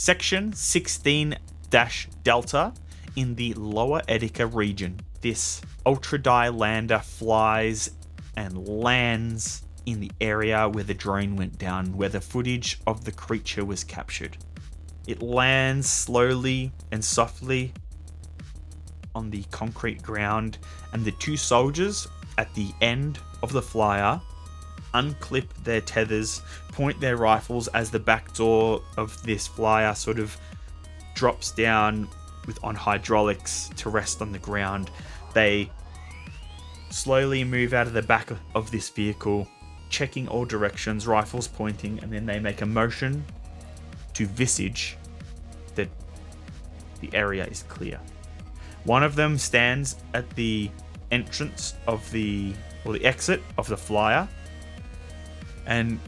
Section 0.00 0.54
16 0.54 1.36
Delta 1.68 2.72
in 3.16 3.34
the 3.34 3.52
lower 3.52 4.00
Etika 4.08 4.48
region. 4.50 4.98
This 5.20 5.60
Ultra 5.84 6.18
Die 6.18 6.48
lander 6.48 7.00
flies 7.00 7.90
and 8.34 8.66
lands 8.66 9.62
in 9.84 10.00
the 10.00 10.10
area 10.18 10.66
where 10.70 10.84
the 10.84 10.94
drone 10.94 11.36
went 11.36 11.58
down, 11.58 11.98
where 11.98 12.08
the 12.08 12.22
footage 12.22 12.80
of 12.86 13.04
the 13.04 13.12
creature 13.12 13.62
was 13.62 13.84
captured. 13.84 14.38
It 15.06 15.20
lands 15.20 15.90
slowly 15.90 16.72
and 16.90 17.04
softly 17.04 17.74
on 19.14 19.28
the 19.28 19.42
concrete 19.50 20.02
ground, 20.02 20.56
and 20.94 21.04
the 21.04 21.12
two 21.12 21.36
soldiers 21.36 22.08
at 22.38 22.54
the 22.54 22.72
end 22.80 23.18
of 23.42 23.52
the 23.52 23.60
flyer 23.60 24.18
unclip 24.94 25.48
their 25.64 25.80
tethers, 25.80 26.42
point 26.72 27.00
their 27.00 27.16
rifles 27.16 27.68
as 27.68 27.90
the 27.90 27.98
back 27.98 28.34
door 28.34 28.82
of 28.96 29.20
this 29.22 29.46
flyer 29.46 29.94
sort 29.94 30.18
of 30.18 30.36
drops 31.14 31.50
down 31.52 32.08
with 32.46 32.58
on 32.64 32.74
hydraulics 32.74 33.70
to 33.76 33.90
rest 33.90 34.22
on 34.22 34.32
the 34.32 34.38
ground. 34.38 34.90
They 35.34 35.70
slowly 36.90 37.44
move 37.44 37.72
out 37.72 37.86
of 37.86 37.92
the 37.92 38.02
back 38.02 38.30
of 38.54 38.70
this 38.70 38.88
vehicle, 38.88 39.46
checking 39.88 40.28
all 40.28 40.44
directions, 40.44 41.06
rifles 41.06 41.46
pointing, 41.46 41.98
and 42.02 42.12
then 42.12 42.26
they 42.26 42.40
make 42.40 42.62
a 42.62 42.66
motion 42.66 43.24
to 44.14 44.26
visage 44.26 44.96
that 45.74 45.88
the 47.00 47.10
area 47.12 47.44
is 47.46 47.62
clear. 47.64 48.00
One 48.84 49.02
of 49.02 49.14
them 49.14 49.38
stands 49.38 49.96
at 50.14 50.28
the 50.30 50.70
entrance 51.10 51.74
of 51.86 52.08
the 52.10 52.52
or 52.84 52.92
the 52.92 53.04
exit 53.04 53.42
of 53.58 53.68
the 53.68 53.76
flyer 53.76 54.28
and 55.70 56.00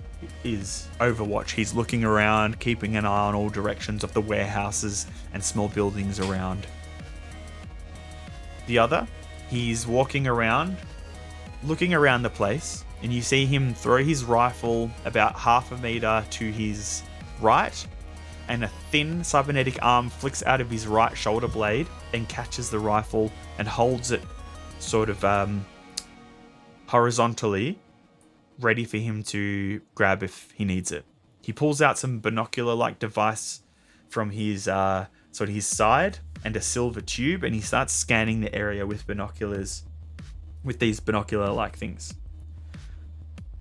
is 0.45 0.89
Overwatch. 1.01 1.51
He's 1.51 1.73
looking 1.73 2.05
around, 2.05 2.59
keeping 2.59 2.97
an 2.97 3.07
eye 3.07 3.29
on 3.29 3.35
all 3.35 3.49
directions 3.49 4.05
of 4.05 4.13
the 4.13 4.21
warehouses 4.21 5.07
and 5.33 5.43
small 5.43 5.69
buildings 5.69 6.21
around. 6.21 6.67
The 8.67 8.79
other, 8.79 9.07
he's 9.49 9.87
walking 9.87 10.27
around, 10.27 10.77
looking 11.65 11.95
around 11.95 12.23
the 12.23 12.31
place, 12.31 12.85
and 13.03 13.13
you 13.13 13.23
see 13.23 13.47
him 13.47 13.73
throw 13.73 14.03
his 14.03 14.25
rifle 14.25 14.91
about 15.05 15.37
half 15.37 15.71
a 15.73 15.79
meter 15.79 16.25
to 16.29 16.51
his 16.51 17.03
right, 17.41 17.87
and 18.49 18.65
a 18.65 18.71
thin 18.91 19.23
cybernetic 19.23 19.79
arm 19.81 20.11
flicks 20.11 20.43
out 20.43 20.61
of 20.61 20.71
his 20.71 20.89
right 20.89 21.17
shoulder 21.17 21.49
blade 21.49 21.87
and 22.13 22.29
catches 22.29 22.69
the 22.69 22.79
rifle 22.79 23.31
and 23.59 23.69
holds 23.69 24.11
it 24.11 24.23
sort 24.81 25.09
of 25.09 25.25
um, 25.25 25.65
horizontally 26.87 27.79
ready 28.59 28.85
for 28.85 28.99
him 28.99 29.23
to 29.25 29.81
grab 29.95 30.23
if 30.23 30.51
he 30.53 30.65
needs 30.65 30.93
it. 30.93 31.05
He 31.43 31.53
pulls 31.53 31.83
out 31.83 31.99
some 31.99 32.21
binocular 32.21 32.75
like 32.75 32.99
device 32.99 33.63
from 34.09 34.31
his 34.31 34.69
uh, 34.69 35.07
sort 35.33 35.49
of 35.49 35.55
his 35.55 35.67
side 35.67 36.19
and 36.45 36.57
a 36.57 36.61
silver 36.61 37.01
tube 37.01 37.43
and 37.43 37.55
he 37.55 37.61
starts 37.61 37.93
scanning 37.93 38.41
the 38.41 38.55
area 38.55 38.87
with 38.87 39.07
binoculars 39.07 39.85
with 40.65 40.79
these 40.79 41.01
binocular 41.01 41.51
like 41.51 41.77
things. 41.77 42.15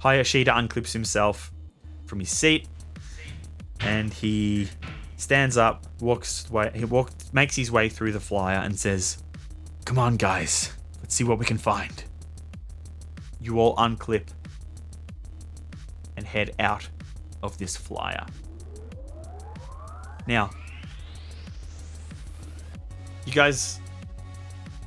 Hayashida 0.04 0.48
unclips 0.48 0.94
himself 0.94 1.52
from 2.06 2.20
his 2.20 2.30
seat 2.30 2.68
and 3.80 4.14
he 4.14 4.68
stands 5.18 5.58
up, 5.58 5.86
walks 6.00 6.50
way 6.50 6.72
he 6.74 6.86
walks 6.86 7.32
makes 7.34 7.56
his 7.56 7.72
way 7.72 7.90
through 7.90 8.12
the 8.12 8.20
flyer 8.20 8.58
and 8.58 8.78
says, 8.78 9.24
Come 9.86 9.98
on 9.98 10.18
guys, 10.18 10.74
let's 11.00 11.16
see 11.16 11.24
what 11.24 11.40
we 11.40 11.46
can 11.46 11.58
find. 11.58 12.04
You 13.40 13.60
all 13.60 13.76
unclip 13.78 14.28
and 16.22 16.28
head 16.28 16.54
out 16.60 16.88
of 17.42 17.58
this 17.58 17.76
flyer. 17.76 18.24
Now, 20.28 20.52
you 23.26 23.34
guys 23.34 23.80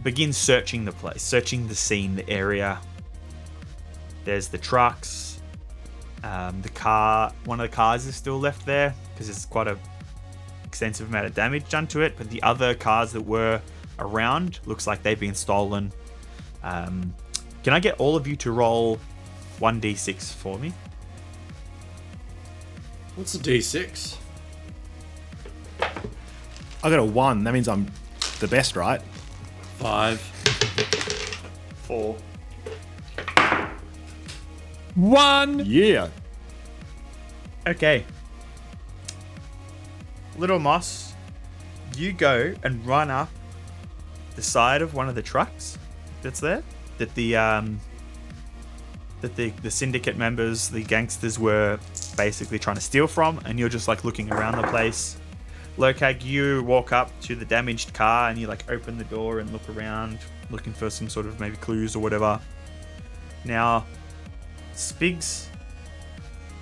begin 0.04 0.32
searching 0.32 0.84
the 0.84 0.92
place, 0.92 1.22
searching 1.22 1.66
the 1.66 1.74
scene, 1.74 2.14
the 2.14 2.28
area. 2.30 2.78
There's 4.24 4.46
the 4.46 4.58
trucks, 4.58 5.40
Um, 6.22 6.62
the 6.62 6.70
car, 6.70 7.32
one 7.44 7.60
of 7.60 7.68
the 7.68 7.76
cars 7.76 8.06
is 8.06 8.16
still 8.16 8.40
left 8.40 8.64
there 8.64 8.94
because 9.12 9.28
it's 9.28 9.44
quite 9.44 9.68
a 9.68 9.76
extensive 10.64 11.08
amount 11.08 11.26
of 11.26 11.34
damage 11.34 11.68
done 11.68 11.86
to 11.88 12.00
it. 12.00 12.14
But 12.16 12.30
the 12.30 12.42
other 12.42 12.74
cars 12.74 13.12
that 13.12 13.20
were 13.20 13.60
around 13.98 14.60
looks 14.64 14.86
like 14.86 15.02
they've 15.02 15.20
been 15.20 15.34
stolen. 15.34 15.92
Um, 16.62 17.12
can 17.62 17.74
I 17.74 17.80
get 17.80 17.96
all 18.00 18.16
of 18.16 18.26
you 18.26 18.36
to 18.36 18.52
roll 18.52 18.98
1d6 19.60 20.32
for 20.32 20.58
me? 20.58 20.72
What's 23.16 23.32
the 23.32 23.50
a 23.50 23.58
D6? 23.58 24.16
I 25.80 26.90
got 26.90 26.98
a 26.98 27.04
one. 27.04 27.44
That 27.44 27.54
means 27.54 27.68
I'm 27.68 27.86
the 28.40 28.48
best, 28.48 28.76
right? 28.76 29.00
Five. 29.78 30.20
Four. 31.84 32.16
One. 34.94 35.62
Yeah. 35.64 36.08
Okay. 37.66 38.04
Little 40.36 40.58
Moss, 40.58 41.14
you 41.96 42.12
go 42.12 42.54
and 42.62 42.84
run 42.84 43.10
up 43.10 43.30
the 44.34 44.42
side 44.42 44.82
of 44.82 44.94
one 44.94 45.08
of 45.08 45.14
the 45.14 45.22
trucks 45.22 45.78
that's 46.22 46.40
there 46.40 46.64
that 46.98 47.14
the 47.14 47.36
um 47.36 47.80
that 49.20 49.36
the 49.36 49.50
the 49.62 49.70
syndicate 49.70 50.16
members, 50.16 50.68
the 50.68 50.82
gangsters 50.82 51.38
were 51.38 51.78
basically 52.16 52.58
trying 52.58 52.76
to 52.76 52.82
steal 52.82 53.06
from 53.06 53.40
and 53.44 53.58
you're 53.58 53.68
just 53.68 53.88
like 53.88 54.04
looking 54.04 54.32
around 54.32 54.56
the 54.56 54.68
place. 54.68 55.16
Lokag, 55.76 56.24
you 56.24 56.62
walk 56.62 56.92
up 56.92 57.10
to 57.22 57.34
the 57.34 57.44
damaged 57.44 57.92
car 57.94 58.30
and 58.30 58.38
you 58.38 58.46
like 58.46 58.70
open 58.70 58.96
the 58.96 59.04
door 59.04 59.40
and 59.40 59.52
look 59.52 59.68
around 59.68 60.18
looking 60.50 60.72
for 60.72 60.90
some 60.90 61.08
sort 61.08 61.26
of 61.26 61.40
maybe 61.40 61.56
clues 61.56 61.96
or 61.96 62.00
whatever. 62.00 62.40
Now, 63.44 63.84
Spigs 64.74 65.46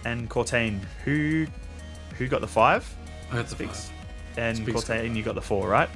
and 0.05 0.28
Cortain, 0.28 0.80
who 1.05 1.46
who 2.16 2.26
got 2.26 2.40
the 2.40 2.48
five? 2.48 2.92
I 3.30 3.36
got 3.36 3.48
the 3.48 3.57
Spigs. 3.57 3.86
five. 3.86 3.92
And 4.36 4.59
Spigs 4.59 4.74
Cortain, 4.74 5.14
you 5.14 5.22
got 5.22 5.34
the 5.34 5.42
four, 5.42 5.68
right? 5.68 5.88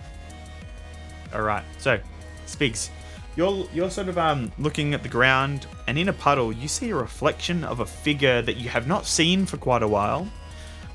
All 1.35 1.43
right. 1.43 1.65
So, 1.79 1.99
Spigs, 2.47 2.91
you're 3.37 3.69
you're 3.73 3.91
sort 3.91 4.09
of 4.09 4.19
um 4.19 4.51
looking 4.59 4.95
at 4.95 5.03
the 5.03 5.09
ground, 5.09 5.67
and 5.87 5.99
in 5.99 6.09
a 6.09 6.13
puddle, 6.13 6.53
you 6.53 6.69
see 6.69 6.91
a 6.91 6.97
reflection 6.97 7.65
of 7.65 7.81
a 7.81 7.87
figure 7.87 8.43
that 8.43 8.57
you 8.57 8.69
have 8.69 8.87
not 8.87 9.07
seen 9.07 9.47
for 9.47 9.57
quite 9.57 9.83
a 9.83 9.89
while. 9.89 10.27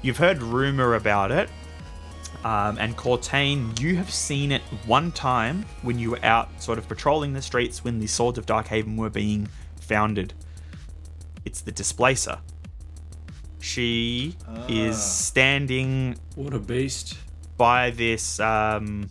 You've 0.02 0.18
heard 0.18 0.42
rumor 0.42 0.96
about 0.96 1.32
it. 1.32 1.50
Um, 2.44 2.80
and 2.80 2.98
Cortain, 2.98 3.80
you 3.80 3.96
have 3.98 4.12
seen 4.12 4.52
it 4.52 4.64
one 4.88 5.12
time 5.12 5.64
when 5.84 6.00
you 6.00 6.10
were 6.10 6.26
out 6.26 6.50
sort 6.60 6.80
of 6.80 6.88
patrolling 6.88 7.34
the 7.34 7.42
streets 7.42 7.84
when 7.84 8.00
the 8.00 8.08
Swords 8.08 8.40
of 8.40 8.48
Darkhaven 8.48 8.98
were 8.98 9.12
being 9.12 9.48
founded. 9.80 10.34
It's 11.46 11.62
the 11.62 11.72
Displacer. 11.72 12.40
She 13.60 14.36
is 14.68 15.00
standing 15.00 16.18
What 16.34 16.56
a 16.56 16.60
beast. 16.60 17.20
by 17.58 17.92
this 17.92 18.40
um 18.40 19.08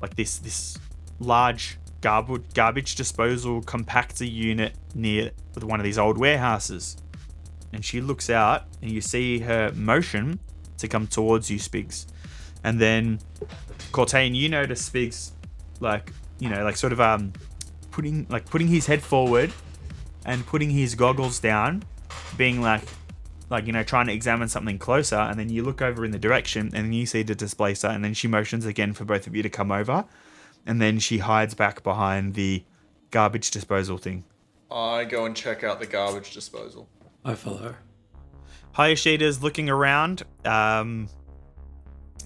like 0.00 0.14
this 0.14 0.38
this 0.38 0.78
large 1.18 1.76
garbage 2.02 2.94
disposal 2.94 3.62
compactor 3.62 4.30
unit 4.30 4.74
near 4.94 5.30
with 5.54 5.64
one 5.64 5.80
of 5.80 5.84
these 5.84 5.98
old 5.98 6.18
warehouses. 6.18 6.96
And 7.72 7.82
she 7.82 8.02
looks 8.02 8.28
out 8.28 8.64
and 8.82 8.90
you 8.90 9.00
see 9.00 9.38
her 9.38 9.72
motion 9.72 10.38
to 10.78 10.88
come 10.88 11.06
towards 11.06 11.50
you 11.50 11.58
Spigs. 11.58 12.06
And 12.64 12.78
then 12.78 13.20
Cortain 13.92 14.34
you 14.34 14.48
notice 14.48 14.88
Spigs 14.88 15.32
like 15.80 16.12
you 16.38 16.48
know 16.48 16.62
like 16.64 16.76
sort 16.76 16.92
of 16.92 17.00
um 17.00 17.32
putting 17.90 18.26
like 18.28 18.44
putting 18.46 18.68
his 18.68 18.86
head 18.86 19.02
forward 19.02 19.52
and 20.24 20.46
putting 20.46 20.70
his 20.70 20.94
goggles 20.94 21.40
down 21.40 21.82
being 22.36 22.60
like 22.60 22.82
like 23.50 23.66
you 23.66 23.72
know 23.72 23.82
trying 23.82 24.06
to 24.06 24.12
examine 24.12 24.48
something 24.48 24.78
closer. 24.78 25.16
And 25.16 25.38
then 25.38 25.48
you 25.48 25.62
look 25.62 25.80
over 25.80 26.04
in 26.04 26.10
the 26.10 26.18
direction 26.18 26.70
and 26.74 26.94
you 26.94 27.06
see 27.06 27.22
the 27.22 27.34
displacer. 27.34 27.88
And 27.88 28.04
then 28.04 28.12
she 28.12 28.28
motions 28.28 28.66
again 28.66 28.92
for 28.92 29.04
both 29.04 29.26
of 29.26 29.34
you 29.34 29.42
to 29.42 29.50
come 29.50 29.72
over 29.72 30.04
and 30.66 30.80
then 30.80 30.98
she 30.98 31.18
hides 31.18 31.54
back 31.54 31.82
behind 31.82 32.34
the 32.34 32.64
garbage 33.10 33.50
disposal 33.50 33.98
thing 33.98 34.24
I 34.70 35.04
go 35.04 35.26
and 35.26 35.36
check 35.36 35.62
out 35.64 35.80
the 35.80 35.86
garbage 35.86 36.32
disposal. 36.32 36.88
I 37.24 37.34
follow. 37.34 37.74
Hayashida's 38.74 39.42
looking 39.42 39.68
around 39.68 40.22
um 40.44 41.08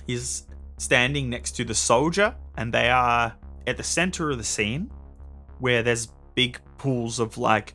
he's 0.06 0.46
standing 0.78 1.28
next 1.28 1.52
to 1.52 1.64
the 1.64 1.74
soldier 1.74 2.34
and 2.56 2.72
they 2.72 2.88
are 2.88 3.34
at 3.66 3.76
the 3.76 3.82
center 3.82 4.30
of 4.30 4.38
the 4.38 4.44
scene 4.44 4.90
where 5.58 5.82
there's 5.82 6.08
big 6.34 6.60
pools 6.78 7.18
of 7.18 7.36
like 7.36 7.74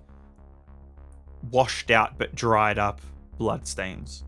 washed 1.49 1.91
out 1.91 2.17
but 2.17 2.33
dried 2.35 2.77
up 2.77 3.01
blood 3.37 3.67
stains. 3.67 4.23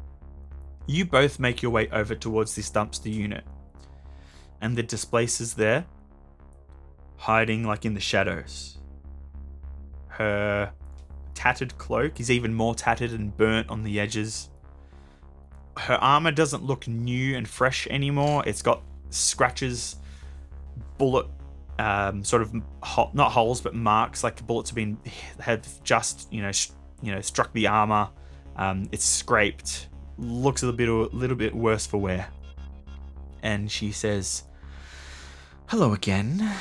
You 0.87 1.05
both 1.05 1.39
make 1.39 1.61
your 1.61 1.71
way 1.71 1.87
over 1.89 2.15
towards 2.15 2.55
this 2.55 2.69
dumpster 2.69 3.13
unit. 3.13 3.45
And 4.59 4.75
the 4.75 4.83
displacer's 4.83 5.53
there, 5.53 5.85
hiding 7.23 7.63
like 7.63 7.85
in 7.85 7.93
the 7.93 8.01
shadows. 8.01 8.79
Her 10.07 10.73
tattered 11.33 11.77
cloak 11.77 12.19
is 12.19 12.29
even 12.29 12.53
more 12.53 12.75
tattered 12.75 13.11
and 13.11 13.35
burnt 13.37 13.69
on 13.69 13.81
the 13.83 13.97
edges. 13.97 14.49
Her 15.77 15.95
armor 15.95 16.31
doesn't 16.31 16.65
look 16.65 16.85
new 16.85 17.37
and 17.37 17.47
fresh 17.47 17.87
anymore. 17.87 18.43
It's 18.45 18.61
got 18.61 18.81
scratches, 19.09 19.95
bullet, 20.97 21.27
um, 21.79 22.25
sort 22.25 22.41
of 22.41 22.53
ho- 22.81 23.09
not 23.13 23.31
holes 23.31 23.61
but 23.61 23.73
marks, 23.73 24.21
like 24.21 24.35
the 24.35 24.43
bullets 24.43 24.71
have 24.71 24.75
been 24.75 24.97
have 25.39 25.65
just 25.83 26.27
you 26.31 26.41
know 26.41 26.51
sh- 26.51 26.71
you 27.01 27.13
know 27.13 27.21
struck 27.21 27.53
the 27.53 27.67
armor. 27.67 28.09
Um, 28.57 28.89
it's 28.91 29.05
scraped, 29.05 29.87
looks 30.17 30.61
a 30.61 30.65
little 30.65 30.77
bit 30.77 30.89
a 30.89 31.15
little 31.15 31.37
bit 31.37 31.55
worse 31.55 31.87
for 31.87 31.99
wear. 31.99 32.27
And 33.41 33.71
she 33.71 33.93
says, 33.93 34.43
"Hello 35.67 35.93
again. 35.93 36.53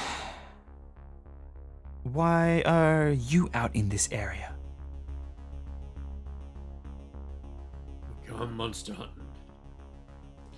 Why 2.03 2.63
are 2.67 3.11
you 3.11 3.49
out 3.55 3.75
in 3.75 3.89
this 3.89 4.09
area?" 4.13 4.55
Come 8.27 8.57
monster 8.57 8.95
hunting. 8.95 9.27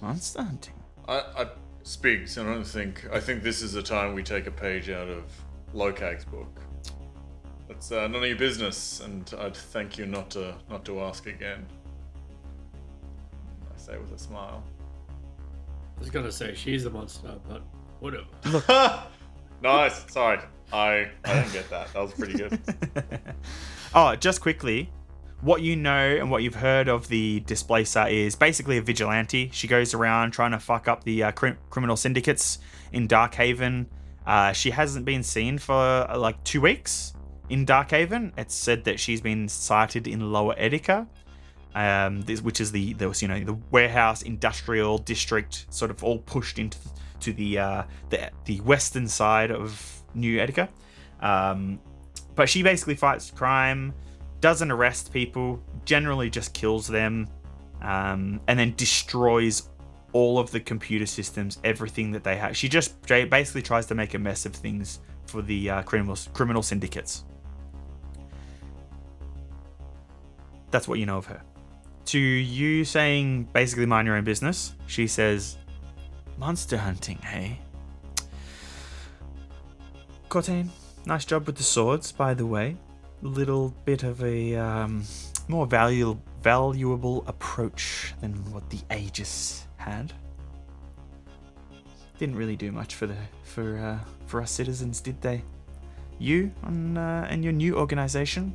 Monster 0.00 0.42
hunting. 0.42 0.74
I, 1.06 1.18
I 1.36 1.46
Spigs, 1.84 2.38
I 2.38 2.44
don't 2.44 2.64
think. 2.64 3.06
I 3.12 3.20
think 3.20 3.42
this 3.42 3.60
is 3.60 3.74
the 3.74 3.82
time 3.82 4.14
we 4.14 4.22
take 4.22 4.46
a 4.46 4.50
page 4.50 4.88
out 4.88 5.08
of 5.08 5.24
Lokag's 5.74 6.24
book. 6.24 6.60
That's 7.68 7.92
uh, 7.92 8.06
none 8.08 8.22
of 8.22 8.28
your 8.28 8.38
business, 8.38 9.00
and 9.00 9.30
I'd 9.38 9.54
thank 9.54 9.98
you 9.98 10.06
not 10.06 10.30
to 10.30 10.54
not 10.70 10.86
to 10.86 11.00
ask 11.02 11.26
again. 11.26 11.66
I 12.74 13.78
say 13.78 13.98
with 13.98 14.12
a 14.12 14.18
smile. 14.18 14.64
I 15.96 16.00
was 16.00 16.08
gonna 16.08 16.32
say 16.32 16.54
she's 16.54 16.84
the 16.84 16.90
monster, 16.90 17.34
but 17.46 17.62
whatever. 18.00 18.24
nice. 19.62 20.10
Sorry, 20.10 20.40
I 20.74 21.10
I 21.24 21.34
didn't 21.34 21.52
get 21.52 21.70
that. 21.70 21.92
That 21.92 22.00
was 22.00 22.12
pretty 22.12 22.34
good. 22.34 22.58
Oh, 23.96 24.16
just 24.16 24.40
quickly, 24.40 24.90
what 25.40 25.62
you 25.62 25.76
know 25.76 26.16
and 26.16 26.28
what 26.28 26.42
you've 26.42 26.56
heard 26.56 26.88
of 26.88 27.06
the 27.06 27.38
Displacer 27.46 28.08
is 28.08 28.34
basically 28.34 28.76
a 28.76 28.82
vigilante. 28.82 29.50
She 29.52 29.68
goes 29.68 29.94
around 29.94 30.32
trying 30.32 30.50
to 30.50 30.58
fuck 30.58 30.88
up 30.88 31.04
the 31.04 31.22
uh, 31.22 31.30
crim- 31.30 31.58
criminal 31.70 31.96
syndicates 31.96 32.58
in 32.92 33.06
Darkhaven. 33.06 33.86
Uh, 34.26 34.50
she 34.50 34.72
hasn't 34.72 35.04
been 35.04 35.22
seen 35.22 35.58
for 35.58 35.74
uh, 36.10 36.18
like 36.18 36.42
two 36.42 36.60
weeks 36.60 37.14
in 37.50 37.64
Darkhaven. 37.64 38.32
It's 38.36 38.56
said 38.56 38.82
that 38.82 38.98
she's 38.98 39.20
been 39.20 39.46
sighted 39.48 40.08
in 40.08 40.32
Lower 40.32 40.56
Etika, 40.56 41.06
um, 41.76 42.22
this, 42.22 42.42
which 42.42 42.60
is 42.60 42.72
the, 42.72 42.94
the 42.94 43.16
you 43.20 43.28
know 43.28 43.44
the 43.44 43.56
warehouse 43.70 44.22
industrial 44.22 44.98
district, 44.98 45.66
sort 45.70 45.92
of 45.92 46.02
all 46.02 46.18
pushed 46.18 46.58
into 46.58 46.78
to 47.20 47.32
the 47.32 47.58
uh, 47.58 47.82
the 48.10 48.32
the 48.46 48.60
western 48.62 49.06
side 49.06 49.52
of 49.52 50.02
New 50.14 50.38
Etika. 50.38 50.68
Um, 51.20 51.80
but 52.34 52.48
she 52.48 52.62
basically 52.62 52.94
fights 52.94 53.30
crime, 53.30 53.94
doesn't 54.40 54.70
arrest 54.70 55.12
people, 55.12 55.62
generally 55.84 56.30
just 56.30 56.52
kills 56.52 56.86
them, 56.86 57.28
um, 57.82 58.40
and 58.48 58.58
then 58.58 58.74
destroys 58.76 59.68
all 60.12 60.38
of 60.38 60.50
the 60.50 60.60
computer 60.60 61.06
systems, 61.06 61.58
everything 61.64 62.12
that 62.12 62.24
they 62.24 62.36
have. 62.36 62.56
She 62.56 62.68
just 62.68 63.00
basically 63.06 63.62
tries 63.62 63.86
to 63.86 63.94
make 63.94 64.14
a 64.14 64.18
mess 64.18 64.46
of 64.46 64.54
things 64.54 65.00
for 65.26 65.42
the 65.42 65.70
uh, 65.70 65.82
criminal 65.82 66.16
criminal 66.32 66.62
syndicates. 66.62 67.24
That's 70.70 70.88
what 70.88 70.98
you 70.98 71.06
know 71.06 71.18
of 71.18 71.26
her. 71.26 71.42
To 72.06 72.18
you 72.18 72.84
saying 72.84 73.48
basically 73.52 73.86
mind 73.86 74.06
your 74.06 74.16
own 74.16 74.24
business, 74.24 74.74
she 74.86 75.06
says, 75.06 75.56
"Monster 76.38 76.76
hunting, 76.76 77.18
hey." 77.18 77.58
Cortain, 80.34 80.68
nice 81.06 81.24
job 81.24 81.46
with 81.46 81.54
the 81.54 81.62
swords, 81.62 82.10
by 82.10 82.34
the 82.34 82.44
way. 82.44 82.74
Little 83.22 83.72
bit 83.84 84.02
of 84.02 84.20
a 84.20 84.56
um, 84.56 85.04
more 85.46 85.64
valuable 85.64 86.20
valuable 86.42 87.22
approach 87.28 88.14
than 88.20 88.32
what 88.52 88.68
the 88.68 88.80
Aegis 88.90 89.68
had. 89.76 90.12
Didn't 92.18 92.34
really 92.34 92.56
do 92.56 92.72
much 92.72 92.96
for 92.96 93.06
the 93.06 93.14
for 93.44 93.78
uh, 93.78 93.98
for 94.26 94.42
us 94.42 94.50
citizens, 94.50 95.00
did 95.00 95.22
they? 95.22 95.44
You 96.18 96.50
on 96.64 96.98
uh, 96.98 97.28
and 97.30 97.44
your 97.44 97.52
new 97.52 97.76
organization. 97.76 98.52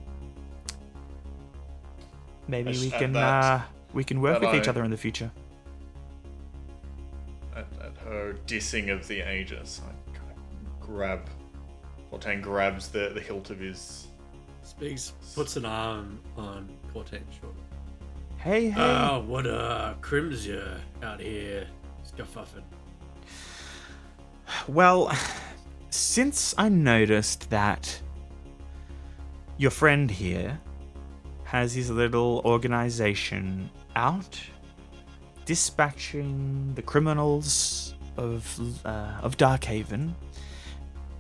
maybe 2.49 2.71
we 2.71 2.89
can 2.89 3.15
uh, 3.15 3.61
we 3.93 4.03
can 4.03 4.19
work 4.19 4.41
with 4.41 4.53
each 4.53 4.67
other 4.67 4.83
in 4.83 4.91
the 4.91 4.97
future. 4.97 5.31
At, 7.55 7.67
her 8.03 8.35
dissing 8.47 8.91
of 8.91 9.07
the 9.07 9.21
Aegis, 9.21 9.79
I 9.85 10.17
kind 10.17 10.31
of 10.31 10.79
grab. 10.85 11.21
Cortain 12.11 12.41
grabs 12.41 12.89
the, 12.89 13.11
the 13.13 13.21
hilt 13.21 13.49
of 13.49 13.59
his. 13.59 14.07
Spigs, 14.63 15.13
puts 15.35 15.55
an 15.57 15.65
arm 15.65 16.19
on 16.37 16.69
Cortain's 16.93 17.33
shoulder. 17.41 17.55
Hey, 18.37 18.69
hey. 18.69 18.81
Oh, 18.81 19.23
what 19.27 19.47
a 19.47 19.97
crims 20.01 20.45
you 20.45 20.63
out 21.01 21.19
here 21.19 21.67
scuffing? 22.03 22.63
Well, 24.67 25.11
since 25.89 26.53
I 26.57 26.69
noticed 26.69 27.49
that 27.49 28.01
your 29.57 29.71
friend 29.71 30.09
here 30.09 30.59
has 31.43 31.73
his 31.73 31.89
little 31.89 32.41
organization 32.45 33.69
out 33.95 34.39
dispatching 35.45 36.73
the 36.75 36.81
criminals 36.81 37.95
of 38.17 38.85
uh, 38.85 39.19
of 39.21 39.35
Darkhaven, 39.37 40.13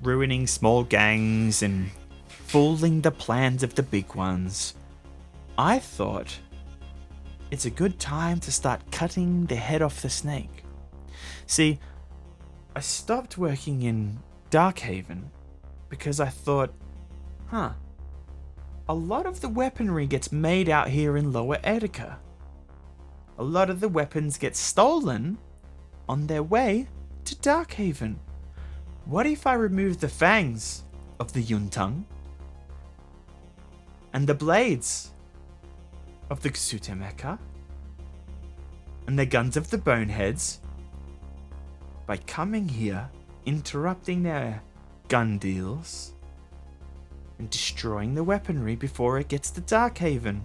ruining 0.01 0.47
small 0.47 0.83
gangs 0.83 1.61
and 1.61 1.89
fooling 2.27 3.01
the 3.01 3.11
plans 3.11 3.63
of 3.63 3.75
the 3.75 3.83
big 3.83 4.15
ones, 4.15 4.75
I 5.57 5.79
thought 5.79 6.39
it's 7.51 7.65
a 7.65 7.71
good 7.71 7.99
time 7.99 8.39
to 8.41 8.51
start 8.51 8.91
cutting 8.91 9.45
the 9.45 9.55
head 9.55 9.81
off 9.81 10.01
the 10.01 10.09
snake. 10.09 10.63
See, 11.45 11.79
I 12.75 12.79
stopped 12.79 13.37
working 13.37 13.81
in 13.81 14.19
Darkhaven 14.51 15.23
because 15.89 16.19
I 16.19 16.27
thought, 16.27 16.73
huh, 17.47 17.71
a 18.87 18.93
lot 18.93 19.25
of 19.25 19.41
the 19.41 19.49
weaponry 19.49 20.07
gets 20.07 20.31
made 20.31 20.69
out 20.69 20.89
here 20.89 21.17
in 21.17 21.33
Lower 21.33 21.57
Etika. 21.57 22.17
A 23.37 23.43
lot 23.43 23.69
of 23.69 23.79
the 23.79 23.89
weapons 23.89 24.37
get 24.37 24.55
stolen 24.55 25.37
on 26.07 26.27
their 26.27 26.43
way 26.43 26.87
to 27.25 27.35
Darkhaven. 27.35 28.15
What 29.09 29.25
if 29.25 29.47
I 29.47 29.55
remove 29.55 29.99
the 29.99 30.07
fangs 30.07 30.83
of 31.19 31.33
the 31.33 31.41
Yuntung 31.41 32.03
and 34.13 34.27
the 34.27 34.35
blades 34.35 35.09
of 36.29 36.43
the 36.43 36.51
Xutemeka 36.51 37.39
and 39.07 39.17
the 39.17 39.25
guns 39.25 39.57
of 39.57 39.71
the 39.71 39.79
Boneheads 39.79 40.59
by 42.05 42.17
coming 42.17 42.69
here, 42.69 43.09
interrupting 43.47 44.21
their 44.21 44.61
gun 45.07 45.39
deals, 45.39 46.13
and 47.39 47.49
destroying 47.49 48.13
the 48.13 48.23
weaponry 48.23 48.75
before 48.75 49.17
it 49.17 49.27
gets 49.27 49.49
to 49.49 49.61
Darkhaven. 49.61 50.39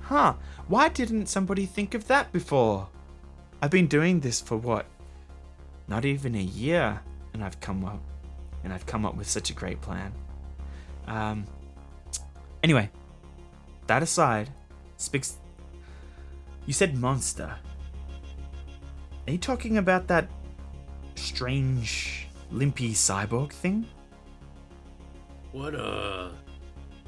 Huh, 0.00 0.36
why 0.68 0.88
didn't 0.88 1.26
somebody 1.26 1.66
think 1.66 1.92
of 1.92 2.06
that 2.06 2.32
before? 2.32 2.88
I've 3.60 3.70
been 3.70 3.88
doing 3.88 4.20
this 4.20 4.40
for 4.40 4.56
what? 4.56 4.86
Not 5.86 6.06
even 6.06 6.34
a 6.34 6.40
year, 6.40 7.02
and 7.36 7.44
I've 7.44 7.60
come 7.60 7.84
up 7.84 8.00
and 8.64 8.72
I've 8.72 8.86
come 8.86 9.04
up 9.04 9.14
with 9.14 9.28
such 9.28 9.50
a 9.50 9.52
great 9.52 9.80
plan. 9.82 10.12
Um 11.06 11.46
anyway, 12.62 12.90
that 13.86 14.02
aside, 14.02 14.48
Spigs 14.98 15.34
you 16.64 16.72
said 16.72 16.96
monster. 16.96 17.54
Are 19.26 19.30
you 19.30 19.38
talking 19.38 19.76
about 19.76 20.08
that 20.08 20.28
strange, 21.14 22.26
limpy 22.50 22.92
cyborg 22.92 23.52
thing? 23.52 23.86
What 25.52 25.74
a 25.74 26.32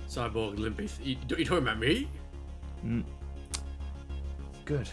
cyborg 0.08 0.58
limpy? 0.58 0.88
Th- 0.88 1.18
you, 1.28 1.36
you 1.36 1.44
talking 1.44 1.64
about 1.64 1.78
me? 1.78 2.08
Good. 4.64 4.88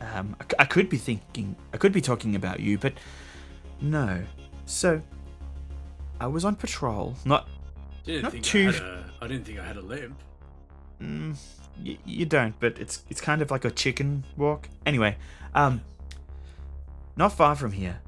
Um, 0.00 0.36
I 0.58 0.64
could 0.64 0.88
be 0.88 0.96
thinking, 0.96 1.54
I 1.72 1.76
could 1.76 1.92
be 1.92 2.00
talking 2.00 2.34
about 2.34 2.60
you, 2.60 2.78
but 2.78 2.94
no. 3.80 4.22
So, 4.66 5.00
I 6.20 6.26
was 6.26 6.44
on 6.44 6.56
patrol. 6.56 7.14
Not, 7.24 7.48
Didn't 8.04 8.22
Not 8.22 8.32
think 8.32 8.44
too- 8.44 8.68
I 8.68 8.72
had 8.72 8.82
a. 8.82 9.04
I 9.22 9.26
didn't 9.26 9.44
think 9.46 9.58
I 9.58 9.64
had 9.66 9.76
a 9.76 9.80
limp. 9.82 10.18
mm, 11.00 11.36
y- 11.84 11.98
you 12.04 12.26
don't, 12.26 12.58
but 12.60 12.78
it's 12.78 13.02
it's 13.10 13.20
kind 13.20 13.40
of 13.42 13.50
like 13.50 13.64
a 13.64 13.70
chicken 13.70 14.24
walk. 14.36 14.68
Anyway, 14.86 15.16
um, 15.54 15.80
not 17.16 17.32
far 17.32 17.54
from 17.56 17.72
here, 17.72 18.00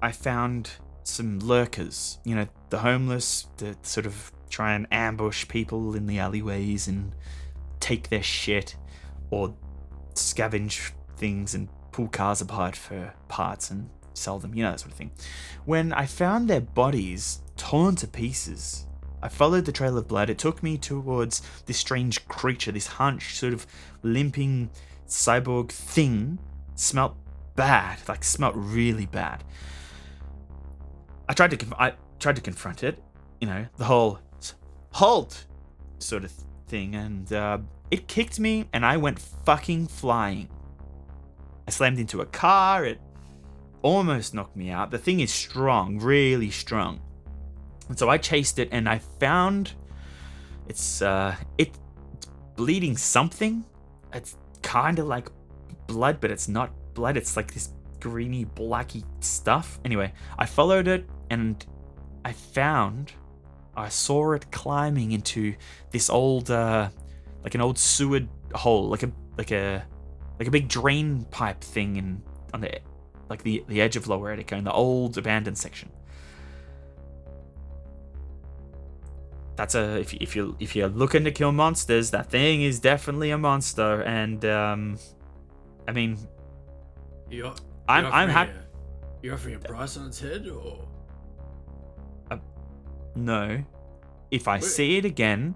I 0.00 0.12
found 0.12 0.70
some 1.02 1.38
lurkers. 1.40 2.18
You 2.24 2.34
know, 2.34 2.46
the 2.70 2.78
homeless 2.78 3.46
that 3.58 3.86
sort 3.86 4.06
of 4.06 4.32
try 4.50 4.72
and 4.74 4.86
ambush 4.90 5.46
people 5.48 5.94
in 5.94 6.06
the 6.06 6.18
alleyways 6.18 6.88
and 6.88 7.14
take 7.80 8.08
their 8.10 8.22
shit, 8.22 8.76
or 9.30 9.54
scavenge 10.14 10.92
things 11.16 11.54
and 11.54 11.68
pull 11.90 12.08
cars 12.08 12.40
apart 12.40 12.76
for 12.76 13.12
parts 13.28 13.70
and 13.70 13.88
sell 14.14 14.38
them. 14.38 14.54
You 14.54 14.64
know 14.64 14.70
that 14.70 14.80
sort 14.80 14.92
of 14.92 14.98
thing. 14.98 15.10
When 15.64 15.92
I 15.92 16.06
found 16.06 16.48
their 16.48 16.60
bodies 16.60 17.40
torn 17.56 17.94
to 17.96 18.06
pieces. 18.08 18.86
I 19.22 19.28
followed 19.28 19.66
the 19.66 19.72
trail 19.72 19.96
of 19.96 20.08
blood. 20.08 20.28
It 20.30 20.38
took 20.38 20.62
me 20.62 20.76
towards 20.76 21.42
this 21.66 21.76
strange 21.76 22.26
creature, 22.26 22.72
this 22.72 22.88
hunched, 22.88 23.36
sort 23.36 23.52
of 23.52 23.66
limping 24.02 24.70
cyborg 25.06 25.70
thing. 25.70 26.38
Smelt 26.74 27.14
bad, 27.54 28.00
like 28.08 28.24
smelt 28.24 28.54
really 28.56 29.06
bad. 29.06 29.44
I 31.28 31.34
tried 31.34 31.58
to 31.58 31.66
I 31.78 31.92
tried 32.18 32.36
to 32.36 32.42
confront 32.42 32.82
it, 32.82 33.00
you 33.40 33.46
know, 33.46 33.66
the 33.76 33.84
whole 33.84 34.18
halt 34.90 35.46
sort 35.98 36.24
of 36.24 36.32
thing, 36.66 36.96
and 36.96 37.32
uh, 37.32 37.58
it 37.90 38.08
kicked 38.08 38.40
me, 38.40 38.68
and 38.72 38.84
I 38.84 38.96
went 38.96 39.18
fucking 39.18 39.86
flying. 39.86 40.48
I 41.68 41.70
slammed 41.70 41.98
into 41.98 42.20
a 42.20 42.26
car. 42.26 42.84
It 42.84 43.00
almost 43.82 44.34
knocked 44.34 44.56
me 44.56 44.70
out. 44.70 44.90
The 44.90 44.98
thing 44.98 45.20
is 45.20 45.32
strong, 45.32 45.98
really 45.98 46.50
strong. 46.50 47.00
And 47.88 47.98
so 47.98 48.08
I 48.08 48.18
chased 48.18 48.58
it 48.58 48.68
and 48.72 48.88
I 48.88 48.98
found 48.98 49.72
it's 50.68 51.02
uh 51.02 51.34
it, 51.58 51.76
it's 52.14 52.26
bleeding 52.56 52.96
something. 52.96 53.64
It's 54.14 54.36
kind 54.62 54.98
of 54.98 55.06
like 55.06 55.28
blood, 55.86 56.20
but 56.20 56.30
it's 56.30 56.48
not 56.48 56.72
blood. 56.94 57.16
It's 57.16 57.36
like 57.36 57.52
this 57.52 57.70
greeny 58.00 58.44
blacky 58.44 59.04
stuff. 59.20 59.78
Anyway, 59.84 60.12
I 60.38 60.46
followed 60.46 60.88
it 60.88 61.04
and 61.30 61.64
I 62.24 62.32
found 62.32 63.12
I 63.76 63.88
saw 63.88 64.32
it 64.32 64.50
climbing 64.50 65.12
into 65.12 65.54
this 65.90 66.08
old 66.08 66.50
uh 66.50 66.88
like 67.42 67.54
an 67.54 67.60
old 67.60 67.78
sewer 67.78 68.20
hole, 68.54 68.88
like 68.88 69.02
a 69.02 69.12
like 69.36 69.50
a 69.50 69.84
like 70.38 70.48
a 70.48 70.50
big 70.50 70.68
drain 70.68 71.24
pipe 71.30 71.60
thing 71.60 71.96
in 71.96 72.22
on 72.54 72.60
the 72.60 72.78
like 73.32 73.42
the 73.44 73.64
the 73.66 73.80
edge 73.80 73.96
of 73.96 74.06
Lower 74.06 74.36
Etika 74.36 74.52
in 74.52 74.64
the 74.64 74.72
old 74.72 75.16
abandoned 75.16 75.56
section. 75.56 75.88
That's 79.56 79.74
a 79.74 79.98
if 79.98 80.12
if 80.12 80.36
you 80.36 80.54
if 80.60 80.76
you're 80.76 80.90
looking 81.02 81.24
to 81.24 81.30
kill 81.30 81.50
monsters, 81.50 82.10
that 82.10 82.28
thing 82.28 82.60
is 82.60 82.78
definitely 82.78 83.30
a 83.30 83.38
monster, 83.38 84.02
and 84.02 84.44
um, 84.44 84.98
I 85.88 85.92
mean, 85.92 86.18
you're 87.30 87.54
I'm 87.88 88.04
I'm 88.06 88.28
happy. 88.28 88.52
You 89.22 89.32
offering 89.32 89.54
a 89.54 89.60
price 89.60 89.96
on 89.96 90.08
its 90.08 90.20
head, 90.20 90.46
or 90.46 90.86
No, 93.14 93.64
if 94.30 94.46
I 94.46 94.56
Wait. 94.56 94.64
see 94.64 94.96
it 94.98 95.06
again, 95.06 95.54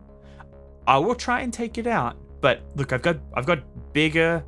I 0.87 0.97
will 0.97 1.15
try 1.15 1.41
and 1.41 1.53
take 1.53 1.77
it 1.77 1.87
out. 1.87 2.17
But 2.41 2.63
look, 2.75 2.95
I've 2.95 3.03
got 3.03 3.19
I've 3.35 3.47
got 3.47 3.61
bigger 3.93 4.43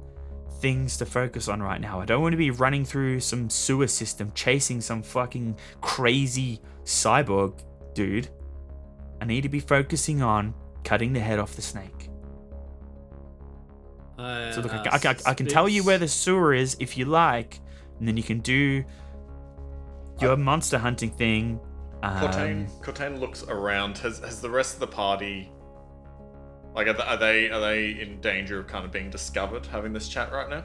things 0.60 0.96
to 0.98 1.06
focus 1.06 1.48
on 1.48 1.62
right 1.62 1.80
now. 1.80 2.00
I 2.00 2.04
don't 2.04 2.22
want 2.22 2.32
to 2.32 2.36
be 2.38 2.50
running 2.50 2.84
through 2.84 3.20
some 3.20 3.48
sewer 3.50 3.86
system 3.86 4.32
chasing 4.34 4.80
some 4.80 5.02
fucking 5.02 5.56
crazy 5.80 6.60
cyborg 6.84 7.60
dude. 7.94 8.28
I 9.20 9.24
need 9.24 9.42
to 9.42 9.48
be 9.48 9.60
focusing 9.60 10.22
on 10.22 10.54
cutting 10.84 11.12
the 11.12 11.20
head 11.20 11.38
off 11.38 11.54
the 11.54 11.62
snake. 11.62 12.10
I, 14.18 14.50
So 14.50 14.60
look, 14.60 14.72
I, 14.72 14.78
uh, 14.78 14.82
ca- 14.84 14.90
I, 14.92 14.98
ca- 14.98 15.22
I 15.26 15.34
can 15.34 15.46
tell 15.46 15.68
you 15.68 15.84
where 15.84 15.98
the 15.98 16.08
sewer 16.08 16.52
is 16.54 16.76
if 16.80 16.96
you 16.96 17.04
like, 17.04 17.60
and 17.98 18.06
then 18.08 18.16
you 18.16 18.22
can 18.22 18.40
do 18.40 18.84
your 20.20 20.36
monster 20.36 20.78
hunting 20.78 21.10
thing. 21.10 21.60
Um, 22.02 22.16
Cortain, 22.20 22.70
Cortain 22.82 23.18
looks 23.20 23.42
around. 23.44 23.98
Has 23.98 24.18
has 24.20 24.40
the 24.40 24.50
rest 24.50 24.74
of 24.74 24.80
the 24.80 24.86
party? 24.86 25.50
Like, 26.78 26.86
are 26.86 26.92
they, 26.92 27.02
are 27.02 27.16
they 27.16 27.50
are 27.50 27.58
they 27.60 28.00
in 28.00 28.20
danger 28.20 28.60
of 28.60 28.68
kind 28.68 28.84
of 28.84 28.92
being 28.92 29.10
discovered 29.10 29.66
having 29.66 29.92
this 29.92 30.08
chat 30.08 30.30
right 30.30 30.48
now? 30.48 30.62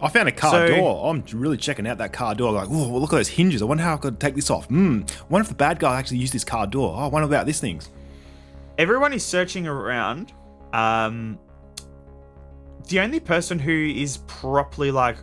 I 0.00 0.08
found 0.08 0.28
a 0.28 0.32
car 0.32 0.50
So- 0.50 0.68
door. 0.76 1.10
I'm 1.10 1.22
really 1.34 1.58
checking 1.58 1.86
out 1.86 1.98
that 1.98 2.14
car 2.14 2.34
door. 2.34 2.52
Like, 2.52 2.70
oh, 2.70 2.98
look 2.98 3.12
at 3.12 3.16
those 3.16 3.28
hinges. 3.28 3.60
I 3.60 3.66
wonder 3.66 3.84
how 3.84 3.92
I 3.94 3.96
could 3.98 4.18
take 4.18 4.34
this 4.34 4.48
off. 4.48 4.64
Hmm. 4.68 5.02
Wonder 5.28 5.42
if 5.42 5.48
the 5.48 5.54
bad 5.54 5.78
guy 5.78 5.98
actually 5.98 6.18
used 6.18 6.32
this 6.32 6.42
car 6.42 6.66
door. 6.66 6.94
Oh, 6.96 7.00
I 7.00 7.06
wonder 7.08 7.26
about 7.28 7.44
these 7.44 7.60
things. 7.60 7.90
everyone 8.78 9.12
is 9.12 9.22
searching 9.24 9.66
around. 9.66 10.32
Um, 10.72 11.38
the 12.88 13.00
only 13.00 13.20
person 13.20 13.58
who 13.58 13.70
is 13.94 14.16
properly 14.26 14.90
like 14.90 15.18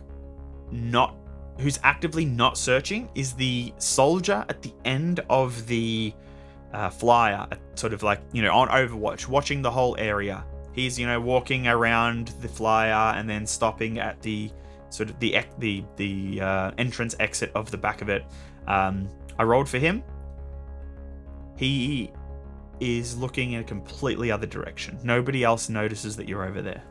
not 0.70 1.16
who's 1.58 1.78
actively 1.82 2.24
not 2.24 2.56
searching 2.56 3.08
is 3.14 3.32
the 3.32 3.72
soldier 3.78 4.44
at 4.48 4.62
the 4.62 4.72
end 4.84 5.20
of 5.28 5.66
the 5.66 6.12
uh, 6.72 6.88
flyer, 6.90 7.46
sort 7.74 7.92
of 7.92 8.02
like 8.02 8.20
you 8.32 8.42
know 8.42 8.52
on 8.52 8.68
Overwatch, 8.68 9.28
watching 9.28 9.62
the 9.62 9.70
whole 9.70 9.96
area. 9.98 10.44
He's 10.72 10.98
you 10.98 11.06
know 11.06 11.20
walking 11.20 11.68
around 11.68 12.28
the 12.40 12.48
flyer 12.48 13.16
and 13.16 13.28
then 13.28 13.46
stopping 13.46 13.98
at 13.98 14.20
the 14.22 14.50
sort 14.90 15.10
of 15.10 15.18
the 15.20 15.38
the 15.58 15.84
the 15.96 16.40
uh, 16.40 16.70
entrance 16.78 17.14
exit 17.20 17.52
of 17.54 17.70
the 17.70 17.78
back 17.78 18.02
of 18.02 18.08
it. 18.08 18.24
Um, 18.66 19.08
I 19.38 19.44
rolled 19.44 19.68
for 19.68 19.78
him. 19.78 20.02
He 21.56 22.10
is 22.80 23.16
looking 23.16 23.52
in 23.52 23.60
a 23.60 23.64
completely 23.64 24.30
other 24.30 24.46
direction. 24.46 24.98
Nobody 25.04 25.44
else 25.44 25.68
notices 25.68 26.16
that 26.16 26.28
you're 26.28 26.44
over 26.44 26.62
there. 26.62 26.82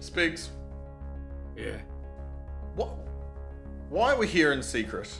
Spigs, 0.00 0.50
Yeah. 1.56 1.78
What? 3.94 4.00
Why 4.00 4.12
are 4.12 4.18
we 4.18 4.26
here 4.26 4.52
in 4.52 4.62
secret? 4.62 5.12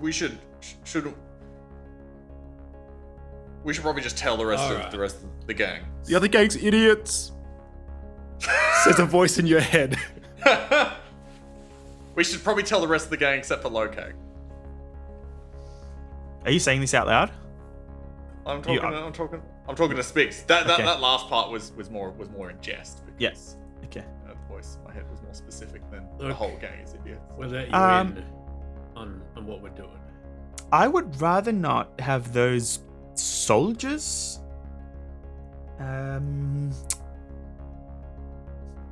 We 0.00 0.12
should 0.12 0.38
shouldn't. 0.84 1.16
We 3.64 3.74
should 3.74 3.82
probably 3.82 4.02
just 4.02 4.16
tell 4.16 4.36
the 4.36 4.46
rest 4.46 4.62
of 4.62 4.76
Alright. 4.76 4.90
the 4.90 4.98
rest 4.98 5.16
of 5.16 5.46
the 5.46 5.54
gang. 5.54 5.82
The 6.04 6.14
other 6.14 6.28
gang's 6.28 6.56
idiots. 6.56 7.32
Says 8.84 8.98
a 8.98 9.04
voice 9.04 9.38
in 9.38 9.46
your 9.46 9.60
head. 9.60 9.96
we 12.14 12.22
should 12.22 12.42
probably 12.44 12.62
tell 12.62 12.80
the 12.80 12.86
rest 12.88 13.06
of 13.06 13.10
the 13.10 13.16
gang 13.16 13.38
except 13.38 13.62
for 13.62 13.70
Lokag. 13.70 14.12
Are 16.44 16.50
you 16.50 16.60
saying 16.60 16.80
this 16.80 16.94
out 16.94 17.08
loud? 17.08 17.32
I'm 18.46 18.62
talking. 18.62 18.74
You- 18.74 18.80
I'm 18.80 19.12
talking. 19.12 19.42
I'm 19.68 19.74
talking 19.74 19.96
to 19.96 20.02
Spigs. 20.02 20.46
That 20.46 20.66
that, 20.66 20.74
Okay. 20.74 20.84
that 20.84 21.00
last 21.00 21.28
part 21.28 21.50
was 21.50 21.72
was 21.72 21.90
more 21.90 22.10
was 22.10 22.30
more 22.30 22.50
in 22.50 22.60
jest. 22.60 23.04
Because, 23.04 23.20
Yes. 23.20 23.56
Okay. 23.84 24.04
More 25.28 25.34
specific 25.34 25.82
than 25.90 26.08
the 26.18 26.32
whole 26.32 26.56
gang 26.60 26.80
is 26.82 26.94
idiots. 26.94 27.20
We'll 27.36 27.50
let 27.50 27.68
you 27.68 27.74
Um, 27.74 28.16
in 28.16 28.24
on, 28.96 29.22
on 29.36 29.46
what 29.46 29.62
we're 29.62 29.68
doing. 29.70 29.90
I 30.72 30.88
would 30.88 31.20
rather 31.20 31.52
not 31.52 32.00
have 32.00 32.32
those 32.32 32.80
soldiers 33.14 34.40
um 35.80 36.70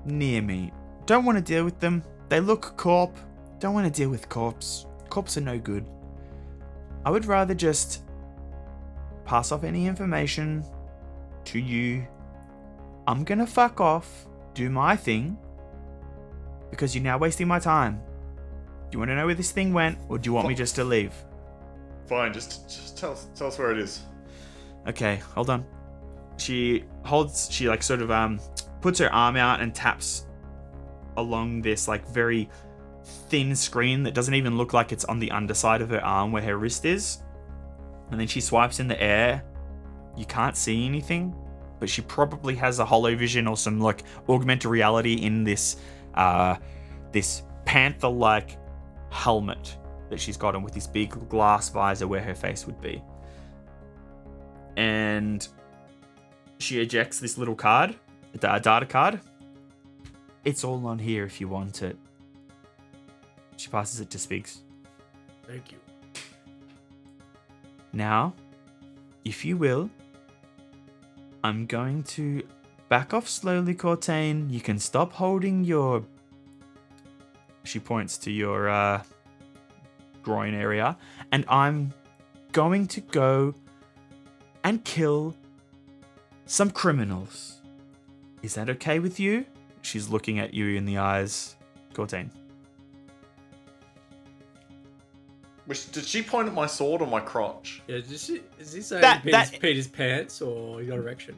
near 0.04 0.42
me. 0.42 0.72
Don't 1.06 1.24
want 1.24 1.38
to 1.38 1.42
deal 1.42 1.64
with 1.64 1.80
them. 1.80 2.02
They 2.28 2.40
look 2.40 2.76
corp. 2.76 3.16
Don't 3.58 3.74
want 3.74 3.92
to 3.92 4.00
deal 4.00 4.10
with 4.10 4.28
corps. 4.28 4.86
Corps 5.08 5.36
are 5.36 5.40
no 5.40 5.58
good. 5.58 5.84
I 7.04 7.10
would 7.10 7.24
rather 7.24 7.54
just 7.54 8.02
pass 9.24 9.52
off 9.52 9.64
any 9.64 9.86
information 9.86 10.64
to 11.46 11.58
you. 11.58 12.06
I'm 13.06 13.24
gonna 13.24 13.46
fuck 13.46 13.80
off, 13.80 14.26
do 14.54 14.68
my 14.68 14.96
thing, 14.96 15.38
because 16.70 16.94
you're 16.94 17.04
now 17.04 17.18
wasting 17.18 17.48
my 17.48 17.58
time. 17.58 18.00
Do 18.90 18.96
you 18.96 18.98
want 18.98 19.10
to 19.10 19.16
know 19.16 19.26
where 19.26 19.34
this 19.34 19.50
thing 19.50 19.72
went, 19.72 19.98
or 20.08 20.18
do 20.18 20.28
you 20.28 20.32
want 20.32 20.48
me 20.48 20.54
just 20.54 20.74
to 20.76 20.84
leave? 20.84 21.12
Fine, 22.06 22.32
just 22.32 22.68
just 22.68 22.96
tell 22.96 23.12
us 23.12 23.26
tell 23.34 23.48
us 23.48 23.58
where 23.58 23.72
it 23.72 23.78
is. 23.78 24.00
Okay, 24.86 25.16
hold 25.34 25.50
on. 25.50 25.64
She 26.36 26.84
holds, 27.04 27.50
she 27.50 27.68
like 27.68 27.82
sort 27.82 28.00
of 28.02 28.10
um 28.10 28.40
puts 28.80 28.98
her 29.00 29.12
arm 29.12 29.36
out 29.36 29.60
and 29.60 29.74
taps 29.74 30.26
along 31.16 31.62
this 31.62 31.88
like 31.88 32.06
very 32.08 32.48
thin 33.28 33.56
screen 33.56 34.02
that 34.04 34.14
doesn't 34.14 34.34
even 34.34 34.56
look 34.56 34.72
like 34.72 34.92
it's 34.92 35.04
on 35.06 35.18
the 35.18 35.30
underside 35.30 35.80
of 35.80 35.90
her 35.90 36.04
arm 36.04 36.32
where 36.32 36.42
her 36.42 36.56
wrist 36.56 36.84
is. 36.84 37.18
And 38.10 38.20
then 38.20 38.28
she 38.28 38.40
swipes 38.40 38.78
in 38.78 38.86
the 38.86 39.00
air. 39.02 39.42
You 40.16 40.26
can't 40.26 40.56
see 40.56 40.86
anything, 40.86 41.34
but 41.80 41.88
she 41.88 42.02
probably 42.02 42.54
has 42.54 42.78
a 42.78 42.84
hollow 42.84 43.16
vision 43.16 43.46
or 43.46 43.56
some 43.56 43.80
like 43.80 44.04
augmented 44.28 44.70
reality 44.70 45.14
in 45.14 45.42
this 45.42 45.76
uh 46.16 46.56
this 47.12 47.42
panther 47.64 48.08
like 48.08 48.58
helmet 49.10 49.76
that 50.10 50.20
she's 50.20 50.36
got 50.36 50.54
on 50.54 50.62
with 50.62 50.74
this 50.74 50.86
big 50.86 51.10
glass 51.28 51.68
visor 51.68 52.06
where 52.06 52.22
her 52.22 52.34
face 52.34 52.66
would 52.66 52.80
be 52.80 53.02
and 54.76 55.48
she 56.58 56.80
ejects 56.80 57.18
this 57.18 57.38
little 57.38 57.54
card, 57.54 57.94
a 58.34 58.60
data 58.60 58.86
card. 58.86 59.20
It's 60.44 60.62
all 60.64 60.86
on 60.86 60.98
here 60.98 61.24
if 61.24 61.40
you 61.40 61.48
want 61.48 61.82
it. 61.82 61.96
She 63.56 63.68
passes 63.68 64.00
it 64.00 64.10
to 64.10 64.18
Spigs. 64.18 64.58
Thank 65.46 65.72
you. 65.72 65.78
Now, 67.92 68.34
if 69.24 69.44
you 69.44 69.56
will, 69.56 69.90
I'm 71.42 71.66
going 71.66 72.02
to 72.04 72.42
back 72.88 73.12
off 73.14 73.28
slowly, 73.28 73.74
Cortain. 73.74 74.50
You 74.50 74.60
can 74.60 74.78
stop 74.78 75.12
holding 75.12 75.64
your. 75.64 76.04
She 77.64 77.80
points 77.80 78.16
to 78.18 78.30
your 78.30 78.68
uh, 78.68 79.02
groin 80.22 80.54
area, 80.54 80.96
and 81.32 81.44
I'm 81.48 81.92
going 82.52 82.86
to 82.88 83.00
go 83.00 83.54
and 84.62 84.84
kill 84.84 85.34
some 86.46 86.70
criminals. 86.70 87.60
Is 88.42 88.54
that 88.54 88.70
okay 88.70 89.00
with 89.00 89.18
you? 89.18 89.44
She's 89.82 90.08
looking 90.08 90.38
at 90.38 90.54
you 90.54 90.76
in 90.76 90.84
the 90.84 90.98
eyes, 90.98 91.56
Cortain. 91.92 92.30
Which, 95.66 95.90
did 95.90 96.04
she 96.04 96.22
point 96.22 96.46
at 96.46 96.54
my 96.54 96.66
sword 96.66 97.02
or 97.02 97.08
my 97.08 97.18
crotch? 97.18 97.82
Yeah, 97.88 97.96
is 97.96 98.26
he, 98.28 98.40
is 98.60 98.72
he 98.72 98.80
saying 98.82 99.02
That- 99.02 99.24
Peter's, 99.24 99.50
that- 99.50 99.60
Peter's 99.60 99.88
pants 99.88 100.40
or 100.40 100.80
you 100.80 100.88
got 100.88 100.98
erection? 100.98 101.34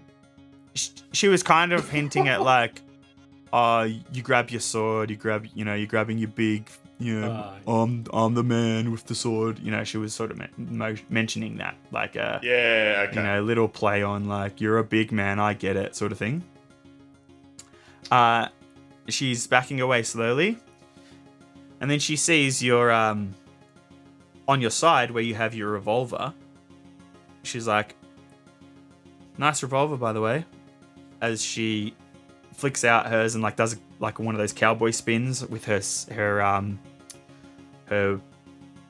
Sh- 0.79 0.91
she 1.13 1.29
was 1.29 1.43
kind 1.43 1.73
of 1.73 1.89
hinting 1.91 2.29
at 2.29 2.43
like, 2.43 2.81
uh, 3.53 3.89
you 4.13 4.23
grab 4.23 4.51
your 4.51 4.61
sword, 4.61 5.11
you 5.11 5.17
grab, 5.17 5.47
you 5.55 5.65
know, 5.65 5.75
you're 5.75 5.87
grabbing 5.87 6.19
your 6.19 6.29
big, 6.29 6.69
you 6.99 7.21
know, 7.21 7.31
Ah. 7.67 7.83
I'm, 7.83 8.05
I'm 8.13 8.35
the 8.35 8.43
man 8.43 8.91
with 8.91 9.07
the 9.07 9.15
sword. 9.15 9.59
You 9.59 9.71
know, 9.71 9.85
she 9.85 9.97
was 9.99 10.13
sort 10.15 10.31
of 10.31 10.37
men- 10.39 10.51
mo- 10.57 10.97
mentioning 11.09 11.57
that, 11.59 11.77
like 11.93 12.17
a, 12.17 12.41
Yeah, 12.43 13.07
okay. 13.09 13.17
you 13.21 13.23
know, 13.27 13.43
little 13.43 13.69
play 13.69 14.03
on 14.03 14.27
like, 14.27 14.61
you're 14.61 14.79
a 14.79 14.85
big 14.85 15.13
man, 15.13 15.39
I 15.39 15.55
get 15.55 15.77
it, 15.77 15.95
sort 15.97 16.13
of 16.13 16.19
thing. 16.19 16.43
Uh, 18.11 18.49
she's 19.09 19.47
backing 19.47 19.81
away 19.81 20.03
slowly, 20.03 20.59
and 21.81 21.91
then 21.91 21.99
she 21.99 22.17
sees 22.17 22.63
your, 22.63 22.91
um, 22.91 23.35
on 24.47 24.61
your 24.61 24.71
side 24.71 25.11
where 25.11 25.23
you 25.23 25.35
have 25.35 25.55
your 25.55 25.71
revolver. 25.71 26.33
She's 27.43 27.67
like, 27.67 27.95
nice 29.39 29.63
revolver, 29.63 29.97
by 29.97 30.13
the 30.13 30.21
way 30.21 30.45
as 31.21 31.43
she 31.43 31.95
flicks 32.55 32.85
out 32.85 33.07
hers 33.07 33.35
and 33.35 33.43
like 33.43 33.57
does 33.57 33.77
like 34.01 34.19
one 34.19 34.35
of 34.35 34.39
those 34.39 34.53
cowboy 34.53 34.91
spins 34.91 35.47
with 35.47 35.65
her 35.65 35.81
her 36.15 36.43
um 36.43 36.79
her 37.87 38.21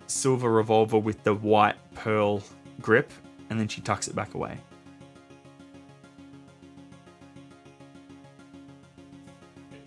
silver 0.06 0.50
revolver 0.50 0.98
with 0.98 1.22
the 1.24 1.34
white 1.34 1.76
pearl 1.94 2.42
grip 2.80 3.12
and 3.50 3.60
then 3.60 3.68
she 3.68 3.80
tucks 3.80 4.08
it 4.08 4.14
back 4.14 4.34
away. 4.34 4.58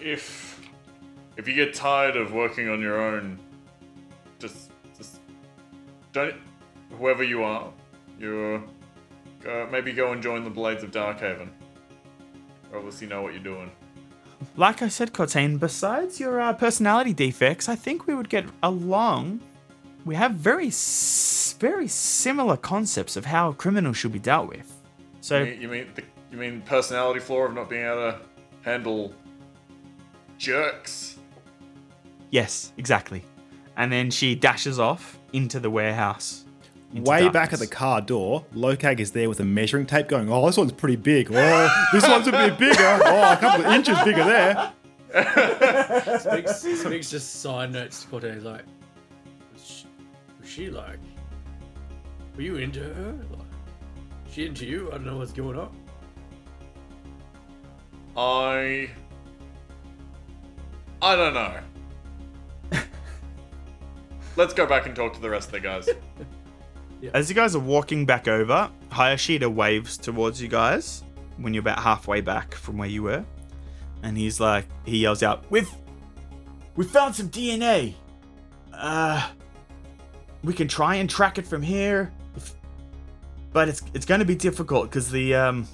if 0.01 0.59
if 1.37 1.47
you 1.47 1.53
get 1.53 1.73
tired 1.73 2.17
of 2.17 2.33
working 2.33 2.69
on 2.69 2.81
your 2.81 3.01
own, 3.01 3.39
just 4.39 4.71
just 4.97 5.19
don't. 6.11 6.35
Whoever 6.97 7.23
you 7.23 7.43
are, 7.43 7.71
you 8.19 8.63
uh, 9.47 9.65
maybe 9.71 9.93
go 9.93 10.11
and 10.11 10.21
join 10.21 10.43
the 10.43 10.49
Blades 10.49 10.83
of 10.83 10.91
Darkhaven. 10.91 11.49
You 12.71 12.77
Obviously, 12.77 13.07
know 13.07 13.21
what 13.21 13.33
you're 13.33 13.43
doing. 13.43 13.71
Like 14.57 14.81
I 14.81 14.87
said, 14.87 15.13
Cortain, 15.13 15.59
besides 15.59 16.19
your 16.19 16.39
uh, 16.41 16.53
personality 16.53 17.13
defects, 17.13 17.69
I 17.69 17.75
think 17.75 18.07
we 18.07 18.15
would 18.15 18.29
get 18.29 18.45
along. 18.63 19.41
We 20.05 20.15
have 20.15 20.31
very 20.33 20.67
s- 20.67 21.55
very 21.59 21.87
similar 21.87 22.57
concepts 22.57 23.15
of 23.15 23.25
how 23.25 23.51
criminals 23.53 23.97
should 23.97 24.11
be 24.13 24.19
dealt 24.19 24.47
with. 24.49 24.75
So 25.21 25.39
You 25.39 25.45
mean 25.51 25.61
you 25.61 25.67
mean, 25.67 25.87
the, 25.93 26.03
you 26.31 26.37
mean 26.37 26.61
personality 26.61 27.19
flaw 27.19 27.45
of 27.45 27.53
not 27.53 27.69
being 27.69 27.85
able 27.85 27.95
to 28.13 28.19
handle 28.63 29.13
jerks? 30.37 31.17
yes, 32.31 32.71
exactly. 32.77 33.23
And 33.77 33.91
then 33.91 34.09
she 34.11 34.35
dashes 34.35 34.79
off 34.79 35.19
into 35.33 35.59
the 35.59 35.69
warehouse. 35.69 36.45
Into 36.93 37.09
Way 37.09 37.29
back 37.29 37.53
at 37.53 37.59
the 37.59 37.67
car 37.67 38.01
door, 38.01 38.45
Lokag 38.53 38.99
is 38.99 39.11
there 39.11 39.29
with 39.29 39.39
a 39.39 39.45
measuring 39.45 39.85
tape 39.85 40.09
going, 40.09 40.29
Oh, 40.29 40.45
this 40.45 40.57
one's 40.57 40.73
pretty 40.73 40.97
big. 40.97 41.31
Oh, 41.31 41.85
this 41.93 42.05
one's 42.05 42.27
a 42.27 42.31
bit 42.31 42.57
bigger. 42.57 42.99
Oh, 43.05 43.31
a 43.31 43.37
couple 43.37 43.65
of 43.65 43.71
inches 43.73 43.97
bigger 44.03 44.25
there. 44.25 44.73
Spigs, 45.13 46.63
Spigs 46.63 47.09
just 47.09 47.41
side 47.41 47.71
notes 47.71 48.03
to 48.03 48.07
Cortez. 48.09 48.35
He's 48.35 48.43
like, 48.43 48.63
was 49.53 49.65
she, 49.65 49.85
was 50.39 50.49
she 50.49 50.69
like, 50.69 50.99
were 52.35 52.41
you 52.41 52.57
into 52.57 52.81
her? 52.81 53.13
Like, 53.29 53.47
she 54.29 54.45
into 54.45 54.65
you? 54.65 54.89
I 54.89 54.95
don't 54.95 55.05
know 55.05 55.17
what's 55.17 55.31
going 55.31 55.57
on. 55.57 55.75
I 58.17 58.89
I 61.01 61.15
don't 61.15 61.33
know. 61.33 61.57
Let's 64.35 64.53
go 64.53 64.65
back 64.65 64.85
and 64.85 64.95
talk 64.95 65.13
to 65.13 65.21
the 65.21 65.29
rest 65.29 65.47
of 65.47 65.53
the 65.53 65.59
guys. 65.61 65.89
As 67.13 67.29
you 67.29 67.35
guys 67.35 67.55
are 67.55 67.59
walking 67.59 68.05
back 68.05 68.27
over, 68.27 68.69
Hayashida 68.91 69.51
waves 69.51 69.97
towards 69.97 70.41
you 70.41 70.47
guys 70.47 71.03
when 71.37 71.53
you're 71.53 71.61
about 71.61 71.79
halfway 71.79 72.21
back 72.21 72.53
from 72.53 72.77
where 72.77 72.87
you 72.87 73.03
were. 73.03 73.25
And 74.03 74.17
he's 74.17 74.39
like, 74.39 74.65
he 74.85 74.99
yells 74.99 75.23
out, 75.23 75.43
We've, 75.49 75.69
we 76.75 76.85
found 76.85 77.15
some 77.15 77.29
DNA. 77.29 77.95
Uh, 78.73 79.29
we 80.43 80.53
can 80.53 80.67
try 80.67 80.95
and 80.95 81.09
track 81.09 81.37
it 81.37 81.45
from 81.45 81.61
here, 81.61 82.11
if, 82.35 82.53
but 83.51 83.67
it's 83.67 83.81
it's 83.93 84.05
going 84.05 84.19
to 84.19 84.25
be 84.25 84.33
difficult 84.33 84.89
because 84.89 85.11
the 85.11 85.35
um, 85.35 85.67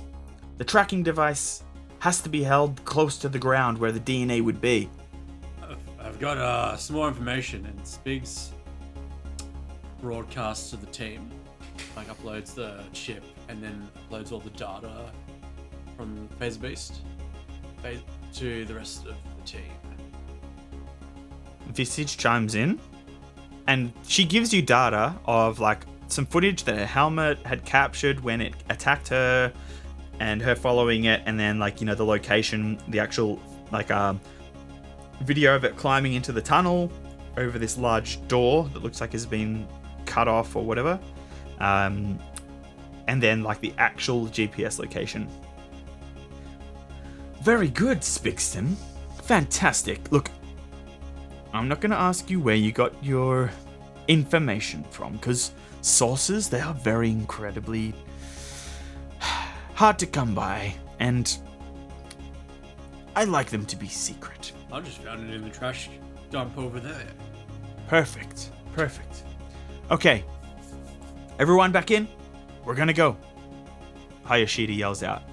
the 0.58 0.66
tracking 0.66 1.04
device 1.04 1.64
has 2.00 2.20
to 2.22 2.30
be 2.30 2.44
held 2.44 2.84
close 2.84 3.18
to 3.20 3.30
the 3.30 3.40
ground 3.40 3.78
where 3.78 3.92
the 3.92 4.00
DNA 4.00 4.42
would 4.42 4.60
be. 4.60 4.90
I've, 5.62 5.78
I've 6.00 6.20
got 6.20 6.38
uh, 6.38 6.76
some 6.76 6.98
more 6.98 7.08
information, 7.08 7.66
and 7.66 7.80
Spigs 7.82 8.50
broadcasts 10.02 10.70
to 10.72 10.78
the 10.78 10.86
team, 10.88 11.30
like 11.96 12.08
uploads 12.08 12.54
the 12.54 12.84
chip, 12.94 13.24
and 13.50 13.62
then 13.62 13.88
uploads 14.10 14.32
all 14.32 14.40
the 14.40 14.50
data 14.52 15.12
from 15.96 16.28
Phaser 16.40 16.62
Beast 16.62 17.02
to 18.34 18.66
the 18.66 18.74
rest 18.74 19.06
of 19.06 19.16
the 19.38 19.44
team. 19.46 19.62
Visage 21.70 22.18
chimes 22.18 22.56
in, 22.56 22.80
and 23.68 23.92
she 24.08 24.26
gives 24.26 24.54
you 24.54 24.62
data 24.62 25.16
of 25.26 25.60
like 25.60 25.86
some 26.08 26.26
footage 26.26 26.64
that 26.64 26.76
her 26.76 26.86
helmet 26.86 27.38
had 27.46 27.64
captured 27.66 28.20
when 28.22 28.42
it 28.42 28.54
attacked 28.70 29.08
her, 29.10 29.52
and 30.20 30.42
her 30.42 30.56
following 30.56 31.06
it, 31.06 31.22
and 31.26 31.40
then 31.40 31.60
like 31.60 31.80
you 31.82 31.88
know 31.88 31.96
the 31.96 32.06
location, 32.06 32.78
the 32.90 33.00
actual 33.00 33.40
like 33.72 33.92
um 33.92 34.20
video 35.22 35.56
of 35.56 35.64
it 35.64 35.76
climbing 35.76 36.14
into 36.14 36.32
the 36.32 36.42
tunnel 36.42 36.92
over 37.38 37.58
this 37.58 37.78
large 37.78 38.26
door 38.28 38.70
that 38.74 38.84
looks 38.84 39.02
like 39.02 39.12
has 39.12 39.26
been 39.26 39.68
cut 40.18 40.28
off 40.28 40.56
or 40.56 40.66
whatever, 40.66 41.00
um, 41.60 42.18
and 43.08 43.22
then 43.22 43.44
like 43.44 43.60
the 43.60 43.72
actual 43.78 44.26
GPS 44.26 44.80
location. 44.80 45.30
Very 47.44 47.70
good, 47.70 48.00
Spigston. 48.00 48.76
Fantastic. 49.24 50.12
Look, 50.12 50.32
I'm 51.54 51.68
not 51.68 51.82
going 51.82 51.92
to 51.92 52.00
ask 52.00 52.32
you 52.32 52.40
where 52.40 52.56
you 52.56 52.72
got 52.72 52.92
your 53.04 53.52
information 54.08 54.84
from, 54.90 55.14
because 55.14 55.52
sources, 55.82 56.50
they 56.50 56.62
are 56.62 56.74
very 56.74 57.12
incredibly 57.12 57.94
hard 59.76 60.00
to 60.00 60.08
come 60.08 60.34
by, 60.34 60.74
and 61.00 61.38
I 63.16 63.26
like 63.26 63.52
them 63.52 63.68
to 63.68 63.76
be 63.76 63.88
secret. 63.88 64.52
I 64.72 64.80
just 64.80 64.98
found 65.04 65.30
it 65.30 65.36
in 65.36 65.44
the 65.44 65.52
trash 65.52 65.90
dump 66.32 66.58
over 66.58 66.80
there. 66.80 67.08
Perfect. 67.88 68.50
Perfect. 68.74 69.24
Okay. 69.90 70.26
Everyone 71.40 71.72
back 71.72 71.92
in? 71.92 72.10
We're 72.66 72.76
gonna 72.76 72.92
go. 72.92 73.16
Hayashida 74.26 74.76
yells 74.76 75.02
out. 75.02 75.24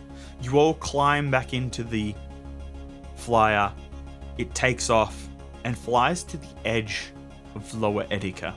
You 0.42 0.58
all 0.58 0.74
climb 0.74 1.28
back 1.28 1.54
into 1.54 1.82
the 1.82 2.14
flyer. 3.16 3.72
It 4.38 4.54
takes 4.54 4.90
off 4.90 5.28
and 5.64 5.76
flies 5.76 6.22
to 6.24 6.36
the 6.36 6.46
edge 6.64 7.10
of 7.56 7.74
Lower 7.74 8.04
Etika. 8.04 8.54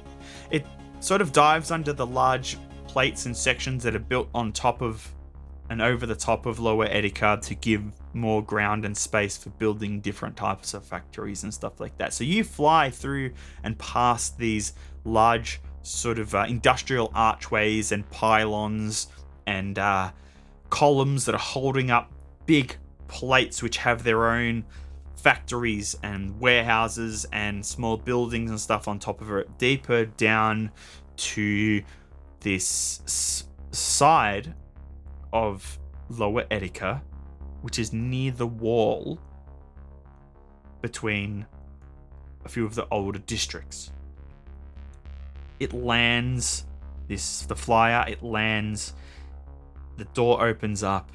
It 0.51 0.67
sort 0.99 1.21
of 1.21 1.31
dives 1.31 1.71
under 1.71 1.93
the 1.93 2.05
large 2.05 2.57
plates 2.87 3.25
and 3.25 3.35
sections 3.35 3.81
that 3.83 3.95
are 3.95 3.99
built 3.99 4.29
on 4.35 4.51
top 4.51 4.81
of 4.83 5.11
and 5.69 5.81
over 5.81 6.05
the 6.05 6.15
top 6.15 6.45
of 6.45 6.59
Lower 6.59 6.87
Etika 6.87 7.41
to 7.41 7.55
give 7.55 7.81
more 8.13 8.43
ground 8.43 8.85
and 8.85 8.95
space 8.95 9.35
for 9.35 9.49
building 9.49 9.99
different 9.99 10.37
types 10.37 10.73
of 10.75 10.85
factories 10.85 11.43
and 11.43 11.53
stuff 11.53 11.79
like 11.79 11.97
that. 11.97 12.13
So 12.13 12.23
you 12.23 12.43
fly 12.43 12.89
through 12.91 13.31
and 13.63 13.77
past 13.79 14.37
these 14.37 14.73
large 15.03 15.59
sort 15.87 16.19
of 16.19 16.35
uh, 16.35 16.45
industrial 16.47 17.11
archways 17.15 17.91
and 17.91 18.09
pylons 18.09 19.07
and 19.45 19.79
uh, 19.79 20.11
columns 20.69 21.25
that 21.25 21.35
are 21.35 21.39
holding 21.39 21.89
up 21.89 22.11
big 22.45 22.75
plates 23.07 23.63
which 23.63 23.77
have 23.77 24.03
their 24.03 24.29
own 24.29 24.65
factories 25.15 25.97
and 26.03 26.39
warehouses 26.39 27.25
and 27.31 27.65
small 27.65 27.97
buildings 27.97 28.49
and 28.49 28.59
stuff 28.59 28.87
on 28.87 28.99
top 28.99 29.21
of 29.21 29.31
it. 29.31 29.57
Deeper 29.57 30.05
down 30.05 30.71
to 31.15 31.81
this 32.41 33.01
s- 33.05 33.45
side 33.71 34.53
of 35.33 35.79
lower 36.09 36.43
etika 36.45 37.01
which 37.61 37.79
is 37.79 37.91
near 37.91 38.31
the 38.31 38.47
wall 38.47 39.19
between 40.81 41.45
a 42.45 42.49
few 42.49 42.65
of 42.65 42.75
the 42.75 42.87
older 42.91 43.19
districts 43.19 43.91
it 45.59 45.73
lands 45.73 46.65
this 47.07 47.45
the 47.45 47.55
flyer 47.55 48.05
it 48.07 48.21
lands 48.21 48.93
the 49.97 50.05
door 50.05 50.45
opens 50.45 50.83
up 50.83 51.11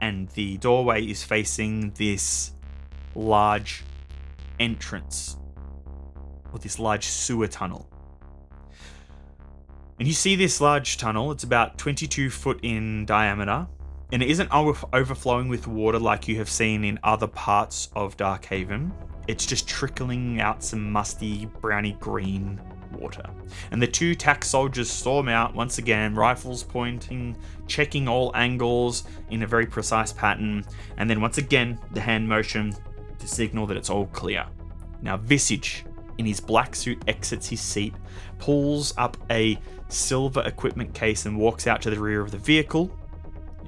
and 0.00 0.28
the 0.30 0.58
doorway 0.58 1.04
is 1.04 1.22
facing 1.22 1.90
this 1.92 2.52
large 3.14 3.84
entrance 4.60 5.38
or 6.52 6.58
this 6.58 6.78
large 6.78 7.06
sewer 7.06 7.48
tunnel. 7.48 7.88
And 9.98 10.08
you 10.08 10.14
see 10.14 10.36
this 10.36 10.60
large 10.60 10.98
tunnel 10.98 11.30
it's 11.30 11.44
about 11.44 11.78
22 11.78 12.28
foot 12.30 12.58
in 12.62 13.06
diameter 13.06 13.66
and 14.12 14.22
it 14.22 14.28
isn't 14.28 14.50
overflowing 14.52 15.48
with 15.48 15.66
water 15.66 15.98
like 15.98 16.28
you 16.28 16.36
have 16.36 16.48
seen 16.48 16.84
in 16.84 16.98
other 17.02 17.26
parts 17.28 17.88
of 17.94 18.16
darkhaven 18.16 18.90
it's 19.28 19.46
just 19.46 19.66
trickling 19.66 20.40
out 20.40 20.62
some 20.62 20.92
musty 20.92 21.46
browny 21.60 21.96
green 22.00 22.60
water. 22.94 23.24
And 23.70 23.80
the 23.80 23.86
two 23.86 24.14
TAC 24.14 24.44
soldiers 24.44 24.90
storm 24.90 25.28
out 25.28 25.54
once 25.54 25.78
again, 25.78 26.14
rifles 26.14 26.62
pointing, 26.62 27.36
checking 27.66 28.08
all 28.08 28.30
angles 28.34 29.04
in 29.30 29.42
a 29.42 29.46
very 29.46 29.66
precise 29.66 30.12
pattern, 30.12 30.64
and 30.96 31.08
then 31.08 31.20
once 31.20 31.38
again 31.38 31.78
the 31.92 32.00
hand 32.00 32.28
motion 32.28 32.74
to 33.18 33.28
signal 33.28 33.66
that 33.66 33.76
it's 33.76 33.90
all 33.90 34.06
clear. 34.06 34.46
Now, 35.02 35.16
Visage, 35.16 35.84
in 36.18 36.26
his 36.26 36.40
black 36.40 36.74
suit, 36.74 37.02
exits 37.08 37.48
his 37.48 37.60
seat, 37.60 37.94
pulls 38.38 38.94
up 38.96 39.16
a 39.30 39.58
silver 39.88 40.42
equipment 40.42 40.94
case, 40.94 41.26
and 41.26 41.36
walks 41.36 41.66
out 41.66 41.82
to 41.82 41.90
the 41.90 42.00
rear 42.00 42.20
of 42.20 42.30
the 42.30 42.38
vehicle 42.38 42.90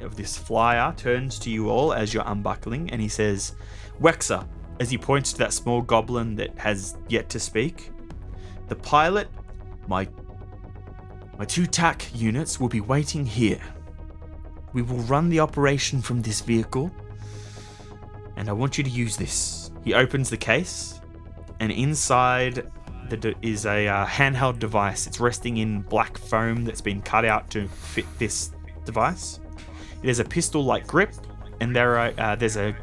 of 0.02 0.16
this 0.16 0.36
flyer, 0.36 0.92
turns 0.96 1.38
to 1.40 1.50
you 1.50 1.70
all 1.70 1.92
as 1.92 2.12
you're 2.12 2.22
unbuckling, 2.26 2.90
and 2.90 3.00
he 3.00 3.08
says, 3.08 3.54
Wexer, 4.00 4.46
as 4.80 4.90
he 4.90 4.98
points 4.98 5.32
to 5.32 5.38
that 5.38 5.52
small 5.52 5.80
goblin 5.80 6.36
that 6.36 6.56
has 6.58 6.96
yet 7.08 7.28
to 7.30 7.40
speak. 7.40 7.90
The 8.68 8.76
pilot, 8.76 9.28
my 9.86 10.08
my 11.38 11.44
two 11.44 11.66
TAC 11.66 12.08
units 12.14 12.58
will 12.58 12.68
be 12.68 12.80
waiting 12.80 13.26
here. 13.26 13.60
We 14.72 14.82
will 14.82 14.98
run 14.98 15.28
the 15.28 15.40
operation 15.40 16.02
from 16.02 16.22
this 16.22 16.40
vehicle, 16.40 16.90
and 18.36 18.48
I 18.48 18.52
want 18.52 18.78
you 18.78 18.84
to 18.84 18.90
use 18.90 19.16
this. 19.16 19.70
He 19.84 19.94
opens 19.94 20.30
the 20.30 20.36
case, 20.36 21.00
and 21.60 21.70
inside 21.70 22.70
de- 23.08 23.34
is 23.42 23.66
a 23.66 23.86
uh, 23.86 24.06
handheld 24.06 24.58
device. 24.58 25.06
It's 25.06 25.20
resting 25.20 25.58
in 25.58 25.82
black 25.82 26.18
foam 26.18 26.64
that's 26.64 26.80
been 26.80 27.02
cut 27.02 27.24
out 27.24 27.50
to 27.50 27.68
fit 27.68 28.06
this 28.18 28.50
device. 28.84 29.40
It 30.02 30.08
has 30.08 30.18
a 30.18 30.24
pistol-like 30.24 30.86
grip, 30.86 31.12
and 31.60 31.74
there 31.74 31.98
are 31.98 32.12
uh, 32.18 32.34
there's 32.34 32.56
a 32.56 32.74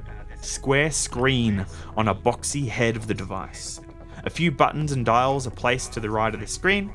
square 0.42 0.92
screen 0.92 1.66
on 1.98 2.08
a 2.08 2.16
boxy 2.16 2.68
head 2.68 2.96
of 2.96 3.08
the 3.08 3.14
device. 3.14 3.80
A 4.26 4.30
few 4.30 4.52
buttons 4.52 4.92
and 4.92 5.06
dials 5.06 5.46
are 5.48 5.52
placed 5.52 5.94
to 5.94 6.00
the 6.00 6.10
right 6.10 6.34
of 6.34 6.40
the 6.40 6.48
screen. 6.48 6.92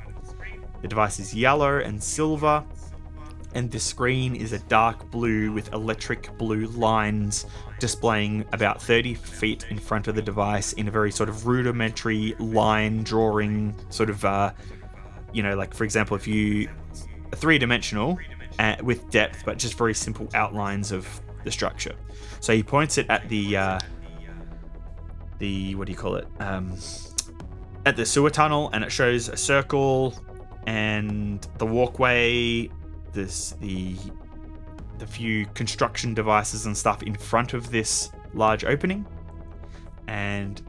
The 0.81 0.89
device 0.89 1.19
is 1.19 1.35
yellow 1.35 1.79
and 1.79 2.03
silver, 2.03 2.65
and 3.55 3.71
the 3.71 3.81
screen 3.81 4.35
is 4.37 4.53
a 4.53 4.59
dark 4.61 5.11
blue 5.11 5.53
with 5.53 5.73
electric 5.73 6.37
blue 6.39 6.67
lines 6.69 7.47
displaying 7.79 8.45
about 8.53 8.83
30 8.83 9.15
feet 9.15 9.67
in 9.71 9.79
front 9.79 10.09
of 10.09 10.15
the 10.15 10.23
device 10.23 10.73
in 10.75 10.89
a 10.89 10.91
very 10.91 11.11
sort 11.11 11.29
of 11.29 11.47
rudimentary 11.47 12.35
line 12.39 13.03
drawing 13.03 13.75
sort 13.89 14.11
of 14.11 14.25
uh, 14.25 14.53
you 15.33 15.43
know 15.43 15.55
like 15.55 15.73
for 15.73 15.85
example 15.85 16.17
if 16.17 16.27
you 16.27 16.69
a 17.33 17.37
three-dimensional 17.37 18.19
uh, 18.59 18.77
with 18.83 19.09
depth 19.11 19.45
but 19.45 19.59
just 19.59 19.75
very 19.75 19.95
simple 19.95 20.29
outlines 20.35 20.93
of 20.93 21.21
the 21.45 21.51
structure 21.51 21.95
so 22.41 22.53
he 22.53 22.63
points 22.63 22.99
it 22.99 23.07
at 23.09 23.29
the 23.29 23.57
uh, 23.57 23.79
the 25.39 25.75
what 25.77 25.87
do 25.87 25.93
you 25.93 25.99
call 25.99 26.17
it 26.17 26.27
um, 26.41 26.77
at 27.89 27.97
the 27.97 28.05
sewer 28.05 28.29
tunnel 28.29 28.69
and 28.75 28.85
it 28.85 28.93
shows 28.93 29.31
a 29.31 29.37
circle 29.37 30.15
and 30.67 31.49
the 31.57 31.65
walkway 31.65 32.69
this 33.15 33.53
the 33.61 33.97
the 34.99 35.07
few 35.07 35.47
construction 35.55 36.13
devices 36.13 36.67
and 36.67 36.77
stuff 36.77 37.03
in 37.03 37.15
front 37.15 37.55
of 37.55 37.71
this 37.71 38.11
large 38.35 38.65
opening. 38.65 39.07
And 40.07 40.61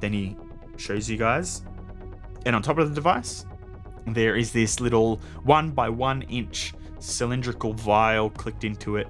then 0.00 0.12
he 0.12 0.36
shows 0.76 1.08
you 1.08 1.16
guys. 1.16 1.62
And 2.44 2.54
on 2.54 2.60
top 2.60 2.76
of 2.76 2.90
the 2.90 2.94
device 2.94 3.46
there 4.06 4.36
is 4.36 4.52
this 4.52 4.78
little 4.78 5.22
one 5.44 5.70
by 5.70 5.88
one 5.88 6.20
inch 6.22 6.74
cylindrical 6.98 7.72
vial 7.72 8.28
clicked 8.28 8.64
into 8.64 8.96
it. 8.96 9.08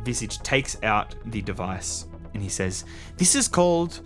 Visage 0.00 0.40
takes 0.40 0.76
out 0.82 1.14
the 1.24 1.40
device 1.40 2.06
and 2.34 2.42
he 2.42 2.50
says 2.50 2.84
this 3.16 3.34
is 3.34 3.48
called 3.48 4.02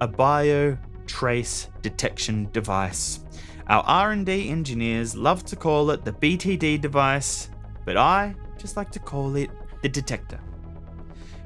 a 0.00 0.08
bio 0.08 0.76
trace 1.06 1.68
detection 1.82 2.48
device 2.52 3.20
our 3.68 3.82
R&D 3.82 4.48
engineers 4.48 5.16
love 5.16 5.44
to 5.46 5.56
call 5.56 5.90
it 5.90 6.04
the 6.04 6.12
BTD 6.12 6.80
device, 6.80 7.50
but 7.84 7.96
I 7.96 8.34
just 8.58 8.76
like 8.76 8.90
to 8.92 9.00
call 9.00 9.34
it 9.34 9.50
the 9.82 9.88
detector. 9.88 10.38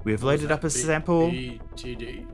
We 0.05 0.12
have 0.12 0.22
loaded 0.22 0.51
up 0.51 0.64
a 0.64 0.70
sample. 0.70 1.30
BTD. 1.30 2.26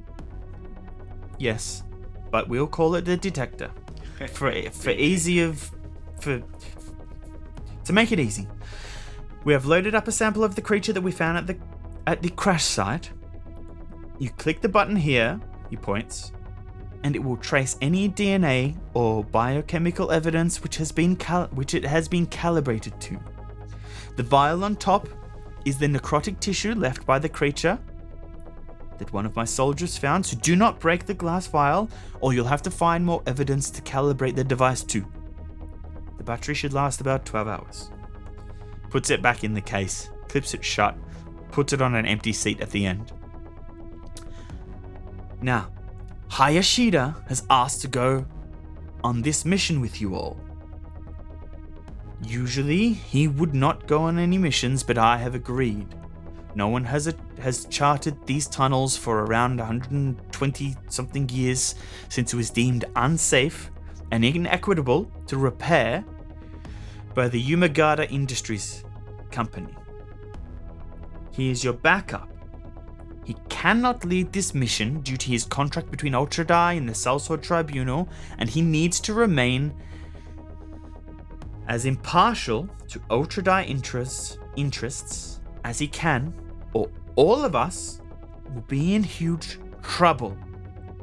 Yes. 1.38 1.84
but 2.30 2.48
we'll 2.48 2.66
call 2.66 2.94
it 2.96 3.04
the 3.04 3.16
detector 3.16 3.70
for 4.32 4.50
for 4.70 4.90
easy 4.90 5.40
of 5.42 5.70
for 6.20 6.42
to 7.84 7.92
make 7.92 8.10
it 8.10 8.18
easy. 8.18 8.48
We 9.44 9.52
have 9.52 9.66
loaded 9.66 9.94
up 9.94 10.08
a 10.08 10.12
sample 10.12 10.42
of 10.42 10.56
the 10.56 10.62
creature 10.62 10.92
that 10.94 11.02
we 11.02 11.12
found 11.12 11.38
at 11.38 11.46
the 11.46 11.56
at 12.06 12.22
the 12.22 12.30
crash 12.30 12.64
site. 12.64 13.10
You 14.18 14.30
click 14.30 14.62
the 14.62 14.68
button 14.68 14.96
here, 14.96 15.38
he 15.70 15.76
points, 15.76 16.32
and 17.02 17.14
it 17.14 17.22
will 17.22 17.36
trace 17.36 17.76
any 17.80 18.08
DNA 18.08 18.76
or 18.94 19.24
biochemical 19.24 20.10
evidence 20.10 20.62
which 20.62 20.76
has 20.76 20.92
been 20.92 21.16
cal- 21.16 21.48
which 21.48 21.74
it 21.74 21.84
has 21.84 22.08
been 22.08 22.26
calibrated 22.26 22.98
to. 23.00 23.18
The 24.16 24.22
vial 24.22 24.64
on 24.64 24.76
top 24.76 25.08
is 25.64 25.78
the 25.78 25.86
necrotic 25.86 26.40
tissue 26.40 26.74
left 26.74 27.04
by 27.04 27.18
the 27.18 27.28
creature 27.28 27.78
that 28.98 29.12
one 29.12 29.26
of 29.26 29.36
my 29.36 29.44
soldiers 29.44 29.96
found, 29.96 30.24
so 30.24 30.36
do 30.38 30.56
not 30.56 30.80
break 30.80 31.06
the 31.06 31.14
glass 31.14 31.46
vial, 31.46 31.90
or 32.20 32.32
you'll 32.32 32.46
have 32.46 32.62
to 32.62 32.70
find 32.70 33.04
more 33.04 33.22
evidence 33.26 33.70
to 33.70 33.82
calibrate 33.82 34.34
the 34.34 34.44
device 34.44 34.82
to. 34.84 35.04
The 36.16 36.24
battery 36.24 36.54
should 36.54 36.72
last 36.72 37.00
about 37.00 37.26
12 37.26 37.48
hours. 37.48 37.90
Puts 38.90 39.10
it 39.10 39.22
back 39.22 39.44
in 39.44 39.52
the 39.52 39.60
case, 39.60 40.08
clips 40.28 40.54
it 40.54 40.64
shut, 40.64 40.96
puts 41.50 41.72
it 41.72 41.82
on 41.82 41.94
an 41.94 42.06
empty 42.06 42.32
seat 42.32 42.60
at 42.60 42.70
the 42.70 42.86
end. 42.86 43.12
Now, 45.42 45.70
Hayashida 46.30 47.28
has 47.28 47.44
asked 47.50 47.82
to 47.82 47.88
go 47.88 48.26
on 49.04 49.22
this 49.22 49.44
mission 49.44 49.80
with 49.80 50.00
you 50.00 50.14
all. 50.14 50.40
Usually, 52.22 52.92
he 52.92 53.28
would 53.28 53.54
not 53.54 53.86
go 53.86 54.02
on 54.02 54.18
any 54.18 54.38
missions, 54.38 54.82
but 54.82 54.98
I 54.98 55.18
have 55.18 55.34
agreed. 55.34 55.94
No 56.54 56.68
one 56.68 56.84
has 56.84 57.06
a, 57.06 57.14
has 57.40 57.66
charted 57.66 58.26
these 58.26 58.46
tunnels 58.46 58.96
for 58.96 59.24
around 59.24 59.58
120 59.58 60.76
something 60.88 61.28
years 61.28 61.74
since 62.08 62.32
it 62.32 62.36
was 62.36 62.48
deemed 62.48 62.86
unsafe 62.96 63.70
and 64.10 64.24
inequitable 64.24 65.10
to 65.26 65.36
repair 65.36 66.04
by 67.14 67.28
the 67.28 67.42
Yumagata 67.42 68.10
Industries 68.10 68.84
Company. 69.30 69.74
He 71.30 71.50
is 71.50 71.62
your 71.62 71.74
backup. 71.74 72.30
He 73.26 73.34
cannot 73.48 74.04
lead 74.04 74.32
this 74.32 74.54
mission 74.54 75.00
due 75.00 75.16
to 75.16 75.28
his 75.28 75.44
contract 75.44 75.90
between 75.90 76.14
Ultra 76.14 76.44
Die 76.44 76.72
and 76.74 76.88
the 76.88 76.92
Sellsword 76.92 77.42
Tribunal, 77.42 78.08
and 78.38 78.48
he 78.48 78.62
needs 78.62 79.00
to 79.00 79.14
remain 79.14 79.74
as 81.66 81.86
impartial 81.86 82.68
to 82.86 83.00
Ultra 83.10 83.42
Die 83.42 83.64
interests, 83.64 84.38
interests 84.54 85.40
as 85.64 85.80
he 85.80 85.88
can, 85.88 86.32
or 86.72 86.88
all 87.16 87.44
of 87.44 87.56
us 87.56 88.00
will 88.54 88.60
be 88.68 88.94
in 88.94 89.02
huge 89.02 89.58
trouble. 89.82 90.36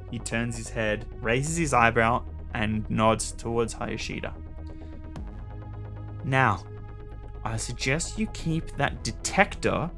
He 0.10 0.18
turns 0.18 0.56
his 0.56 0.70
head, 0.70 1.06
raises 1.22 1.58
his 1.58 1.74
eyebrow, 1.74 2.24
and 2.54 2.90
nods 2.90 3.34
towards 3.34 3.76
Hayashida. 3.76 4.32
Now, 6.24 6.64
I 7.44 7.58
suggest 7.58 8.18
you 8.18 8.28
keep 8.28 8.78
that 8.78 9.04
detector 9.04 9.92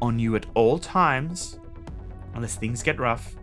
on 0.00 0.18
you 0.18 0.36
at 0.36 0.46
all 0.54 0.78
times, 0.78 1.58
unless 2.34 2.56
things 2.56 2.82
get 2.82 2.98
rough. 2.98 3.34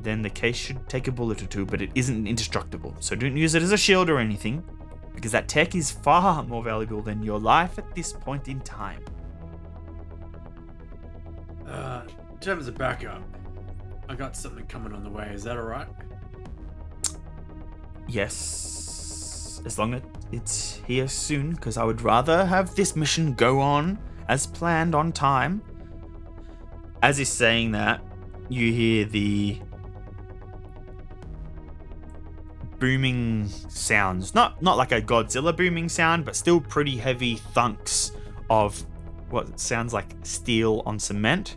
Then 0.00 0.22
the 0.22 0.30
case 0.30 0.56
should 0.56 0.88
take 0.88 1.08
a 1.08 1.12
bullet 1.12 1.42
or 1.42 1.46
two, 1.46 1.66
but 1.66 1.82
it 1.82 1.90
isn't 1.94 2.26
indestructible. 2.26 2.94
So 3.00 3.16
don't 3.16 3.36
use 3.36 3.54
it 3.54 3.62
as 3.62 3.72
a 3.72 3.76
shield 3.76 4.08
or 4.08 4.18
anything, 4.18 4.62
because 5.14 5.32
that 5.32 5.48
tech 5.48 5.74
is 5.74 5.90
far 5.90 6.44
more 6.44 6.62
valuable 6.62 7.02
than 7.02 7.22
your 7.22 7.40
life 7.40 7.78
at 7.78 7.94
this 7.94 8.12
point 8.12 8.48
in 8.48 8.60
time. 8.60 9.04
Uh, 11.66 12.02
in 12.30 12.38
terms 12.38 12.68
of 12.68 12.78
backup, 12.78 13.22
I 14.08 14.14
got 14.14 14.36
something 14.36 14.64
coming 14.66 14.92
on 14.92 15.02
the 15.02 15.10
way. 15.10 15.30
Is 15.34 15.42
that 15.44 15.56
alright? 15.56 15.88
Yes, 18.06 19.60
as 19.66 19.78
long 19.78 19.92
as 19.94 20.02
it's 20.32 20.80
here 20.86 21.08
soon, 21.08 21.50
because 21.50 21.76
I 21.76 21.84
would 21.84 22.00
rather 22.00 22.46
have 22.46 22.74
this 22.74 22.96
mission 22.96 23.34
go 23.34 23.60
on 23.60 23.98
as 24.28 24.46
planned 24.46 24.94
on 24.94 25.12
time. 25.12 25.60
As 27.02 27.18
he's 27.18 27.28
saying 27.28 27.72
that, 27.72 28.00
you 28.48 28.72
hear 28.72 29.04
the 29.04 29.60
booming 32.78 33.48
sounds. 33.48 34.34
Not 34.34 34.60
not 34.62 34.76
like 34.76 34.92
a 34.92 35.00
Godzilla 35.00 35.56
booming 35.56 35.88
sound, 35.88 36.24
but 36.24 36.36
still 36.36 36.60
pretty 36.60 36.96
heavy 36.96 37.36
thunks 37.36 38.12
of 38.50 38.84
what 39.30 39.60
sounds 39.60 39.92
like 39.92 40.14
steel 40.22 40.82
on 40.86 40.98
cement 40.98 41.56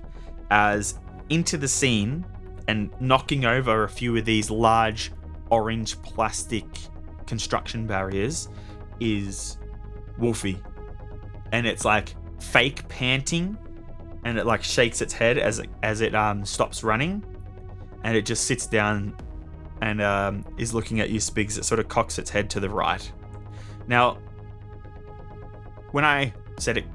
as 0.50 1.00
into 1.30 1.58
the 1.58 1.68
scene 1.68 2.26
and 2.68 2.92
knocking 3.00 3.46
over 3.46 3.84
a 3.84 3.90
few 3.90 4.16
of 4.18 4.26
these 4.26 4.52
large 4.52 5.12
orange 5.50 6.02
plastic 6.02 6.66
construction 7.26 7.88
barriers 7.88 8.50
is 9.00 9.58
Wolfie. 10.18 10.62
And 11.54 11.66
it's 11.66 11.86
like 11.86 12.16
fake 12.40 12.88
panting 12.90 13.58
and 14.24 14.38
it 14.38 14.46
like 14.46 14.64
shakes 14.64 15.02
its 15.02 15.14
head 15.14 15.38
as 15.38 15.60
it 15.60 15.70
as 15.84 16.02
it 16.02 16.14
um 16.14 16.46
stops 16.46 16.84
running 16.84 17.24
and 18.04 18.16
it 18.16 18.26
just 18.26 18.46
sits 18.46 18.66
down 18.66 19.16
and 19.82 20.02
um, 20.02 20.46
is 20.58 20.74
looking 20.74 21.00
at 21.00 21.10
you 21.10 21.20
Spigs 21.20 21.58
it 21.58 21.66
sort 21.66 21.80
of 21.80 21.88
cocks 21.88 22.20
its 22.20 22.30
head 22.30 22.50
to 22.52 22.60
the 22.60 22.70
right. 22.70 23.12
Now 23.88 24.18
when 25.92 26.06
I 26.06 26.34
said 26.58 26.78
it 26.78 26.86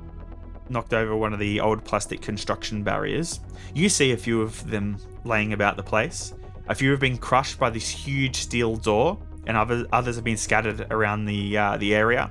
knocked 0.68 0.94
over 0.94 1.16
one 1.16 1.32
of 1.32 1.38
the 1.38 1.60
old 1.60 1.84
plastic 1.84 2.20
construction 2.20 2.82
barriers, 2.82 3.40
you 3.74 3.88
see 3.88 4.12
a 4.12 4.16
few 4.16 4.42
of 4.42 4.68
them 4.68 4.96
laying 5.24 5.52
about 5.52 5.76
the 5.76 5.82
place. 5.82 6.34
A 6.68 6.74
few 6.74 6.90
have 6.90 7.00
been 7.00 7.18
crushed 7.18 7.58
by 7.58 7.70
this 7.70 7.88
huge 7.88 8.36
steel 8.36 8.76
door, 8.76 9.18
and 9.46 9.56
other, 9.56 9.86
others 9.92 10.16
have 10.16 10.24
been 10.24 10.36
scattered 10.36 10.86
around 10.90 11.26
the 11.26 11.56
uh, 11.56 11.76
the 11.76 11.94
area. 11.94 12.30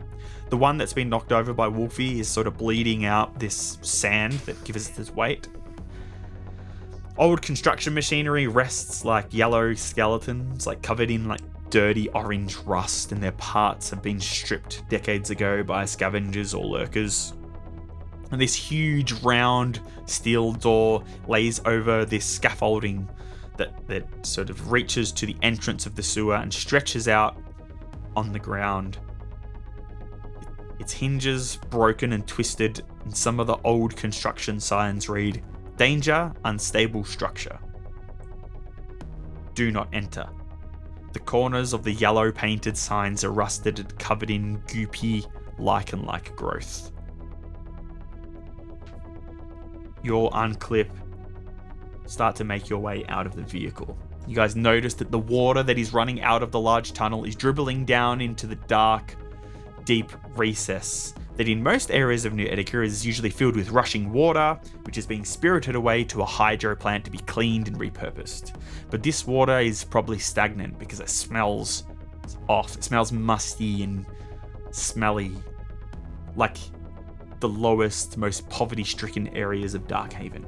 The 0.56 0.60
one 0.60 0.78
that's 0.78 0.94
been 0.94 1.10
knocked 1.10 1.34
over 1.34 1.54
by 1.54 1.68
Wolfie 1.68 2.22
is 2.22 2.30
sort 2.30 2.48
of 2.48 2.58
bleeding 2.58 3.04
out 3.04 3.38
this 3.38 3.78
sand 3.82 4.32
that 4.46 4.64
gives 4.64 4.90
it 4.90 4.98
its 4.98 5.12
weight. 5.12 5.50
Old 7.18 7.42
construction 7.42 7.94
machinery 7.94 8.48
rests 8.48 9.04
like 9.04 9.34
yellow 9.34 9.74
skeletons, 9.74 10.66
like 10.66 10.82
covered 10.82 11.12
in 11.12 11.28
like 11.28 11.42
dirty 11.70 12.08
orange 12.12 12.56
rust, 12.60 13.12
and 13.12 13.22
their 13.22 13.34
parts 13.34 13.90
have 13.90 14.02
been 14.02 14.18
stripped 14.18 14.88
decades 14.88 15.30
ago 15.30 15.62
by 15.62 15.84
scavengers 15.84 16.54
or 16.54 16.64
lurkers. 16.64 17.34
And 18.32 18.40
this 18.40 18.56
huge 18.56 19.12
round 19.24 19.82
steel 20.06 20.54
door 20.54 21.04
lays 21.28 21.60
over 21.66 22.06
this 22.06 22.26
scaffolding 22.26 23.10
that, 23.58 23.86
that 23.88 24.26
sort 24.26 24.50
of 24.50 24.72
reaches 24.72 25.12
to 25.12 25.26
the 25.26 25.36
entrance 25.42 25.86
of 25.86 25.98
the 25.98 26.04
sewer 26.04 26.36
and 26.36 26.54
stretches 26.54 27.10
out 27.10 27.36
on 28.16 28.32
the 28.32 28.40
ground. 28.40 29.00
Its 30.80 30.94
hinges 30.94 31.58
broken 31.70 32.14
and 32.14 32.28
twisted, 32.28 32.84
and 33.04 33.16
some 33.16 33.40
of 33.40 33.48
the 33.48 33.58
old 33.64 33.96
construction 33.96 34.60
signs 34.60 35.08
read 35.10 35.44
Danger, 35.78 36.32
unstable 36.46 37.04
structure. 37.04 37.60
Do 39.56 39.72
not 39.72 39.90
enter. 39.92 40.28
The 41.12 41.20
corners 41.20 41.74
of 41.74 41.84
the 41.84 41.92
yellow 41.92 42.32
painted 42.32 42.78
signs 42.78 43.24
are 43.24 43.32
rusted 43.32 43.80
and 43.80 44.00
covered 44.00 44.30
in 44.30 44.62
goopy, 44.68 45.26
lichen 45.58 46.04
like 46.06 46.36
growth. 46.36 46.92
You'll 50.02 50.30
unclip, 50.32 50.90
start 52.06 52.36
to 52.38 52.44
make 52.44 52.70
your 52.70 52.80
way 52.80 53.06
out 53.08 53.26
of 53.26 53.36
the 53.36 53.44
vehicle. 53.44 53.98
You 54.28 54.36
guys 54.36 54.56
notice 54.56 54.94
that 54.96 55.12
the 55.12 55.20
water 55.20 55.64
that 55.64 55.78
is 55.78 55.94
running 55.94 56.22
out 56.22 56.42
of 56.42 56.52
the 56.52 56.60
large 56.60 56.94
tunnel 56.94 57.26
is 57.26 57.36
dribbling 57.36 57.86
down 57.86 58.22
into 58.22 58.48
the 58.48 58.56
dark, 58.56 59.16
deep 59.86 60.12
recess 60.36 61.14
that 61.38 61.48
in 61.50 61.62
most 61.62 61.92
areas 61.92 62.26
of 62.26 62.34
New 62.34 62.48
Etika 62.48 62.86
is 62.86 63.06
usually 63.06 63.30
filled 63.30 63.56
with 63.56 63.70
rushing 63.70 64.12
water, 64.12 64.58
which 64.84 64.98
is 64.98 65.06
being 65.06 65.26
spirited 65.26 65.76
away 65.76 66.04
to 66.06 66.22
a 66.22 66.26
hydro 66.26 66.76
plant 66.76 67.04
to 67.06 67.12
be 67.12 67.18
cleaned 67.20 67.68
and 67.68 67.78
repurposed. 67.78 68.56
But 68.90 69.04
this 69.04 69.28
water 69.28 69.60
is 69.60 69.84
probably 69.84 70.18
stagnant 70.18 70.80
because 70.80 71.00
it 71.00 71.10
smells 71.10 71.84
off. 72.48 72.76
It 72.76 72.84
smells 72.84 73.12
musty 73.12 73.84
and 73.84 74.06
smelly, 74.72 75.32
like 76.36 76.58
the 77.42 77.50
lowest, 77.50 78.18
most 78.18 78.48
poverty 78.50 78.86
stricken 78.86 79.28
areas 79.30 79.74
of 79.74 79.88
Darkhaven. 79.88 80.46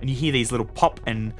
And 0.00 0.08
you 0.08 0.16
hear 0.16 0.32
these 0.32 0.50
little 0.50 0.66
pop 0.66 1.00
and 1.06 1.34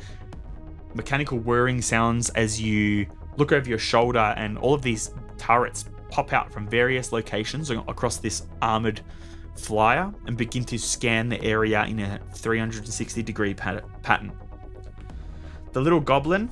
mechanical 0.95 1.39
whirring 1.39 1.81
sounds 1.81 2.29
as 2.31 2.61
you 2.61 3.07
look 3.39 3.53
over 3.53 3.69
your 3.69 3.79
shoulder, 3.79 4.35
and 4.37 4.57
all 4.59 4.75
of 4.75 4.83
these 4.83 5.11
turrets 5.39 5.87
pop 6.11 6.33
out 6.33 6.53
from 6.53 6.69
various 6.69 7.13
locations 7.13 7.71
across 7.71 8.19
this 8.19 8.47
armored 8.63 9.01
flyer 9.57 10.13
and 10.27 10.37
begin 10.37 10.65
to 10.65 10.79
scan 10.79 11.29
the 11.29 11.43
area 11.43 11.85
in 11.85 12.01
a 12.01 12.21
360 12.35 13.23
degree 13.23 13.55
pat- 13.55 13.85
pattern. 14.03 14.33
The 15.73 15.81
little 15.81 16.01
goblin, 16.01 16.51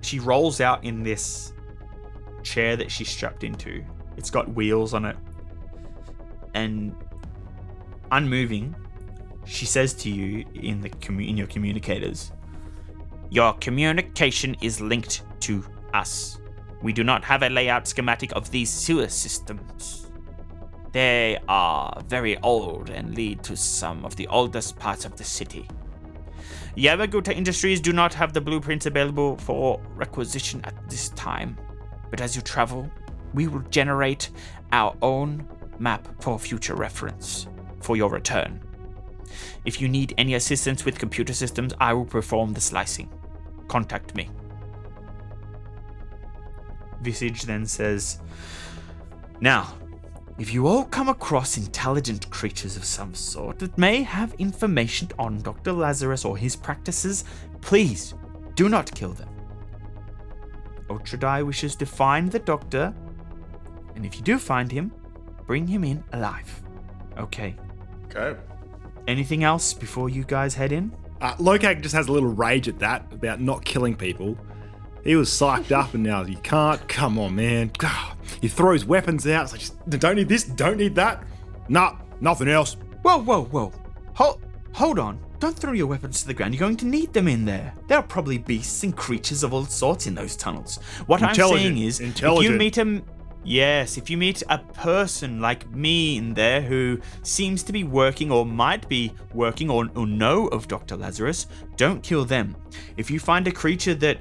she 0.00 0.18
rolls 0.18 0.60
out 0.60 0.84
in 0.84 1.02
this 1.02 1.52
chair 2.42 2.76
that 2.76 2.90
she's 2.90 3.08
strapped 3.08 3.44
into. 3.44 3.84
It's 4.16 4.30
got 4.30 4.52
wheels 4.54 4.94
on 4.94 5.04
it. 5.04 5.16
And 6.54 6.94
unmoving, 8.10 8.74
she 9.44 9.64
says 9.64 9.94
to 9.94 10.10
you 10.10 10.44
in 10.54 10.80
the 10.80 10.90
commu- 10.90 11.28
in 11.28 11.36
your 11.36 11.46
communicators, 11.46 12.32
Your 13.30 13.54
communication 13.54 14.54
is 14.60 14.80
linked 14.80 15.22
to 15.40 15.64
us. 15.94 16.38
We 16.82 16.92
do 16.92 17.04
not 17.04 17.24
have 17.24 17.42
a 17.42 17.48
layout 17.48 17.86
schematic 17.86 18.32
of 18.32 18.50
these 18.50 18.70
sewer 18.70 19.08
systems. 19.08 20.10
They 20.90 21.38
are 21.48 22.02
very 22.06 22.36
old 22.38 22.90
and 22.90 23.14
lead 23.14 23.42
to 23.44 23.56
some 23.56 24.04
of 24.04 24.16
the 24.16 24.26
oldest 24.26 24.78
parts 24.78 25.04
of 25.04 25.16
the 25.16 25.24
city. 25.24 25.68
Yamaguta 26.76 27.34
Industries 27.34 27.80
do 27.80 27.92
not 27.92 28.12
have 28.14 28.32
the 28.32 28.40
blueprints 28.40 28.86
available 28.86 29.36
for 29.36 29.80
requisition 29.94 30.60
at 30.64 30.74
this 30.88 31.10
time, 31.10 31.56
but 32.10 32.20
as 32.20 32.34
you 32.34 32.42
travel, 32.42 32.90
we 33.32 33.46
will 33.46 33.62
generate 33.70 34.30
our 34.72 34.94
own 35.02 35.46
map 35.78 36.08
for 36.20 36.38
future 36.38 36.74
reference 36.74 37.46
for 37.80 37.96
your 37.96 38.10
return. 38.10 38.60
If 39.64 39.80
you 39.80 39.88
need 39.88 40.14
any 40.18 40.34
assistance 40.34 40.84
with 40.84 40.98
computer 40.98 41.32
systems, 41.32 41.72
I 41.80 41.92
will 41.92 42.04
perform 42.04 42.52
the 42.52 42.60
slicing. 42.60 43.08
Contact 43.68 44.14
me. 44.14 44.28
Visage 47.02 47.42
then 47.42 47.66
says, 47.66 48.18
Now, 49.40 49.74
if 50.38 50.52
you 50.52 50.66
all 50.66 50.84
come 50.84 51.08
across 51.08 51.56
intelligent 51.56 52.30
creatures 52.30 52.76
of 52.76 52.84
some 52.84 53.14
sort 53.14 53.58
that 53.58 53.76
may 53.76 54.02
have 54.02 54.34
information 54.34 55.08
on 55.18 55.38
Dr. 55.38 55.72
Lazarus 55.72 56.24
or 56.24 56.36
his 56.36 56.56
practices, 56.56 57.24
please 57.60 58.14
do 58.54 58.68
not 58.68 58.92
kill 58.94 59.12
them. 59.12 59.28
Ultra 60.88 61.18
Die 61.18 61.42
wishes 61.42 61.76
to 61.76 61.86
find 61.86 62.30
the 62.30 62.38
doctor, 62.38 62.94
and 63.94 64.04
if 64.04 64.16
you 64.16 64.22
do 64.22 64.38
find 64.38 64.70
him, 64.70 64.92
bring 65.46 65.66
him 65.66 65.84
in 65.84 66.02
alive. 66.12 66.62
Okay. 67.18 67.54
Okay. 68.06 68.38
Anything 69.06 69.44
else 69.44 69.72
before 69.72 70.08
you 70.08 70.24
guys 70.24 70.54
head 70.54 70.72
in? 70.72 70.94
Uh, 71.20 71.34
Lokag 71.36 71.82
just 71.82 71.94
has 71.94 72.08
a 72.08 72.12
little 72.12 72.30
rage 72.30 72.68
at 72.68 72.78
that 72.80 73.12
about 73.12 73.40
not 73.40 73.64
killing 73.64 73.94
people. 73.94 74.36
He 75.04 75.16
was 75.16 75.28
psyched 75.28 75.72
up 75.72 75.94
and 75.94 76.02
now 76.02 76.24
he 76.24 76.36
can't. 76.36 76.86
Come 76.88 77.18
on, 77.18 77.34
man. 77.34 77.72
Ah, 77.82 78.16
he 78.40 78.48
throws 78.48 78.84
weapons 78.84 79.26
out. 79.26 79.44
It's 79.44 79.52
like, 79.52 79.60
just, 79.60 80.00
don't 80.00 80.16
need 80.16 80.28
this, 80.28 80.44
don't 80.44 80.76
need 80.76 80.94
that. 80.94 81.24
Nah, 81.68 81.96
nothing 82.20 82.48
else. 82.48 82.76
Whoa, 83.02 83.18
whoa, 83.18 83.44
whoa. 83.44 83.72
Hold, 84.14 84.40
hold 84.72 84.98
on. 84.98 85.18
Don't 85.40 85.58
throw 85.58 85.72
your 85.72 85.88
weapons 85.88 86.20
to 86.20 86.28
the 86.28 86.34
ground. 86.34 86.54
You're 86.54 86.60
going 86.60 86.76
to 86.76 86.86
need 86.86 87.12
them 87.12 87.26
in 87.26 87.44
there. 87.44 87.74
There 87.88 87.98
are 87.98 88.02
probably 88.02 88.38
beasts 88.38 88.84
and 88.84 88.96
creatures 88.96 89.42
of 89.42 89.52
all 89.52 89.64
sorts 89.64 90.06
in 90.06 90.14
those 90.14 90.36
tunnels. 90.36 90.78
What 91.06 91.20
I'm 91.20 91.34
saying 91.34 91.78
is, 91.78 91.98
if 91.98 92.22
you 92.22 92.52
meet 92.52 92.78
a 92.78 93.02
yes, 93.42 93.98
if 93.98 94.08
you 94.08 94.16
meet 94.16 94.44
a 94.48 94.58
person 94.58 95.40
like 95.40 95.68
me 95.70 96.16
in 96.16 96.34
there 96.34 96.60
who 96.60 97.00
seems 97.24 97.64
to 97.64 97.72
be 97.72 97.82
working 97.82 98.30
or 98.30 98.46
might 98.46 98.88
be 98.88 99.12
working 99.34 99.68
or, 99.68 99.88
or 99.96 100.06
know 100.06 100.46
of 100.46 100.68
Dr. 100.68 100.96
Lazarus, 100.96 101.48
don't 101.76 102.04
kill 102.04 102.24
them. 102.24 102.56
If 102.96 103.10
you 103.10 103.18
find 103.18 103.48
a 103.48 103.52
creature 103.52 103.94
that 103.94 104.18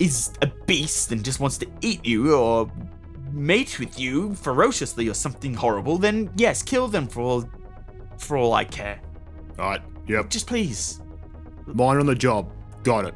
is 0.00 0.32
a 0.42 0.46
beast 0.66 1.12
and 1.12 1.24
just 1.24 1.38
wants 1.38 1.58
to 1.58 1.66
eat 1.82 2.04
you 2.04 2.34
or 2.34 2.70
mate 3.32 3.78
with 3.78 4.00
you 4.00 4.34
ferociously 4.34 5.08
or 5.08 5.14
something 5.14 5.54
horrible, 5.54 5.98
then 5.98 6.30
yes, 6.36 6.62
kill 6.62 6.88
them 6.88 7.06
for 7.06 7.20
all 7.20 7.48
for 8.18 8.36
all 8.36 8.52
I 8.54 8.64
care. 8.64 9.00
Alright, 9.58 9.82
yep. 10.08 10.28
Just 10.30 10.46
please. 10.46 11.00
Mine 11.66 11.98
on 11.98 12.06
the 12.06 12.14
job. 12.14 12.52
Got 12.82 13.04
it. 13.06 13.14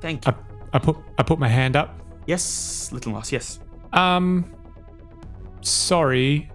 Thank 0.00 0.26
you. 0.26 0.32
I, 0.32 0.76
I 0.76 0.78
put 0.78 0.96
I 1.18 1.22
put 1.22 1.38
my 1.38 1.48
hand 1.48 1.76
up. 1.76 1.98
yes, 2.26 2.90
little 2.92 3.12
loss, 3.12 3.32
yes. 3.32 3.60
Um, 3.92 4.52
sorry. 5.62 6.50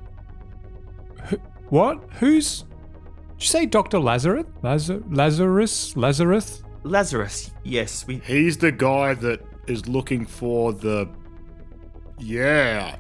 Who, 1.26 1.38
what? 1.70 2.04
Who's? 2.20 2.62
Did 2.62 2.68
you 3.40 3.48
say 3.48 3.66
Doctor 3.66 4.00
Lazarus? 4.00 4.46
Lazar, 4.62 5.02
Lazarus? 5.10 5.98
Lazarus? 5.98 6.62
Lazarus, 6.84 7.52
yes, 7.64 8.06
we 8.08 8.18
He's 8.18 8.58
the 8.58 8.72
guy 8.72 9.14
that 9.16 9.42
is 9.68 9.88
looking 9.88 10.26
for 10.26 10.74
the. 10.74 11.10
Yeah. 12.20 12.98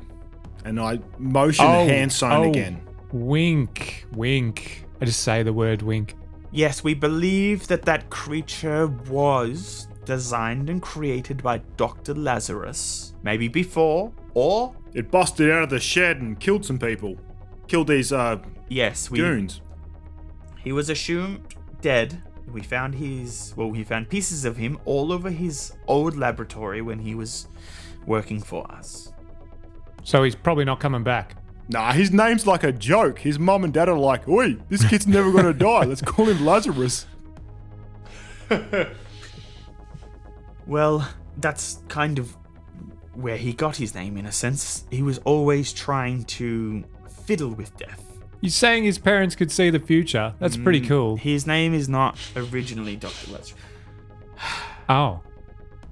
And 0.65 0.79
I 0.79 0.99
motion 1.17 1.65
hand 1.65 2.11
sign 2.11 2.45
oh, 2.45 2.49
again. 2.49 2.81
Wink, 3.11 4.05
wink. 4.13 4.85
I 5.01 5.05
just 5.05 5.21
say 5.21 5.43
the 5.43 5.53
word 5.53 5.81
wink. 5.81 6.15
yes, 6.51 6.83
we 6.83 6.93
believe 6.93 7.67
that 7.67 7.83
that 7.83 8.09
creature 8.09 8.87
was 9.09 9.87
designed 10.05 10.69
and 10.69 10.81
created 10.81 11.41
by 11.41 11.59
Dr. 11.77 12.13
Lazarus, 12.13 13.13
maybe 13.23 13.47
before 13.47 14.11
or 14.33 14.75
It 14.93 15.11
busted 15.11 15.49
out 15.51 15.63
of 15.63 15.69
the 15.69 15.79
shed 15.79 16.17
and 16.17 16.39
killed 16.39 16.65
some 16.65 16.79
people. 16.79 17.15
Killed 17.67 17.87
these 17.87 18.11
uh 18.11 18.37
yes, 18.69 19.09
we 19.09 19.19
goons. 19.19 19.61
He 20.63 20.71
was 20.71 20.89
assumed 20.89 21.55
dead. 21.81 22.21
We 22.51 22.61
found 22.61 22.95
his 22.95 23.53
well, 23.55 23.69
we 23.69 23.83
found 23.83 24.09
pieces 24.09 24.45
of 24.45 24.57
him 24.57 24.79
all 24.85 25.11
over 25.11 25.29
his 25.29 25.73
old 25.87 26.17
laboratory 26.17 26.81
when 26.81 26.99
he 26.99 27.15
was 27.15 27.47
working 28.05 28.39
for 28.41 28.69
us. 28.71 29.13
So 30.03 30.23
he's 30.23 30.35
probably 30.35 30.65
not 30.65 30.79
coming 30.79 31.03
back. 31.03 31.35
Nah, 31.69 31.93
his 31.93 32.11
name's 32.11 32.45
like 32.45 32.63
a 32.63 32.71
joke. 32.71 33.19
His 33.19 33.39
mum 33.39 33.63
and 33.63 33.73
dad 33.73 33.87
are 33.87 33.97
like, 33.97 34.27
Oi, 34.27 34.57
this 34.69 34.83
kid's 34.87 35.07
never 35.07 35.31
gonna 35.31 35.53
die. 35.71 35.85
Let's 35.85 36.01
call 36.01 36.25
him 36.25 36.45
Lazarus. 36.45 37.05
Well, 40.67 41.07
that's 41.37 41.81
kind 41.87 42.19
of 42.19 42.37
where 43.13 43.37
he 43.37 43.51
got 43.51 43.75
his 43.75 43.93
name 43.93 44.15
in 44.15 44.25
a 44.25 44.31
sense. 44.31 44.85
He 44.89 45.01
was 45.01 45.17
always 45.19 45.73
trying 45.73 46.23
to 46.25 46.83
fiddle 47.25 47.49
with 47.49 47.75
death. 47.77 48.10
He's 48.41 48.55
saying 48.55 48.83
his 48.85 48.97
parents 48.97 49.35
could 49.35 49.51
see 49.51 49.69
the 49.69 49.79
future. 49.79 50.33
That's 50.39 50.57
Mm. 50.57 50.63
pretty 50.63 50.81
cool. 50.81 51.15
His 51.17 51.45
name 51.45 51.73
is 51.75 51.87
not 51.87 52.17
originally 52.35 52.95
Dr. 52.95 53.31
Lazarus. 53.31 53.53
Oh. 54.89 55.21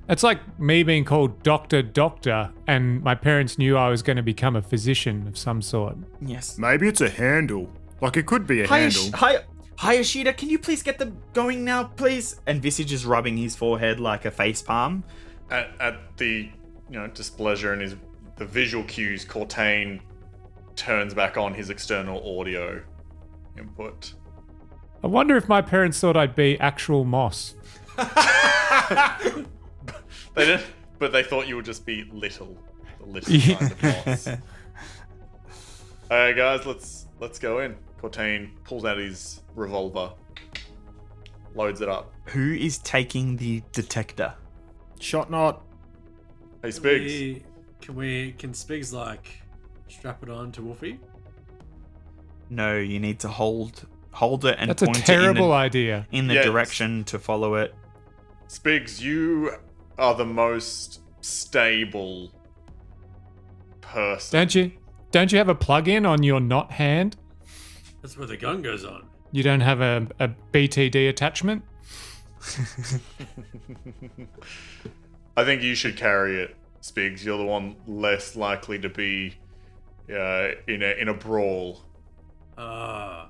It's 0.09 0.23
like 0.23 0.59
me 0.59 0.81
being 0.81 1.05
called 1.05 1.43
Doctor 1.43 1.81
Doctor, 1.83 2.49
and 2.67 3.01
my 3.03 3.13
parents 3.13 3.57
knew 3.59 3.77
I 3.77 3.89
was 3.89 4.01
going 4.01 4.17
to 4.17 4.23
become 4.23 4.55
a 4.55 4.61
physician 4.61 5.27
of 5.27 5.37
some 5.37 5.61
sort. 5.61 5.95
Yes. 6.19 6.57
Maybe 6.57 6.87
it's 6.87 6.99
a 6.99 7.09
handle. 7.09 7.69
Like 8.01 8.17
it 8.17 8.25
could 8.25 8.47
be 8.47 8.61
a 8.63 8.67
Hi, 8.67 8.79
handle. 8.79 9.03
Ash- 9.13 9.43
hi, 9.77 10.01
hi, 10.01 10.33
Can 10.33 10.49
you 10.49 10.57
please 10.57 10.81
get 10.81 10.97
them 10.97 11.21
going 11.33 11.63
now, 11.63 11.83
please? 11.83 12.41
And 12.47 12.59
Visage 12.61 12.91
is 12.91 13.05
rubbing 13.05 13.37
his 13.37 13.55
forehead 13.55 13.99
like 13.99 14.25
a 14.25 14.31
face 14.31 14.63
palm. 14.63 15.03
At, 15.51 15.69
at 15.79 16.17
the 16.17 16.49
you 16.89 16.99
know 16.99 17.07
displeasure 17.07 17.71
and 17.71 17.81
his 17.83 17.95
the 18.37 18.45
visual 18.45 18.83
cues, 18.85 19.25
Cortain 19.25 19.99
turns 20.79 21.13
back 21.13 21.37
on 21.37 21.53
his 21.53 21.69
external 21.69 22.39
audio 22.39 22.81
input. 23.57 24.13
I 25.03 25.07
wonder 25.07 25.35
if 25.37 25.47
my 25.49 25.61
parents 25.61 25.99
thought 25.99 26.15
I'd 26.17 26.35
be 26.35 26.59
actual 26.59 27.03
Moss. 27.05 27.55
They 30.35 30.45
did, 30.45 30.61
but 30.99 31.11
they 31.11 31.23
thought 31.23 31.47
you 31.47 31.55
would 31.57 31.65
just 31.65 31.85
be 31.85 32.07
little, 32.13 32.57
the 32.99 33.05
little 33.05 33.55
kind 33.57 33.71
of 33.71 33.81
boss. 33.81 34.27
Alright, 36.11 36.35
guys, 36.35 36.65
let's 36.65 37.07
let's 37.19 37.39
go 37.39 37.59
in. 37.59 37.75
Cortain 38.01 38.51
pulls 38.63 38.85
out 38.85 38.97
his 38.97 39.41
revolver, 39.55 40.13
loads 41.55 41.81
it 41.81 41.89
up. 41.89 42.13
Who 42.27 42.53
is 42.53 42.77
taking 42.77 43.35
the 43.35 43.61
detector? 43.73 44.33
Shot 45.01 45.29
not. 45.29 45.61
Hey, 46.61 46.69
Spigs. 46.69 47.05
We- 47.05 47.43
Can 47.81 47.95
we? 47.95 48.31
Can 48.37 48.53
Spigs 48.53 48.93
like 48.93 49.38
strap 49.89 50.23
it 50.23 50.29
on 50.29 50.51
to 50.53 50.61
Wolfie? 50.61 50.99
No, 52.49 52.77
you 52.77 52.99
need 52.99 53.19
to 53.19 53.27
hold 53.27 53.87
hold 54.11 54.43
it 54.45 54.55
and 54.59 54.69
That's 54.69 54.81
a 54.81 54.85
point 54.85 55.05
terrible 55.05 55.51
it 55.53 55.57
idea. 55.57 56.07
in 56.11 56.11
the, 56.11 56.17
in 56.19 56.27
the 56.29 56.33
Yes. 56.35 56.45
direction 56.45 57.03
to 57.05 57.19
follow 57.19 57.55
it. 57.55 57.75
Spigs, 58.47 58.99
you 58.99 59.51
are 59.99 60.15
the 60.15 60.25
most 60.25 61.01
stable 61.21 62.31
person. 63.81 64.37
Don't 64.39 64.55
you? 64.55 64.71
Don't 65.11 65.31
you 65.31 65.37
have 65.37 65.49
a 65.49 65.55
plug-in 65.55 66.05
on 66.05 66.23
your 66.23 66.39
not 66.39 66.71
hand? 66.71 67.17
That's 68.01 68.17
where 68.17 68.27
the 68.27 68.37
gun 68.37 68.61
goes 68.61 68.83
on. 68.83 69.05
You 69.31 69.43
don't 69.43 69.59
have 69.61 69.81
a, 69.81 70.07
a 70.19 70.29
BTD 70.51 71.07
attachment? 71.09 71.63
I 75.37 75.43
think 75.45 75.61
you 75.61 75.75
should 75.75 75.97
carry 75.97 76.41
it, 76.41 76.55
Spigs. 76.81 77.23
You're 77.23 77.37
the 77.37 77.45
one 77.45 77.75
less 77.87 78.35
likely 78.35 78.79
to 78.79 78.89
be 78.89 79.35
uh, 80.09 80.55
in 80.67 80.81
a 80.83 80.99
in 80.99 81.07
a 81.07 81.13
brawl. 81.13 81.81
Uh, 82.57 83.27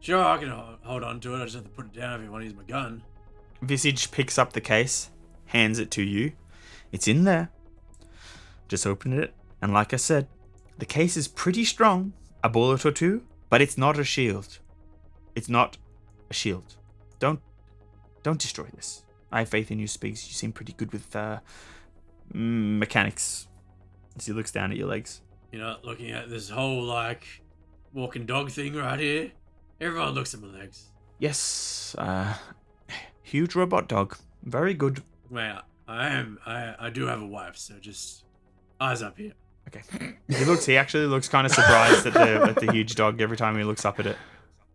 sure, 0.00 0.22
I 0.22 0.38
can 0.38 0.48
ho- 0.48 0.78
hold 0.82 1.02
on 1.02 1.20
to 1.20 1.34
it. 1.34 1.40
I 1.40 1.44
just 1.44 1.56
have 1.56 1.64
to 1.64 1.70
put 1.70 1.86
it 1.86 1.92
down 1.92 2.20
if 2.20 2.24
you 2.24 2.32
want 2.32 2.42
to 2.42 2.46
use 2.46 2.56
my 2.56 2.64
gun. 2.64 3.02
Visage 3.60 4.10
picks 4.10 4.38
up 4.38 4.52
the 4.52 4.60
case, 4.60 5.10
hands 5.46 5.78
it 5.78 5.90
to 5.92 6.02
you. 6.02 6.32
It's 6.90 7.06
in 7.06 7.24
there. 7.24 7.50
Just 8.68 8.86
open 8.86 9.12
it, 9.12 9.34
and 9.60 9.72
like 9.72 9.92
I 9.92 9.96
said, 9.96 10.28
the 10.78 10.86
case 10.86 11.16
is 11.16 11.28
pretty 11.28 11.64
strong. 11.64 12.12
A 12.44 12.48
bullet 12.48 12.84
or 12.84 12.90
two, 12.90 13.22
but 13.50 13.62
it's 13.62 13.78
not 13.78 13.98
a 13.98 14.04
shield. 14.04 14.58
It's 15.36 15.48
not 15.48 15.78
a 16.30 16.34
shield. 16.34 16.76
Don't 17.18 17.40
don't 18.22 18.40
destroy 18.40 18.66
this. 18.74 19.04
I 19.30 19.40
have 19.40 19.48
faith 19.48 19.70
in 19.70 19.78
you, 19.78 19.86
Spigs. 19.86 20.26
You 20.26 20.34
seem 20.34 20.52
pretty 20.52 20.72
good 20.72 20.92
with 20.92 21.14
uh, 21.14 21.38
mechanics. 22.32 23.48
As 24.16 24.26
he 24.26 24.32
looks 24.32 24.50
down 24.50 24.70
at 24.70 24.76
your 24.76 24.88
legs. 24.88 25.22
You 25.52 25.58
know, 25.58 25.76
looking 25.84 26.10
at 26.10 26.30
this 26.30 26.48
whole 26.48 26.82
like 26.82 27.24
walking 27.92 28.26
dog 28.26 28.50
thing 28.50 28.74
right 28.74 28.98
here. 28.98 29.32
Everyone 29.80 30.14
looks 30.14 30.34
at 30.34 30.40
my 30.40 30.48
legs. 30.48 30.86
Yes, 31.18 31.94
uh, 31.98 32.34
huge 33.22 33.54
robot 33.54 33.88
dog. 33.88 34.16
Very 34.42 34.74
good. 34.74 35.02
Well, 35.30 35.62
I 35.86 36.08
am. 36.08 36.38
I 36.46 36.74
I 36.78 36.90
do 36.90 37.06
have 37.06 37.20
a 37.20 37.26
wife, 37.26 37.56
so 37.56 37.74
just 37.80 38.24
eyes 38.80 39.02
up 39.02 39.18
here. 39.18 39.32
Okay. 39.68 40.16
He 40.28 40.44
looks. 40.44 40.66
He 40.66 40.76
actually 40.76 41.06
looks 41.06 41.28
kind 41.28 41.46
of 41.46 41.52
surprised 41.52 42.06
at 42.06 42.14
the 42.14 42.44
at 42.50 42.56
the 42.56 42.72
huge 42.72 42.94
dog 42.94 43.20
every 43.20 43.36
time 43.36 43.56
he 43.56 43.64
looks 43.64 43.84
up 43.84 44.00
at 44.00 44.06
it. 44.06 44.16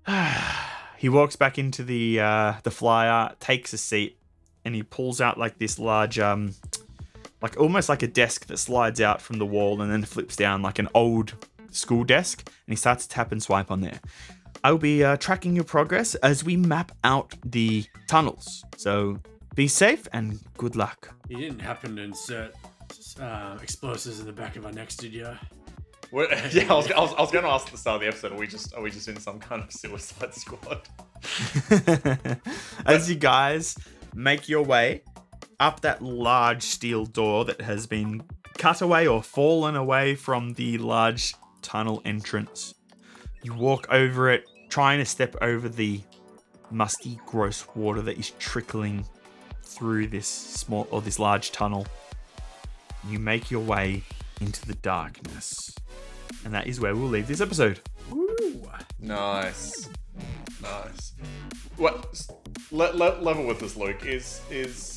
he 0.98 1.10
walks 1.10 1.36
back 1.36 1.58
into 1.58 1.84
the 1.84 2.20
uh, 2.20 2.54
the 2.64 2.72
flyer, 2.72 3.36
takes 3.40 3.74
a 3.74 3.78
seat, 3.78 4.18
and 4.64 4.76
he 4.76 4.84
pulls 4.84 5.22
out 5.22 5.38
like 5.38 5.58
this 5.60 5.78
large, 5.80 6.20
um, 6.20 6.54
like 7.42 7.58
almost 7.58 7.90
like 7.90 8.04
a 8.04 8.08
desk 8.08 8.48
that 8.48 8.58
slides 8.58 9.02
out 9.02 9.22
from 9.22 9.38
the 9.38 9.46
wall 9.46 9.82
and 9.82 9.92
then 9.92 10.04
flips 10.04 10.36
down 10.36 10.62
like 10.62 10.80
an 10.80 10.88
old 10.94 11.34
school 11.72 12.04
desk, 12.04 12.44
and 12.46 12.72
he 12.72 12.76
starts 12.76 13.06
to 13.06 13.10
tap 13.10 13.32
and 13.32 13.42
swipe 13.42 13.72
on 13.72 13.82
there. 13.82 14.00
I'll 14.64 14.78
be 14.78 15.04
uh, 15.04 15.18
tracking 15.18 15.56
your 15.56 15.64
progress 15.64 16.16
as 16.16 16.44
we 16.44 16.58
map 16.58 16.92
out 17.04 17.36
the 17.46 17.86
tunnels. 18.08 18.64
So 18.76 19.20
be 19.56 19.68
safe 19.68 20.08
and 20.14 20.40
good 20.58 20.76
luck. 20.76 21.14
You 21.30 21.38
didn't 21.38 21.60
happen 21.60 21.96
to 21.96 22.02
insert 22.02 22.56
uh, 23.20 23.58
explosives 23.62 24.20
in 24.20 24.26
the 24.26 24.34
back 24.34 24.56
of 24.56 24.66
our 24.66 24.72
necks, 24.72 24.96
did 24.96 25.14
you? 25.14 25.28
What, 26.12 26.30
yeah, 26.54 26.72
I 26.72 26.76
was, 26.76 26.92
I 26.92 27.00
was, 27.00 27.14
I 27.14 27.22
was 27.22 27.32
going 27.32 27.44
to 27.44 27.50
ask 27.50 27.68
at 27.68 27.74
the 27.74 27.78
start 27.78 27.96
of 27.96 28.02
the 28.02 28.08
episode. 28.08 28.32
Are 28.32 28.38
we 28.38 28.48
just 28.48 28.74
are 28.74 28.82
we 28.82 28.92
just 28.92 29.08
in 29.08 29.20
some 29.20 29.40
kind 29.40 29.62
of 29.62 29.72
suicide 29.72 30.34
squad? 30.34 30.82
as 32.86 33.10
you 33.10 33.16
guys 33.16 33.78
make 34.14 34.48
your 34.48 34.64
way 34.64 35.02
up 35.60 35.82
that 35.82 36.02
large 36.02 36.64
steel 36.64 37.06
door 37.06 37.46
that 37.46 37.62
has 37.62 37.88
been 37.88 38.24
cut 38.58 38.82
away 38.82 39.08
or 39.08 39.24
fallen 39.24 39.76
away 39.76 40.16
from 40.16 40.54
the 40.54 40.78
large 40.78 41.34
tunnel 41.62 42.02
entrance. 42.06 42.76
You 43.44 43.54
walk 43.54 43.88
over 43.90 44.30
it, 44.32 44.46
trying 44.70 45.00
to 45.00 45.06
step 45.06 45.36
over 45.42 45.70
the 45.70 46.02
musty, 46.72 47.20
gross 47.26 47.66
water 47.76 48.02
that 48.02 48.18
is 48.18 48.32
trickling 48.32 49.06
through 49.64 50.08
this 50.08 50.28
small 50.28 50.88
or 50.92 51.02
this 51.02 51.20
large 51.20 51.52
tunnel. 51.52 51.88
You 53.08 53.20
make 53.20 53.52
your 53.52 53.62
way 53.62 54.04
into 54.42 54.66
the 54.66 54.76
darkness. 54.76 55.74
And 56.44 56.54
that 56.54 56.68
is 56.68 56.80
where 56.80 56.96
we'll 56.96 57.10
leave 57.10 57.28
this 57.28 57.42
episode. 57.42 57.80
Nice, 59.00 59.90
nice. 60.62 61.14
What? 61.78 62.28
Le- 62.72 62.94
le- 62.94 63.22
level 63.22 63.46
with 63.46 63.60
this, 63.60 63.76
Luke. 63.76 64.06
Is 64.06 64.42
is 64.50 64.97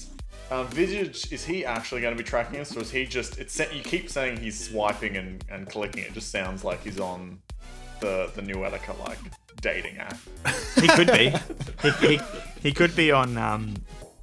um, 0.51 0.66
Visage? 0.68 1.32
Is 1.32 1.44
he 1.44 1.64
actually 1.64 2.01
going 2.01 2.16
to 2.16 2.22
be 2.22 2.28
tracking 2.28 2.60
us, 2.60 2.77
or 2.77 2.81
is 2.81 2.90
he 2.90 3.06
just? 3.06 3.39
It's 3.39 3.59
you 3.59 3.82
keep 3.82 4.10
saying 4.10 4.39
he's 4.39 4.68
swiping 4.68 5.16
and, 5.16 5.44
and 5.51 5.68
clicking. 5.68 6.02
It 6.02 6.12
just 6.12 6.31
sounds 6.31 6.64
like 6.64 6.82
he's 6.82 7.01
on 7.01 7.40
the 8.01 8.31
the 8.35 8.43
new 8.43 8.56
Etika 8.56 8.98
like 9.06 9.18
dating 9.60 9.98
app. 9.98 10.18
He 10.81 10.89
could 10.89 11.12
be. 11.12 11.32
he, 11.82 11.90
he, 12.06 12.20
he 12.62 12.72
could 12.72 12.97
be 12.97 13.12
on 13.12 13.39
um, 13.39 13.74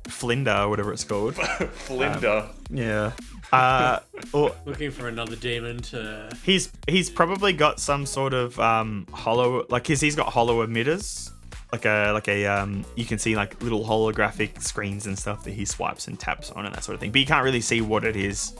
Flinder 0.08 0.52
or 0.52 0.70
whatever 0.70 0.94
it's 0.94 1.04
called. 1.04 1.36
Flinder. 1.74 2.48
Yeah. 2.70 3.12
Uh, 3.52 3.99
or 4.34 4.54
Looking 4.66 4.91
for 4.91 5.08
another 5.08 5.38
demon 5.38 5.82
to. 5.84 6.30
he's 6.44 6.72
he's 6.88 7.10
probably 7.10 7.54
got 7.54 7.80
some 7.80 8.06
sort 8.06 8.34
of 8.34 8.60
um 8.60 9.08
hollow 9.14 9.66
like 9.70 9.88
he's 9.88 10.02
he's 10.02 10.16
got 10.16 10.34
holo 10.34 10.66
emitters 10.66 11.32
like 11.72 11.85
a 11.85 12.11
like 12.14 12.27
a 12.27 12.45
um 12.45 12.85
you 12.95 13.06
can 13.06 13.18
see 13.19 13.35
like 13.35 13.61
little 13.61 13.84
holographic 13.84 14.61
screens 14.61 15.06
and 15.06 15.18
stuff 15.18 15.44
that 15.44 15.52
he 15.52 15.65
swipes 15.65 16.07
and 16.07 16.19
taps 16.19 16.52
on 16.52 16.65
and 16.65 16.73
that 16.73 16.84
sort 16.84 16.94
of 16.94 16.99
thing 17.02 17.11
but 17.11 17.19
you 17.19 17.26
can't 17.26 17.44
really 17.44 17.61
see 17.61 17.81
what 17.81 18.03
it 18.03 18.15
is. 18.15 18.53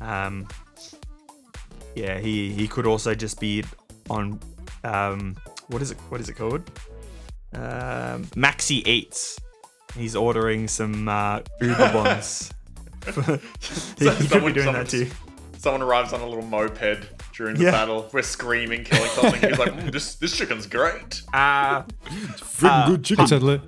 Um 0.00 0.46
yeah 1.94 2.18
he 2.18 2.52
he 2.52 2.68
could 2.68 2.86
also 2.86 3.14
just 3.14 3.40
be 3.40 3.64
on 4.08 4.38
um 4.84 5.36
what 5.68 5.82
is 5.82 5.90
it 5.90 5.98
what 6.08 6.20
is 6.20 6.28
it 6.28 6.34
called? 6.34 6.62
Um 7.52 8.24
maxi 8.36 8.86
eats 8.86 9.38
he's 9.96 10.14
ordering 10.14 10.68
some 10.68 11.08
uh 11.08 11.40
uber 11.60 11.76
bonds. 11.92 12.52
He, 13.98 14.08
he 14.08 14.28
could 14.28 14.44
be 14.44 14.52
doing 14.52 14.72
that 14.72 14.88
too. 14.88 15.10
Someone 15.58 15.82
arrives 15.82 16.12
on 16.12 16.20
a 16.20 16.26
little 16.26 16.44
moped 16.44 17.06
during 17.40 17.56
the 17.56 17.64
Yeah. 17.64 17.70
battle. 17.72 18.08
We're 18.12 18.22
screaming, 18.22 18.84
killing 18.84 19.08
something. 19.10 19.40
He's 19.50 19.58
like, 19.58 19.72
"Mm, 19.72 19.90
"This 19.92 20.14
this 20.16 20.36
chicken's 20.36 20.66
great." 20.66 21.22
uh 21.32 21.82
Freaking 22.36 22.86
good 22.86 23.04
chicken. 23.04 23.24
It's 23.24 23.32
a 23.32 23.38
li- 23.38 23.60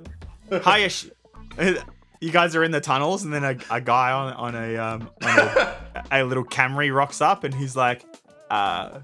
Hiya, 0.63 1.83
you 2.21 2.31
guys 2.31 2.55
are 2.55 2.63
in 2.63 2.71
the 2.71 2.79
tunnels, 2.81 3.23
and 3.23 3.33
then 3.33 3.43
a, 3.43 3.55
a 3.71 3.81
guy 3.81 4.11
on 4.11 4.33
on 4.33 4.55
a 4.55 4.77
um 4.77 5.09
on 5.23 5.39
a, 5.39 5.75
a 6.11 6.23
little 6.23 6.45
Camry 6.45 6.93
rocks 6.95 7.19
up, 7.21 7.43
and 7.43 7.53
he's 7.53 7.75
like, 7.75 8.05
uh, 8.51 8.99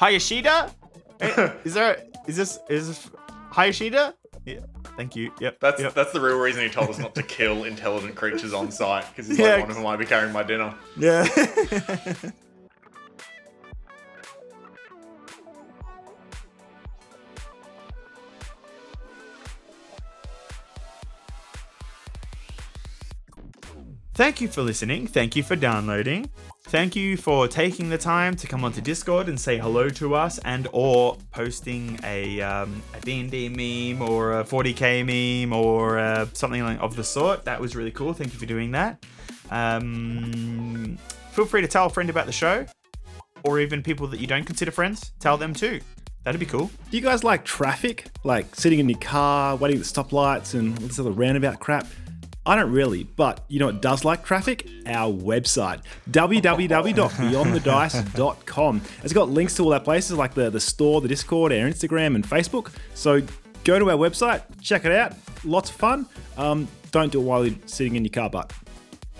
Hayashida, 0.00 0.72
Eh, 1.20 1.50
is 1.64 1.74
there 1.74 2.02
is 2.26 2.36
this 2.36 2.58
is 2.68 2.88
this 2.88 3.10
Hayashida? 3.52 4.14
Yeah, 4.44 4.60
thank 4.96 5.14
you. 5.16 5.30
Yep, 5.40 5.60
That's 5.60 5.80
yep. 5.80 5.94
that's 5.94 6.12
the 6.12 6.20
real 6.20 6.38
reason 6.38 6.62
he 6.62 6.68
told 6.68 6.88
us 6.90 6.98
not 6.98 7.14
to 7.16 7.22
kill 7.22 7.64
intelligent 7.64 8.14
creatures 8.16 8.52
on 8.54 8.70
site 8.70 9.04
because 9.10 9.28
he's 9.28 9.38
Yeah. 9.38 9.54
like, 9.56 9.60
"One 9.62 9.70
of 9.70 9.76
them 9.76 9.84
might 9.84 9.98
be 9.98 10.06
carrying 10.06 10.32
my 10.32 10.42
dinner." 10.42 10.74
yeah. 10.96 11.26
Thank 24.18 24.40
you 24.40 24.48
for 24.48 24.62
listening. 24.62 25.06
Thank 25.06 25.36
you 25.36 25.44
for 25.44 25.54
downloading. 25.54 26.28
Thank 26.64 26.96
you 26.96 27.16
for 27.16 27.46
taking 27.46 27.88
the 27.88 27.96
time 27.96 28.34
to 28.34 28.48
come 28.48 28.64
onto 28.64 28.80
Discord 28.80 29.28
and 29.28 29.38
say 29.38 29.58
hello 29.58 29.88
to 29.90 30.16
us 30.16 30.40
and 30.40 30.66
or 30.72 31.16
posting 31.30 32.00
a, 32.02 32.40
um, 32.40 32.82
a 32.94 33.00
D&D 33.00 33.48
meme 33.48 34.02
or 34.02 34.40
a 34.40 34.44
40k 34.44 35.06
meme 35.06 35.52
or 35.52 36.00
uh, 36.00 36.26
something 36.32 36.62
of 36.62 36.96
the 36.96 37.04
sort. 37.04 37.44
That 37.44 37.60
was 37.60 37.76
really 37.76 37.92
cool. 37.92 38.12
Thank 38.12 38.32
you 38.32 38.40
for 38.40 38.46
doing 38.46 38.72
that. 38.72 39.06
Um, 39.52 40.98
feel 41.30 41.44
free 41.44 41.60
to 41.60 41.68
tell 41.68 41.86
a 41.86 41.88
friend 41.88 42.10
about 42.10 42.26
the 42.26 42.32
show 42.32 42.66
or 43.44 43.60
even 43.60 43.84
people 43.84 44.08
that 44.08 44.18
you 44.18 44.26
don't 44.26 44.44
consider 44.44 44.72
friends. 44.72 45.12
Tell 45.20 45.36
them 45.36 45.54
too. 45.54 45.78
That'd 46.24 46.40
be 46.40 46.46
cool. 46.46 46.72
Do 46.90 46.96
you 46.96 47.04
guys 47.04 47.22
like 47.22 47.44
traffic? 47.44 48.08
Like 48.24 48.56
sitting 48.56 48.80
in 48.80 48.88
your 48.88 48.98
car, 48.98 49.54
waiting 49.54 49.78
at 49.78 49.84
the 49.84 49.88
stoplights 49.88 50.54
and 50.58 50.76
all 50.76 50.88
this 50.88 50.98
other 50.98 51.12
roundabout 51.12 51.60
crap? 51.60 51.86
I 52.48 52.56
don't 52.56 52.72
really, 52.72 53.04
but 53.04 53.44
you 53.48 53.58
know 53.58 53.66
what 53.66 53.82
does 53.82 54.06
like 54.06 54.24
traffic? 54.24 54.66
Our 54.86 55.12
website, 55.12 55.82
www.beyondthedice.com. 56.10 58.82
It's 59.04 59.12
got 59.12 59.28
links 59.28 59.54
to 59.56 59.64
all 59.64 59.74
our 59.74 59.80
places 59.80 60.16
like 60.16 60.32
the, 60.32 60.48
the 60.48 60.60
store, 60.60 61.02
the 61.02 61.08
Discord, 61.08 61.52
our 61.52 61.58
Instagram, 61.58 62.14
and 62.14 62.24
Facebook. 62.24 62.72
So 62.94 63.20
go 63.64 63.78
to 63.78 63.90
our 63.90 63.98
website, 63.98 64.40
check 64.62 64.86
it 64.86 64.92
out. 64.92 65.12
Lots 65.44 65.68
of 65.68 65.76
fun. 65.76 66.06
Um, 66.38 66.66
don't 66.90 67.12
do 67.12 67.20
it 67.20 67.24
while 67.24 67.46
you're 67.46 67.54
sitting 67.66 67.96
in 67.96 68.04
your 68.04 68.12
car, 68.12 68.30
but 68.30 68.50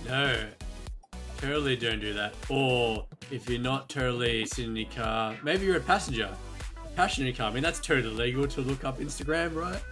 No. 0.07 0.47
Totally 1.37 1.77
don't 1.77 2.01
do 2.01 2.15
that. 2.15 2.33
Or 2.49 3.05
if 3.31 3.51
you're 3.51 3.61
not 3.61 3.91
totally 3.91 4.47
sitting 4.47 4.71
in 4.71 4.77
your 4.77 4.91
car, 4.91 5.37
maybe 5.43 5.67
you're 5.67 5.77
a 5.77 5.81
passenger. 5.81 6.35
Passenger 6.97 7.37
car. 7.37 7.51
I 7.51 7.53
mean, 7.53 7.63
that's 7.63 7.79
totally 7.79 8.15
legal 8.15 8.49
to 8.49 8.63
look 8.63 8.85
up 8.85 9.01
Instagram, 9.01 9.55
right? 9.55 9.83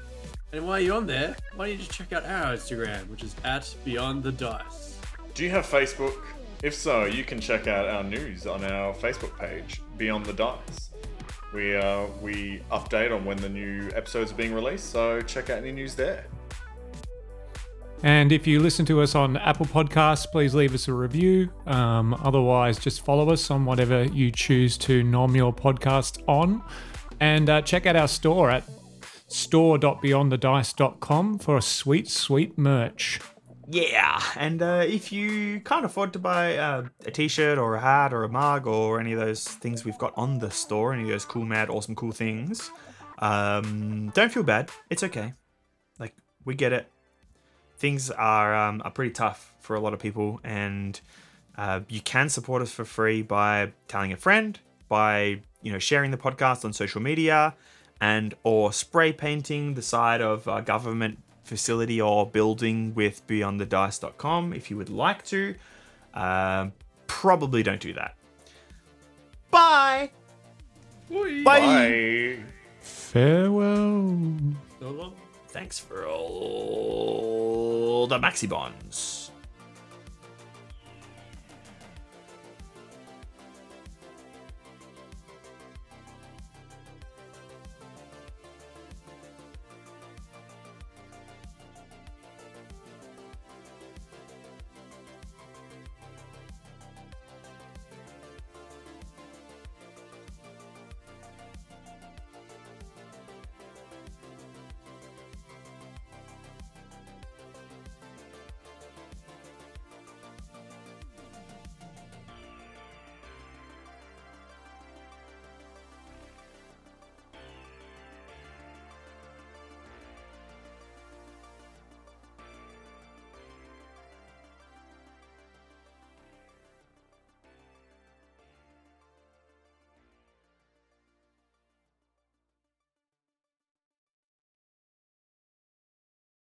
And 0.52 0.66
while 0.66 0.80
you're 0.80 0.96
on 0.96 1.06
there, 1.06 1.36
why 1.54 1.66
don't 1.66 1.72
you 1.72 1.78
just 1.78 1.92
check 1.92 2.12
out 2.12 2.24
our 2.24 2.54
Instagram, 2.54 3.08
which 3.08 3.22
is 3.22 3.34
at 3.44 3.74
Beyond 3.84 4.22
the 4.22 4.32
Dice. 4.32 4.96
Do 5.34 5.44
you 5.44 5.50
have 5.50 5.66
Facebook? 5.66 6.16
If 6.62 6.74
so, 6.74 7.04
you 7.04 7.24
can 7.24 7.40
check 7.40 7.66
out 7.66 7.86
our 7.86 8.02
news 8.02 8.46
on 8.46 8.64
our 8.64 8.94
Facebook 8.94 9.38
page, 9.38 9.82
Beyond 9.98 10.24
the 10.24 10.32
Dice. 10.32 10.90
We 11.52 11.76
uh, 11.76 12.06
we 12.20 12.62
update 12.70 13.14
on 13.14 13.24
when 13.24 13.36
the 13.38 13.48
new 13.48 13.90
episodes 13.94 14.32
are 14.32 14.34
being 14.34 14.54
released, 14.54 14.90
so 14.90 15.20
check 15.20 15.50
out 15.50 15.58
any 15.58 15.72
news 15.72 15.94
there. 15.94 16.26
And 18.02 18.30
if 18.30 18.46
you 18.46 18.60
listen 18.60 18.84
to 18.86 19.00
us 19.00 19.14
on 19.14 19.36
Apple 19.38 19.66
Podcasts, 19.66 20.30
please 20.30 20.54
leave 20.54 20.74
us 20.74 20.86
a 20.86 20.92
review. 20.92 21.50
Um, 21.66 22.14
otherwise, 22.22 22.78
just 22.78 23.04
follow 23.04 23.30
us 23.30 23.50
on 23.50 23.64
whatever 23.64 24.04
you 24.04 24.30
choose 24.30 24.76
to 24.78 25.02
norm 25.02 25.34
your 25.34 25.52
podcast 25.52 26.22
on. 26.28 26.62
And 27.20 27.48
uh, 27.48 27.62
check 27.62 27.86
out 27.86 27.96
our 27.96 28.08
store 28.08 28.50
at 28.50 28.75
store.beyondthedice.com 29.28 31.38
for 31.38 31.56
a 31.56 31.62
sweet, 31.62 32.08
sweet 32.08 32.56
merch. 32.56 33.20
Yeah, 33.68 34.22
and 34.36 34.62
uh, 34.62 34.84
if 34.86 35.10
you 35.10 35.58
can't 35.60 35.84
afford 35.84 36.12
to 36.12 36.20
buy 36.20 36.56
uh, 36.56 36.84
a 37.04 37.10
t-shirt 37.10 37.58
or 37.58 37.74
a 37.74 37.80
hat 37.80 38.14
or 38.14 38.22
a 38.22 38.28
mug 38.28 38.68
or 38.68 39.00
any 39.00 39.12
of 39.12 39.18
those 39.18 39.44
things 39.44 39.84
we've 39.84 39.98
got 39.98 40.12
on 40.16 40.38
the 40.38 40.52
store, 40.52 40.92
any 40.92 41.02
of 41.02 41.08
those 41.08 41.24
cool, 41.24 41.44
mad, 41.44 41.68
awesome, 41.68 41.96
cool 41.96 42.12
things, 42.12 42.70
um, 43.18 44.12
don't 44.14 44.32
feel 44.32 44.44
bad. 44.44 44.70
It's 44.88 45.02
okay. 45.02 45.34
Like 45.98 46.14
we 46.44 46.54
get 46.54 46.72
it. 46.72 46.88
Things 47.78 48.10
are 48.10 48.54
um, 48.54 48.80
are 48.84 48.90
pretty 48.90 49.10
tough 49.10 49.52
for 49.58 49.74
a 49.74 49.80
lot 49.80 49.92
of 49.92 49.98
people, 49.98 50.40
and 50.44 50.98
uh, 51.58 51.80
you 51.88 52.00
can 52.00 52.28
support 52.28 52.62
us 52.62 52.70
for 52.70 52.84
free 52.84 53.22
by 53.22 53.72
telling 53.88 54.12
a 54.12 54.16
friend, 54.16 54.58
by 54.88 55.40
you 55.62 55.72
know 55.72 55.78
sharing 55.78 56.12
the 56.12 56.16
podcast 56.16 56.64
on 56.64 56.72
social 56.72 57.02
media, 57.02 57.54
and 58.00 58.34
or 58.42 58.72
spray 58.72 59.12
painting 59.12 59.74
the 59.74 59.82
side 59.82 60.20
of 60.20 60.46
a 60.46 60.62
government 60.62 61.18
facility 61.44 62.00
or 62.00 62.26
building 62.26 62.94
with 62.94 63.26
beyondthedice.com 63.26 64.52
if 64.52 64.70
you 64.70 64.76
would 64.76 64.90
like 64.90 65.24
to. 65.24 65.54
Um, 66.14 66.72
probably 67.06 67.62
don't 67.62 67.80
do 67.80 67.92
that. 67.94 68.14
Bye. 69.50 70.10
Bye. 71.08 72.38
Farewell. 72.80 74.34
Thanks 75.48 75.78
for 75.78 76.06
all 76.06 78.06
the 78.06 78.18
maxi 78.18 78.48
bonds. 78.48 79.25